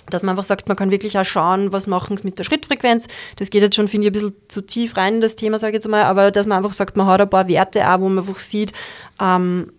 Dass 0.10 0.24
man 0.24 0.32
einfach 0.32 0.44
sagt, 0.44 0.68
man 0.68 0.78
kann 0.78 0.92
wirklich 0.92 1.18
auch 1.18 1.26
schauen, 1.26 1.74
was 1.74 1.88
machen 1.88 2.20
mit 2.24 2.38
der 2.38 2.44
Schrittfrequenz. 2.44 3.08
Das 3.38 3.50
geht 3.50 3.64
jetzt 3.64 3.76
schon, 3.76 3.88
finde 3.88 4.08
ich, 4.08 4.12
ein 4.12 4.14
bisschen 4.14 4.36
zu 4.48 4.62
tief 4.62 4.98
rein 4.98 5.16
in 5.16 5.22
das 5.22 5.36
Thema, 5.36 5.58
sage 5.58 5.72
ich 5.72 5.76
jetzt 5.76 5.88
mal, 5.88 6.04
aber 6.04 6.32
dass 6.32 6.48
man 6.48 6.58
einfach 6.58 6.74
sagt, 6.74 6.96
man 6.96 7.08
hat 7.08 7.22
ein 7.22 7.30
paar 7.30 7.48
Werte 7.48 7.90
auch, 7.90 8.02
wo 8.02 8.10
man 8.10 8.20
einfach 8.20 8.40
sieht, 8.40 8.74
ähm, 9.20 9.72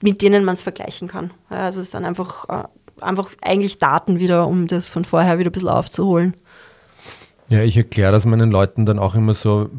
mit 0.00 0.22
denen 0.22 0.44
man 0.44 0.54
es 0.54 0.62
vergleichen 0.62 1.08
kann. 1.08 1.30
Also 1.48 1.80
es 1.80 1.88
ist 1.88 1.94
dann 1.94 2.04
einfach 2.04 2.48
äh, 2.48 2.64
einfach 3.00 3.30
eigentlich 3.40 3.78
Daten 3.78 4.18
wieder, 4.18 4.46
um 4.46 4.66
das 4.66 4.90
von 4.90 5.04
vorher 5.04 5.38
wieder 5.38 5.50
ein 5.50 5.52
bisschen 5.52 5.68
aufzuholen. 5.68 6.34
Ja, 7.48 7.62
ich 7.62 7.76
erkläre 7.76 8.12
das 8.12 8.24
meinen 8.24 8.50
Leuten 8.50 8.86
dann 8.86 8.98
auch 8.98 9.14
immer 9.14 9.34
so. 9.34 9.70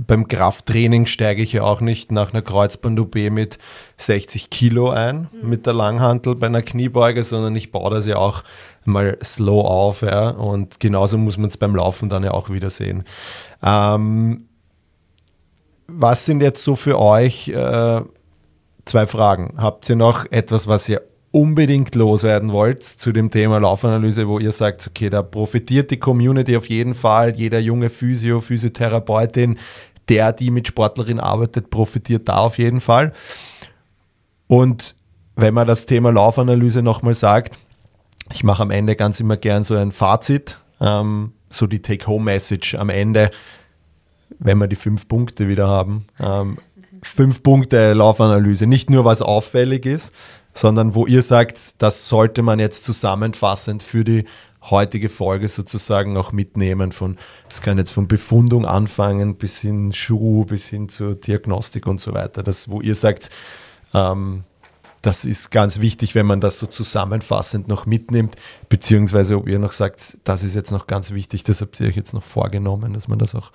Beim 0.00 0.28
Krafttraining 0.28 1.06
steige 1.06 1.42
ich 1.42 1.52
ja 1.54 1.64
auch 1.64 1.80
nicht 1.80 2.12
nach 2.12 2.32
einer 2.32 2.42
Kreuzband-OB 2.42 3.30
mit 3.30 3.58
60 3.96 4.48
Kilo 4.48 4.90
ein, 4.90 5.28
mhm. 5.32 5.48
mit 5.48 5.66
der 5.66 5.72
Langhantel 5.72 6.36
bei 6.36 6.46
einer 6.46 6.62
Kniebeuge, 6.62 7.24
sondern 7.24 7.56
ich 7.56 7.72
baue 7.72 7.90
das 7.90 8.06
ja 8.06 8.16
auch 8.16 8.44
mal 8.84 9.18
slow 9.24 9.66
auf. 9.66 10.02
Ja, 10.02 10.30
und 10.30 10.78
genauso 10.78 11.18
muss 11.18 11.36
man 11.36 11.48
es 11.48 11.56
beim 11.56 11.74
Laufen 11.74 12.08
dann 12.08 12.22
ja 12.22 12.30
auch 12.30 12.48
wieder 12.50 12.70
sehen. 12.70 13.02
Ähm, 13.60 14.48
was 15.88 16.26
sind 16.26 16.42
jetzt 16.42 16.62
so 16.62 16.76
für 16.76 17.00
euch 17.00 17.48
äh, 17.48 18.02
zwei 18.84 19.06
Fragen? 19.06 19.54
Habt 19.56 19.88
ihr 19.88 19.96
noch 19.96 20.30
etwas, 20.30 20.68
was 20.68 20.88
ihr 20.88 21.02
unbedingt 21.38 21.94
loswerden 21.94 22.50
wollt 22.50 22.82
zu 22.82 23.12
dem 23.12 23.30
Thema 23.30 23.60
Laufanalyse, 23.60 24.26
wo 24.26 24.40
ihr 24.40 24.50
sagt, 24.50 24.88
okay, 24.88 25.08
da 25.08 25.22
profitiert 25.22 25.92
die 25.92 25.96
Community 25.96 26.56
auf 26.56 26.68
jeden 26.68 26.94
Fall, 26.94 27.36
jeder 27.36 27.60
junge 27.60 27.90
Physio, 27.90 28.40
Physiotherapeutin, 28.40 29.56
der, 30.08 30.32
die 30.32 30.50
mit 30.50 30.66
Sportlerin 30.66 31.20
arbeitet, 31.20 31.70
profitiert 31.70 32.28
da 32.28 32.38
auf 32.38 32.58
jeden 32.58 32.80
Fall. 32.80 33.12
Und 34.48 34.96
wenn 35.36 35.54
man 35.54 35.68
das 35.68 35.86
Thema 35.86 36.10
Laufanalyse 36.10 36.82
nochmal 36.82 37.14
sagt, 37.14 37.56
ich 38.32 38.42
mache 38.42 38.64
am 38.64 38.72
Ende 38.72 38.96
ganz 38.96 39.20
immer 39.20 39.36
gern 39.36 39.62
so 39.62 39.76
ein 39.76 39.92
Fazit, 39.92 40.58
ähm, 40.80 41.34
so 41.50 41.68
die 41.68 41.82
Take-Home-Message 41.82 42.74
am 42.74 42.90
Ende, 42.90 43.30
wenn 44.40 44.58
wir 44.58 44.66
die 44.66 44.74
fünf 44.74 45.06
Punkte 45.06 45.46
wieder 45.46 45.68
haben. 45.68 46.04
Ähm, 46.18 46.58
fünf 47.00 47.44
Punkte 47.44 47.92
Laufanalyse. 47.92 48.66
Nicht 48.66 48.90
nur, 48.90 49.04
was 49.04 49.22
auffällig 49.22 49.86
ist, 49.86 50.12
sondern 50.58 50.96
wo 50.96 51.06
ihr 51.06 51.22
sagt, 51.22 51.80
das 51.80 52.08
sollte 52.08 52.42
man 52.42 52.58
jetzt 52.58 52.82
zusammenfassend 52.82 53.84
für 53.84 54.02
die 54.02 54.24
heutige 54.62 55.08
Folge 55.08 55.48
sozusagen 55.48 56.16
auch 56.16 56.32
mitnehmen. 56.32 56.90
Von, 56.90 57.16
das 57.48 57.62
kann 57.62 57.78
jetzt 57.78 57.92
von 57.92 58.08
Befundung 58.08 58.66
anfangen 58.66 59.36
bis 59.36 59.60
hin 59.60 59.92
Schuh, 59.92 60.44
bis 60.44 60.66
hin 60.66 60.88
zur 60.88 61.14
Diagnostik 61.14 61.86
und 61.86 62.00
so 62.00 62.12
weiter. 62.12 62.42
Das, 62.42 62.68
wo 62.68 62.80
ihr 62.80 62.96
sagt, 62.96 63.30
ähm, 63.94 64.42
das 65.00 65.24
ist 65.24 65.50
ganz 65.50 65.78
wichtig, 65.78 66.16
wenn 66.16 66.26
man 66.26 66.40
das 66.40 66.58
so 66.58 66.66
zusammenfassend 66.66 67.68
noch 67.68 67.86
mitnimmt, 67.86 68.34
beziehungsweise 68.68 69.36
ob 69.36 69.46
ihr 69.46 69.60
noch 69.60 69.70
sagt, 69.70 70.18
das 70.24 70.42
ist 70.42 70.56
jetzt 70.56 70.72
noch 70.72 70.88
ganz 70.88 71.12
wichtig, 71.12 71.44
das 71.44 71.60
habt 71.60 71.78
ihr 71.78 71.86
euch 71.86 71.96
jetzt 71.96 72.14
noch 72.14 72.24
vorgenommen, 72.24 72.94
dass 72.94 73.06
man 73.06 73.20
das 73.20 73.36
auch. 73.36 73.52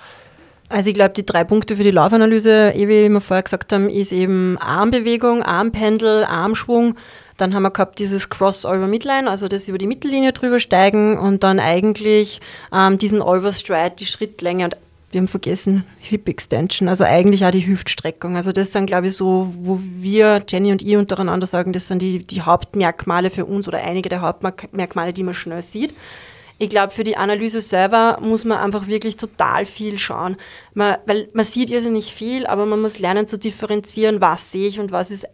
Also 0.69 0.89
ich 0.89 0.95
glaube, 0.95 1.13
die 1.13 1.25
drei 1.25 1.43
Punkte 1.43 1.75
für 1.75 1.83
die 1.83 1.91
Laufanalyse, 1.91 2.71
eh 2.73 2.87
wie 2.87 3.09
wir 3.09 3.21
vorher 3.21 3.43
gesagt 3.43 3.71
haben, 3.73 3.89
ist 3.89 4.11
eben 4.11 4.57
Armbewegung, 4.57 5.43
Armpendel, 5.43 6.23
Armschwung. 6.23 6.95
Dann 7.37 7.53
haben 7.53 7.63
wir 7.63 7.71
gehabt 7.71 7.99
dieses 7.99 8.29
Cross-Over 8.29 8.87
Midline, 8.87 9.29
also 9.29 9.47
das 9.47 9.67
über 9.67 9.77
die 9.77 9.87
Mittellinie 9.87 10.33
drüber 10.33 10.59
steigen 10.59 11.17
und 11.17 11.43
dann 11.43 11.59
eigentlich 11.59 12.41
ähm, 12.71 12.97
diesen 12.97 13.21
Overstride, 13.21 13.95
die 13.97 14.05
Schrittlänge 14.05 14.65
und 14.65 14.77
wir 15.13 15.21
haben 15.21 15.27
vergessen, 15.27 15.85
Hip 15.99 16.27
Extension, 16.27 16.89
also 16.89 17.03
eigentlich 17.03 17.45
auch 17.45 17.51
die 17.51 17.67
Hüftstreckung. 17.67 18.35
Also 18.35 18.51
das 18.51 18.71
sind, 18.71 18.87
glaube 18.87 19.07
ich, 19.07 19.15
so, 19.15 19.53
wo 19.55 19.79
wir, 19.79 20.43
Jenny 20.49 20.71
und 20.71 20.81
ich 20.81 20.97
untereinander 20.97 21.45
sagen, 21.45 21.71
das 21.71 21.87
sind 21.87 22.01
die, 22.01 22.23
die 22.23 22.41
Hauptmerkmale 22.41 23.29
für 23.29 23.45
uns 23.45 23.67
oder 23.67 23.77
einige 23.83 24.09
der 24.09 24.21
Hauptmerkmale, 24.21 25.13
die 25.13 25.21
man 25.21 25.35
schnell 25.35 25.61
sieht. 25.61 25.93
Ich 26.57 26.69
glaube, 26.69 26.93
für 26.93 27.03
die 27.03 27.17
Analyse 27.17 27.61
selber 27.61 28.19
muss 28.21 28.45
man 28.45 28.59
einfach 28.59 28.87
wirklich 28.87 29.17
total 29.17 29.65
viel 29.65 29.97
schauen. 29.99 30.37
Man, 30.73 30.97
weil 31.05 31.27
man 31.33 31.45
sieht 31.45 31.69
irrsinnig 31.69 32.13
viel, 32.13 32.45
aber 32.45 32.65
man 32.65 32.81
muss 32.81 32.99
lernen 32.99 33.27
zu 33.27 33.37
differenzieren, 33.37 34.21
was 34.21 34.51
sehe 34.51 34.67
ich 34.67 34.79
und 34.79 34.91
was 34.91 35.11
ist 35.11 35.27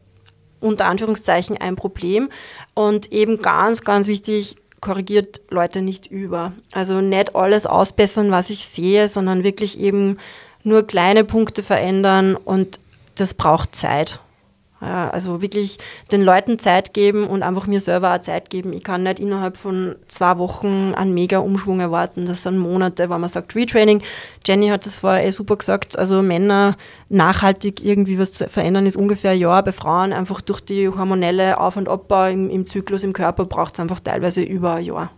unter 0.59 0.85
Anführungszeichen 0.85 1.57
ein 1.57 1.75
Problem. 1.75 2.29
Und 2.73 3.11
eben 3.11 3.41
ganz, 3.41 3.81
ganz 3.81 4.07
wichtig, 4.07 4.55
korrigiert 4.81 5.41
Leute 5.49 5.81
nicht 5.81 6.07
über. 6.07 6.53
Also 6.71 7.01
nicht 7.01 7.35
alles 7.35 7.65
ausbessern, 7.65 8.31
was 8.31 8.49
ich 8.49 8.67
sehe, 8.67 9.09
sondern 9.09 9.43
wirklich 9.43 9.79
eben 9.79 10.17
nur 10.63 10.87
kleine 10.87 11.23
Punkte 11.23 11.63
verändern 11.63 12.35
und 12.35 12.79
das 13.15 13.33
braucht 13.33 13.75
Zeit. 13.75 14.19
Ja, 14.81 15.09
also 15.09 15.41
wirklich 15.41 15.77
den 16.11 16.21
Leuten 16.21 16.57
Zeit 16.57 16.93
geben 16.93 17.27
und 17.27 17.43
einfach 17.43 17.67
mir 17.67 17.81
selber 17.81 18.15
auch 18.15 18.21
Zeit 18.21 18.49
geben. 18.49 18.71
Ich 18.71 18.83
kann 18.83 19.03
nicht 19.03 19.19
innerhalb 19.19 19.57
von 19.57 19.95
zwei 20.07 20.37
Wochen 20.37 20.93
einen 20.95 21.13
mega 21.13 21.39
Umschwung 21.39 21.81
erwarten. 21.81 22.25
Das 22.25 22.43
sind 22.43 22.57
Monate, 22.57 23.09
wenn 23.09 23.19
man 23.19 23.29
sagt 23.29 23.55
Retraining. 23.55 24.01
Jenny 24.45 24.69
hat 24.69 24.85
das 24.85 24.97
vorher 24.97 25.25
eh 25.25 25.31
super 25.31 25.57
gesagt. 25.57 25.99
Also 25.99 26.21
Männer 26.21 26.77
nachhaltig 27.09 27.83
irgendwie 27.83 28.19
was 28.19 28.31
zu 28.31 28.47
verändern 28.47 28.85
ist 28.85 28.95
ungefähr 28.95 29.31
ein 29.31 29.39
Jahr. 29.39 29.63
Bei 29.63 29.73
Frauen 29.73 30.13
einfach 30.13 30.39
durch 30.39 30.61
die 30.61 30.87
hormonelle 30.87 31.59
Auf- 31.59 31.75
und 31.75 31.89
Abbau 31.89 32.27
im, 32.27 32.49
im 32.49 32.65
Zyklus 32.65 33.03
im 33.03 33.11
Körper 33.11 33.43
braucht 33.43 33.73
es 33.73 33.81
einfach 33.81 33.99
teilweise 33.99 34.41
über 34.41 34.75
ein 34.75 34.85
Jahr. 34.85 35.11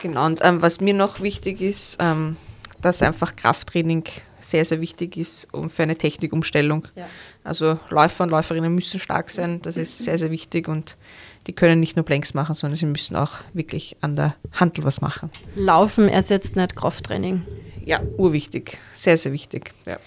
Genau, 0.00 0.26
und 0.26 0.40
ähm, 0.42 0.60
was 0.62 0.80
mir 0.80 0.94
noch 0.94 1.20
wichtig 1.20 1.60
ist, 1.60 1.98
ähm, 2.00 2.36
dass 2.80 3.02
einfach 3.02 3.36
Krafttraining 3.36 4.04
sehr, 4.40 4.64
sehr 4.64 4.80
wichtig 4.80 5.16
ist 5.16 5.48
um, 5.52 5.68
für 5.70 5.82
eine 5.82 5.96
Technikumstellung. 5.96 6.88
Ja. 6.94 7.06
Also 7.48 7.78
Läufer 7.88 8.24
und 8.24 8.30
Läuferinnen 8.30 8.74
müssen 8.74 9.00
stark 9.00 9.30
sein, 9.30 9.62
das 9.62 9.78
ist 9.78 9.98
sehr, 9.98 10.18
sehr 10.18 10.30
wichtig 10.30 10.68
und 10.68 10.98
die 11.46 11.54
können 11.54 11.80
nicht 11.80 11.96
nur 11.96 12.04
Planks 12.04 12.34
machen, 12.34 12.54
sondern 12.54 12.76
sie 12.76 12.84
müssen 12.84 13.16
auch 13.16 13.32
wirklich 13.54 13.96
an 14.02 14.16
der 14.16 14.34
Handel 14.52 14.84
was 14.84 15.00
machen. 15.00 15.30
Laufen 15.56 16.10
ersetzt 16.10 16.56
nicht 16.56 16.76
Krafttraining. 16.76 17.46
Ja, 17.86 18.02
urwichtig, 18.18 18.76
sehr, 18.94 19.16
sehr 19.16 19.32
wichtig. 19.32 19.72
Ja. 19.86 19.98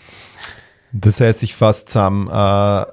Das 0.92 1.20
heißt, 1.20 1.42
ich 1.42 1.56
fasse 1.56 1.86
zusammen, 1.86 2.28
äh, 2.28 2.86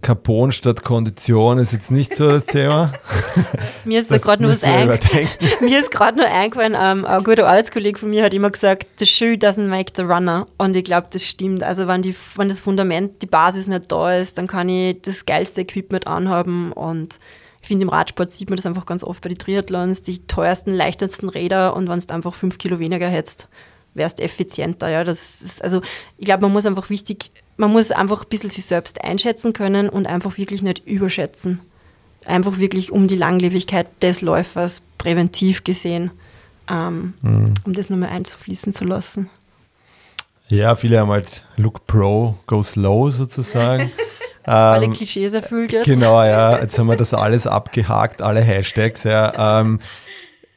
Carbon 0.00 0.52
statt 0.52 0.84
Kondition 0.84 1.58
ist 1.58 1.72
jetzt 1.72 1.90
nicht 1.90 2.14
so 2.14 2.30
das 2.30 2.46
Thema. 2.46 2.92
mir 3.84 4.00
ist 4.00 4.12
da 4.12 4.18
gerade 4.18 4.40
nur 4.40 4.52
was 4.52 4.62
eingefallen. 4.62 5.28
mir 5.60 5.80
ist 5.80 5.90
gerade 5.90 6.18
nur 6.18 6.26
eingefallen, 6.28 6.76
ähm, 6.78 7.04
ein 7.04 7.24
guter 7.24 7.48
Arbeitskollege 7.48 7.98
von 7.98 8.10
mir 8.10 8.22
hat 8.22 8.32
immer 8.32 8.50
gesagt, 8.50 8.86
the 8.98 9.06
shoe 9.06 9.34
doesn't 9.34 9.66
make 9.66 9.92
the 9.96 10.02
runner. 10.02 10.46
Und 10.56 10.76
ich 10.76 10.84
glaube, 10.84 11.08
das 11.10 11.24
stimmt. 11.24 11.64
Also 11.64 11.88
wenn, 11.88 12.02
die, 12.02 12.14
wenn 12.36 12.48
das 12.48 12.60
Fundament, 12.60 13.22
die 13.22 13.26
Basis 13.26 13.66
nicht 13.66 13.90
da 13.90 14.14
ist, 14.14 14.38
dann 14.38 14.46
kann 14.46 14.68
ich 14.68 15.02
das 15.02 15.26
geilste 15.26 15.62
Equipment 15.62 16.06
anhaben 16.06 16.72
und 16.72 17.18
ich 17.60 17.68
finde, 17.68 17.84
im 17.84 17.88
Radsport 17.90 18.32
sieht 18.32 18.50
man 18.50 18.56
das 18.56 18.66
einfach 18.66 18.86
ganz 18.86 19.04
oft 19.04 19.22
bei 19.22 19.28
den 19.28 19.38
Triathlons, 19.38 20.02
die 20.02 20.26
teuersten, 20.26 20.72
leichtesten 20.74 21.28
Räder 21.28 21.76
und 21.76 21.88
wenn 21.88 21.98
du 21.98 22.14
einfach 22.14 22.34
fünf 22.34 22.58
Kilo 22.58 22.80
weniger 22.80 23.08
hättest, 23.08 23.48
wärst 23.94 24.20
effizienter. 24.20 24.90
Ja, 24.90 25.04
das 25.04 25.42
ist, 25.42 25.62
also 25.62 25.80
ich 26.18 26.24
glaube, 26.24 26.42
man 26.42 26.52
muss 26.52 26.66
einfach 26.66 26.90
wichtig 26.90 27.30
man 27.62 27.70
muss 27.70 27.92
einfach 27.92 28.24
ein 28.24 28.28
bisschen 28.28 28.50
sich 28.50 28.66
selbst 28.66 29.04
einschätzen 29.04 29.52
können 29.52 29.88
und 29.88 30.06
einfach 30.06 30.36
wirklich 30.36 30.64
nicht 30.64 30.84
überschätzen. 30.84 31.60
Einfach 32.26 32.58
wirklich 32.58 32.90
um 32.90 33.06
die 33.06 33.14
Langlebigkeit 33.14 33.86
des 34.02 34.20
Läufers 34.20 34.82
präventiv 34.98 35.62
gesehen, 35.62 36.10
ähm, 36.68 37.14
mhm. 37.22 37.54
um 37.64 37.72
das 37.72 37.88
nochmal 37.88 38.08
einzufließen 38.08 38.74
zu 38.74 38.84
lassen. 38.84 39.30
Ja, 40.48 40.74
viele 40.74 40.98
haben 40.98 41.10
halt 41.10 41.44
Look 41.56 41.86
Pro, 41.86 42.34
Go 42.48 42.64
Slow 42.64 43.12
sozusagen. 43.12 43.92
alle 44.42 44.86
ähm, 44.86 44.92
Klischees 44.92 45.32
erfüllt 45.32 45.72
jetzt. 45.72 45.84
Genau, 45.84 46.20
ja. 46.24 46.58
Jetzt 46.58 46.80
haben 46.80 46.88
wir 46.88 46.96
das 46.96 47.14
alles 47.14 47.46
abgehakt, 47.46 48.22
alle 48.22 48.40
Hashtags. 48.40 49.04
Ja. 49.04 49.60
Ähm, 49.60 49.78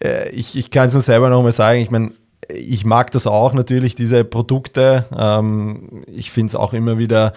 äh, 0.04 0.30
ich 0.30 0.58
ich 0.58 0.72
kann 0.72 0.88
es 0.88 0.94
nur 0.94 1.04
selber 1.04 1.30
nochmal 1.30 1.52
sagen. 1.52 1.82
Ich 1.82 1.92
meine, 1.92 2.14
ich 2.50 2.86
mag 2.86 3.12
das 3.12 3.28
auch 3.28 3.54
natürlich, 3.54 3.96
diese 3.96 4.24
Produkte. 4.24 5.06
Ähm, 5.16 6.04
ich 6.08 6.32
finde 6.32 6.52
es 6.52 6.56
auch 6.56 6.74
immer 6.74 6.98
wieder 6.98 7.34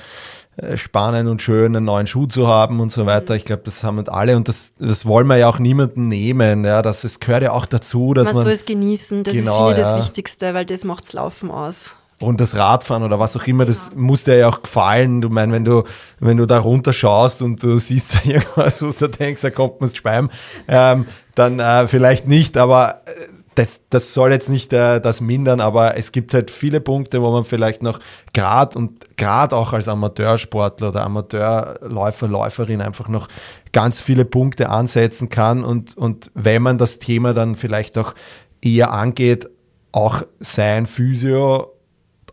äh, 0.57 0.77
spannend 0.77 1.29
und 1.29 1.41
schön, 1.41 1.77
einen 1.77 1.85
neuen 1.85 2.07
Schuh 2.07 2.27
zu 2.27 2.49
haben 2.49 2.81
und 2.81 2.91
so 2.91 3.07
weiter. 3.07 3.37
Ich 3.37 3.45
glaube, 3.45 3.63
das 3.65 3.85
haben 3.85 3.97
wir 3.97 4.13
alle 4.13 4.37
und 4.37 4.49
das, 4.49 4.73
das 4.79 5.07
wollen 5.07 5.27
wir 5.29 5.37
ja 5.37 5.49
auch 5.49 5.59
niemanden 5.59 6.09
nehmen. 6.09 6.65
Ja, 6.65 6.83
das, 6.83 7.03
das 7.03 7.21
gehört 7.21 7.43
ja 7.43 7.53
auch 7.53 7.67
dazu, 7.67 8.13
dass 8.15 8.27
man, 8.27 8.35
man 8.37 8.45
soll 8.45 8.53
es 8.53 8.65
genießen. 8.65 9.25
Das 9.25 9.35
genau, 9.35 9.69
ist 9.71 9.77
finde 9.77 9.81
ich 9.81 9.87
ja. 9.87 9.93
das 9.93 10.05
Wichtigste, 10.05 10.55
weil 10.55 10.67
das 10.67 10.85
macht's 10.85 11.13
Laufen 11.13 11.51
aus. 11.51 11.95
Und 12.21 12.41
das 12.41 12.57
Radfahren 12.57 13.05
oder 13.05 13.21
was 13.21 13.37
auch 13.37 13.47
immer, 13.47 13.65
das 13.65 13.91
ja. 13.93 14.01
muss 14.01 14.25
dir 14.25 14.37
ja 14.37 14.49
auch 14.49 14.63
gefallen. 14.63 15.21
Du 15.21 15.29
meinst, 15.29 15.55
wenn 15.55 15.65
du, 15.65 15.85
wenn 16.19 16.37
du 16.37 16.47
da 16.47 16.59
runter 16.59 16.93
schaust 16.93 17.43
und 17.43 17.63
du 17.63 17.79
siehst 17.79 18.15
da 18.27 18.29
irgendwas, 18.29 18.83
was 18.83 18.97
du 18.97 19.09
denkst, 19.09 19.43
da 19.43 19.51
kommt 19.51 19.81
man 19.81 19.95
Speim, 19.95 20.29
ähm, 20.67 21.07
dann 21.37 21.61
äh, 21.61 21.87
vielleicht 21.87 22.27
nicht, 22.27 22.57
aber 22.57 23.03
äh, 23.07 23.11
das, 23.59 23.81
das 23.91 24.15
soll 24.15 24.31
jetzt 24.31 24.49
nicht 24.49 24.73
äh, 24.73 25.01
das 25.01 25.21
mindern, 25.21 25.61
aber 25.61 25.97
es 25.97 26.13
gibt 26.13 26.33
halt 26.33 26.51
viele 26.51 26.81
Punkte, 26.81 27.21
wo 27.23 27.33
man 27.33 27.45
vielleicht 27.45 27.83
noch 27.83 27.99
gerade 28.33 28.79
und 28.79 29.17
gerade 29.17 29.57
auch 29.57 29.73
als 29.73 29.89
Amateursportler 29.89 30.91
oder 30.91 31.05
Amateurläufer, 31.05 32.29
Läuferin 32.29 32.81
einfach 32.81 33.09
noch 33.09 33.27
ganz 33.73 34.01
viele 34.01 34.25
Punkte 34.25 34.69
ansetzen 34.69 35.29
kann 35.29 35.65
und, 35.65 35.97
und 35.97 36.31
wenn 36.35 36.63
man 36.63 36.79
das 36.79 37.01
Thema 37.01 37.35
dann 37.35 37.57
vielleicht 37.57 37.99
auch 37.99 38.15
eher 38.63 38.93
angeht, 38.93 39.49
auch 39.91 40.23
sein 40.39 40.87
Physio 40.87 41.73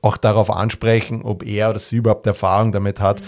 auch 0.04 0.18
darauf 0.18 0.52
ansprechen, 0.52 1.24
ob 1.24 1.44
er 1.44 1.72
oder 1.72 1.80
sie 1.80 1.96
überhaupt 1.96 2.28
Erfahrung 2.28 2.72
damit 2.72 3.00
hat. 3.00 3.22
Mhm. 3.22 3.26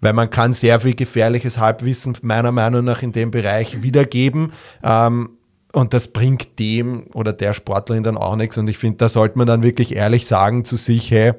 Weil 0.00 0.12
man 0.14 0.30
kann 0.30 0.52
sehr 0.52 0.80
viel 0.80 0.94
gefährliches 0.94 1.58
Halbwissen 1.58 2.16
meiner 2.22 2.52
Meinung 2.52 2.84
nach 2.84 3.02
in 3.02 3.12
dem 3.12 3.30
Bereich 3.30 3.82
wiedergeben. 3.82 4.52
Ähm, 4.82 5.35
und 5.76 5.92
das 5.92 6.08
bringt 6.08 6.58
dem 6.58 7.08
oder 7.12 7.34
der 7.34 7.52
Sportlerin 7.52 8.02
dann 8.02 8.16
auch 8.16 8.34
nichts. 8.34 8.56
Und 8.56 8.66
ich 8.66 8.78
finde, 8.78 8.96
da 8.96 9.10
sollte 9.10 9.36
man 9.36 9.46
dann 9.46 9.62
wirklich 9.62 9.94
ehrlich 9.94 10.26
sagen 10.26 10.64
zu 10.64 10.78
sich, 10.78 11.10
hey, 11.10 11.34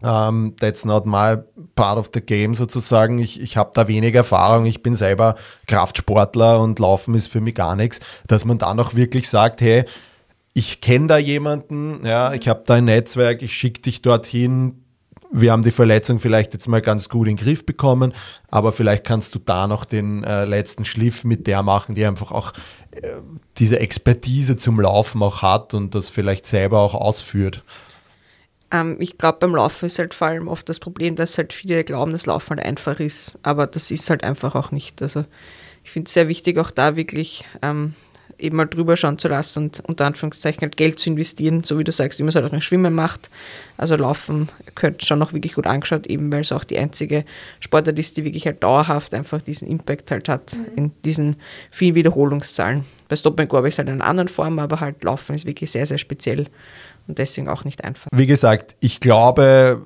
um, 0.00 0.08
ähm, 0.08 0.56
that's 0.58 0.86
not 0.86 1.04
my 1.04 1.36
part 1.74 1.98
of 1.98 2.10
the 2.14 2.22
game 2.22 2.54
sozusagen. 2.54 3.18
Ich, 3.18 3.38
ich 3.38 3.58
habe 3.58 3.72
da 3.74 3.86
wenig 3.86 4.14
Erfahrung. 4.14 4.64
Ich 4.64 4.82
bin 4.82 4.94
selber 4.94 5.34
Kraftsportler 5.66 6.58
und 6.58 6.78
Laufen 6.78 7.12
ist 7.14 7.26
für 7.26 7.42
mich 7.42 7.54
gar 7.54 7.76
nichts. 7.76 8.00
Dass 8.26 8.46
man 8.46 8.56
dann 8.56 8.80
auch 8.80 8.94
wirklich 8.94 9.28
sagt, 9.28 9.60
hey, 9.60 9.84
ich 10.54 10.80
kenne 10.80 11.08
da 11.08 11.18
jemanden, 11.18 12.06
ja, 12.06 12.32
ich 12.32 12.48
habe 12.48 12.62
da 12.64 12.76
ein 12.76 12.86
Netzwerk, 12.86 13.42
ich 13.42 13.52
schicke 13.52 13.82
dich 13.82 14.00
dorthin. 14.00 14.79
Wir 15.32 15.52
haben 15.52 15.62
die 15.62 15.70
Verletzung 15.70 16.18
vielleicht 16.18 16.52
jetzt 16.54 16.66
mal 16.66 16.82
ganz 16.82 17.08
gut 17.08 17.28
in 17.28 17.36
den 17.36 17.44
Griff 17.44 17.64
bekommen, 17.64 18.12
aber 18.48 18.72
vielleicht 18.72 19.04
kannst 19.04 19.34
du 19.34 19.38
da 19.38 19.68
noch 19.68 19.84
den 19.84 20.24
äh, 20.24 20.44
letzten 20.44 20.84
Schliff 20.84 21.24
mit 21.24 21.46
der 21.46 21.62
machen, 21.62 21.94
die 21.94 22.04
einfach 22.04 22.32
auch 22.32 22.52
diese 23.58 23.78
Expertise 23.78 24.56
zum 24.56 24.80
Laufen 24.80 25.22
auch 25.22 25.42
hat 25.42 25.74
und 25.74 25.94
das 25.94 26.08
vielleicht 26.08 26.46
selber 26.46 26.80
auch 26.80 26.94
ausführt. 26.94 27.62
Ähm, 28.70 28.96
ich 28.98 29.18
glaube, 29.18 29.38
beim 29.40 29.54
Laufen 29.54 29.86
ist 29.86 29.98
halt 29.98 30.14
vor 30.14 30.28
allem 30.28 30.48
oft 30.48 30.68
das 30.68 30.80
Problem, 30.80 31.16
dass 31.16 31.38
halt 31.38 31.52
viele 31.52 31.84
glauben, 31.84 32.12
dass 32.12 32.26
Laufen 32.26 32.56
halt 32.56 32.66
einfach 32.66 33.00
ist, 33.00 33.38
aber 33.42 33.66
das 33.66 33.90
ist 33.90 34.10
halt 34.10 34.24
einfach 34.24 34.54
auch 34.54 34.70
nicht. 34.70 35.02
Also 35.02 35.24
ich 35.84 35.90
finde 35.90 36.08
es 36.08 36.14
sehr 36.14 36.28
wichtig, 36.28 36.58
auch 36.58 36.70
da 36.70 36.96
wirklich 36.96 37.44
ähm, 37.62 37.94
eben 38.40 38.56
mal 38.56 38.66
drüber 38.66 38.96
schauen 38.96 39.18
zu 39.18 39.28
lassen 39.28 39.64
und 39.64 39.80
unter 39.86 40.06
Anführungszeichen 40.06 40.62
halt 40.62 40.76
Geld 40.76 40.98
zu 40.98 41.10
investieren, 41.10 41.62
so 41.64 41.78
wie 41.78 41.84
du 41.84 41.92
sagst, 41.92 42.18
wie 42.18 42.22
man 42.22 42.30
es 42.30 42.34
halt 42.34 42.46
auch 42.46 42.52
im 42.52 42.60
Schwimmen 42.60 42.94
macht. 42.94 43.30
Also 43.76 43.96
Laufen 43.96 44.48
gehört 44.74 45.04
schon 45.04 45.18
noch 45.18 45.32
wirklich 45.32 45.54
gut 45.54 45.66
angeschaut, 45.66 46.06
eben 46.06 46.32
weil 46.32 46.40
es 46.42 46.52
auch 46.52 46.64
die 46.64 46.78
einzige 46.78 47.24
Sportart 47.60 47.98
ist, 47.98 48.16
die 48.16 48.24
wirklich 48.24 48.46
halt 48.46 48.62
dauerhaft 48.62 49.14
einfach 49.14 49.40
diesen 49.40 49.68
Impact 49.68 50.10
halt 50.10 50.28
hat 50.28 50.56
mhm. 50.56 50.66
in 50.76 50.92
diesen 51.04 51.36
vielen 51.70 51.94
Wiederholungszahlen. 51.94 52.84
Bei 53.08 53.16
Stop 53.16 53.38
and 53.40 53.48
Go 53.48 53.56
habe 53.56 53.68
ich 53.68 53.74
es 53.74 53.78
halt 53.78 53.88
in 53.88 53.94
einer 53.94 54.06
anderen 54.06 54.28
Form, 54.28 54.58
aber 54.58 54.80
halt 54.80 55.02
Laufen 55.04 55.34
ist 55.34 55.46
wirklich 55.46 55.70
sehr, 55.70 55.86
sehr 55.86 55.98
speziell 55.98 56.46
und 57.06 57.18
deswegen 57.18 57.48
auch 57.48 57.64
nicht 57.64 57.84
einfach. 57.84 58.08
Wie 58.12 58.26
gesagt, 58.26 58.76
ich 58.80 59.00
glaube, 59.00 59.82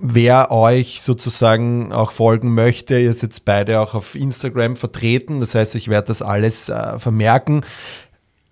wer 0.00 0.50
euch 0.50 1.00
sozusagen 1.02 1.92
auch 1.92 2.12
folgen 2.12 2.54
möchte, 2.54 2.98
ihr 2.98 3.12
seid 3.12 3.44
beide 3.44 3.80
auch 3.80 3.94
auf 3.94 4.14
Instagram 4.14 4.76
vertreten. 4.76 5.40
Das 5.40 5.54
heißt, 5.54 5.74
ich 5.74 5.88
werde 5.88 6.08
das 6.08 6.22
alles 6.22 6.68
äh, 6.68 6.98
vermerken. 6.98 7.64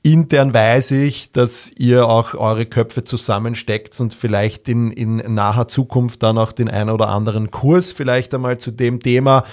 Intern 0.03 0.53
weiß 0.53 0.91
ich, 0.93 1.31
dass 1.31 1.71
ihr 1.77 2.09
auch 2.09 2.35
eure 2.35 2.67
Köpfe 2.67 3.05
zusammensteckt 3.05 3.99
und 4.01 4.13
vielleicht 4.13 4.69
in, 4.69 4.91
in 4.91 5.35
naher 5.35 5.69
Zukunft 5.69 6.25
dann 6.25 6.39
auch 6.39 6.51
den 6.51 6.69
einen 6.69 6.91
oder 6.91 7.09
anderen 7.09 7.53
Kurs 7.53 7.93
vielleicht 7.93 8.35
einmal 8.35 8.59
zu 8.59 8.73
dem 8.73 9.01
Thema 9.01 9.45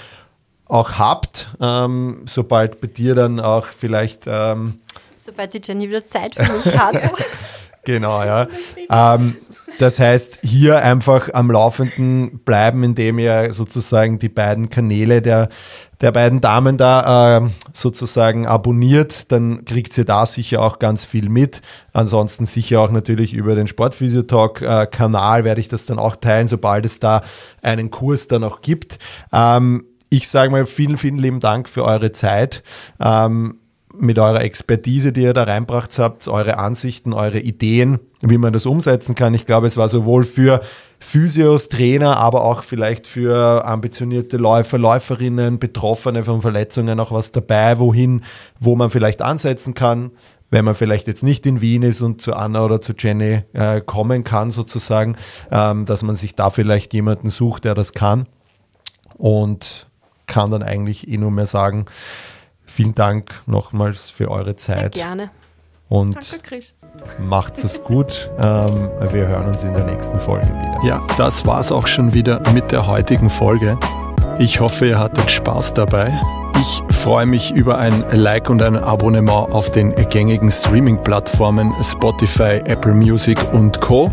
auch 0.66 0.98
habt, 0.98 1.48
ähm, 1.60 2.22
sobald 2.26 2.80
bei 2.80 2.88
dir 2.88 3.14
dann 3.14 3.38
auch 3.38 3.66
vielleicht. 3.66 4.24
Ähm, 4.26 4.80
sobald 5.18 5.54
die 5.54 5.60
Jenny 5.62 5.88
wieder 5.88 6.06
Zeit 6.06 6.34
für 6.34 6.52
mich 6.52 6.76
hat. 6.76 7.12
genau, 7.84 8.22
ja. 8.22 8.46
Ähm, 8.90 9.36
das 9.78 9.98
heißt, 9.98 10.40
hier 10.42 10.82
einfach 10.82 11.32
am 11.32 11.50
Laufenden 11.50 12.40
bleiben, 12.44 12.82
indem 12.82 13.18
ihr 13.18 13.52
sozusagen 13.52 14.18
die 14.18 14.28
beiden 14.28 14.70
Kanäle 14.70 15.22
der 15.22 15.48
der 16.00 16.12
beiden 16.12 16.40
Damen 16.40 16.78
da 16.78 17.38
äh, 17.38 17.50
sozusagen 17.74 18.46
abonniert, 18.46 19.30
dann 19.32 19.64
kriegt 19.64 19.96
ihr 19.98 20.04
da 20.04 20.24
sicher 20.24 20.62
auch 20.62 20.78
ganz 20.78 21.04
viel 21.04 21.28
mit. 21.28 21.60
Ansonsten 21.92 22.46
sicher 22.46 22.80
auch 22.80 22.90
natürlich 22.90 23.34
über 23.34 23.54
den 23.54 23.66
Sportphysiotalk-Kanal 23.66 25.44
werde 25.44 25.60
ich 25.60 25.68
das 25.68 25.84
dann 25.84 25.98
auch 25.98 26.16
teilen, 26.16 26.48
sobald 26.48 26.86
es 26.86 27.00
da 27.00 27.20
einen 27.60 27.90
Kurs 27.90 28.28
dann 28.28 28.44
auch 28.44 28.62
gibt. 28.62 28.98
Ähm, 29.32 29.84
ich 30.08 30.28
sage 30.28 30.50
mal 30.50 30.66
vielen, 30.66 30.96
vielen 30.96 31.18
lieben 31.18 31.40
Dank 31.40 31.68
für 31.68 31.84
eure 31.84 32.12
Zeit. 32.12 32.62
Ähm, 32.98 33.59
mit 34.00 34.18
eurer 34.18 34.42
Expertise, 34.42 35.12
die 35.12 35.22
ihr 35.22 35.34
da 35.34 35.44
reinbracht 35.44 35.98
habt, 35.98 36.26
eure 36.28 36.58
Ansichten, 36.58 37.12
eure 37.12 37.38
Ideen, 37.40 38.00
wie 38.22 38.38
man 38.38 38.52
das 38.52 38.66
umsetzen 38.66 39.14
kann. 39.14 39.34
Ich 39.34 39.46
glaube, 39.46 39.66
es 39.66 39.76
war 39.76 39.88
sowohl 39.88 40.24
für 40.24 40.60
Physios, 40.98 41.68
Trainer, 41.68 42.16
aber 42.16 42.44
auch 42.44 42.62
vielleicht 42.62 43.06
für 43.06 43.64
ambitionierte 43.64 44.36
Läufer, 44.36 44.78
Läuferinnen, 44.78 45.58
Betroffene 45.58 46.24
von 46.24 46.42
Verletzungen 46.42 47.00
auch 47.00 47.12
was 47.12 47.32
dabei, 47.32 47.78
wohin, 47.78 48.22
wo 48.58 48.76
man 48.76 48.90
vielleicht 48.90 49.22
ansetzen 49.22 49.74
kann, 49.74 50.10
wenn 50.50 50.64
man 50.64 50.74
vielleicht 50.74 51.06
jetzt 51.06 51.22
nicht 51.22 51.46
in 51.46 51.60
Wien 51.60 51.82
ist 51.82 52.02
und 52.02 52.20
zu 52.20 52.34
Anna 52.34 52.64
oder 52.64 52.80
zu 52.80 52.92
Jenny 52.98 53.44
äh, 53.52 53.80
kommen 53.80 54.24
kann, 54.24 54.50
sozusagen, 54.50 55.16
ähm, 55.50 55.86
dass 55.86 56.02
man 56.02 56.16
sich 56.16 56.34
da 56.34 56.50
vielleicht 56.50 56.92
jemanden 56.92 57.30
sucht, 57.30 57.64
der 57.64 57.74
das 57.74 57.92
kann. 57.92 58.26
Und 59.16 59.86
kann 60.26 60.50
dann 60.50 60.62
eigentlich 60.62 61.08
eh 61.08 61.18
nur 61.18 61.30
mehr 61.30 61.46
sagen, 61.46 61.84
vielen 62.70 62.94
Dank 62.94 63.42
nochmals 63.46 64.10
für 64.10 64.30
eure 64.30 64.56
Zeit. 64.56 64.94
Sehr 64.94 65.04
gerne. 65.04 65.30
Und 65.88 66.14
Danke, 66.14 66.60
macht's 67.18 67.64
es 67.64 67.82
gut. 67.82 68.30
Ähm, 68.38 68.88
wir 69.10 69.26
hören 69.26 69.48
uns 69.48 69.64
in 69.64 69.74
der 69.74 69.84
nächsten 69.84 70.20
Folge 70.20 70.46
wieder. 70.46 70.78
Ja, 70.84 71.02
das 71.18 71.44
war's 71.46 71.72
auch 71.72 71.88
schon 71.88 72.14
wieder 72.14 72.40
mit 72.52 72.70
der 72.70 72.86
heutigen 72.86 73.28
Folge. 73.28 73.76
Ich 74.38 74.60
hoffe, 74.60 74.86
ihr 74.86 74.98
hattet 75.00 75.30
Spaß 75.30 75.74
dabei. 75.74 76.12
Ich 76.60 76.94
freue 76.94 77.26
mich 77.26 77.50
über 77.52 77.78
ein 77.78 78.04
Like 78.12 78.48
und 78.50 78.62
ein 78.62 78.76
Abonnement 78.76 79.50
auf 79.50 79.72
den 79.72 79.94
gängigen 80.10 80.52
Streaming-Plattformen 80.52 81.72
Spotify, 81.82 82.62
Apple 82.66 82.94
Music 82.94 83.38
und 83.52 83.80
Co. 83.80 84.12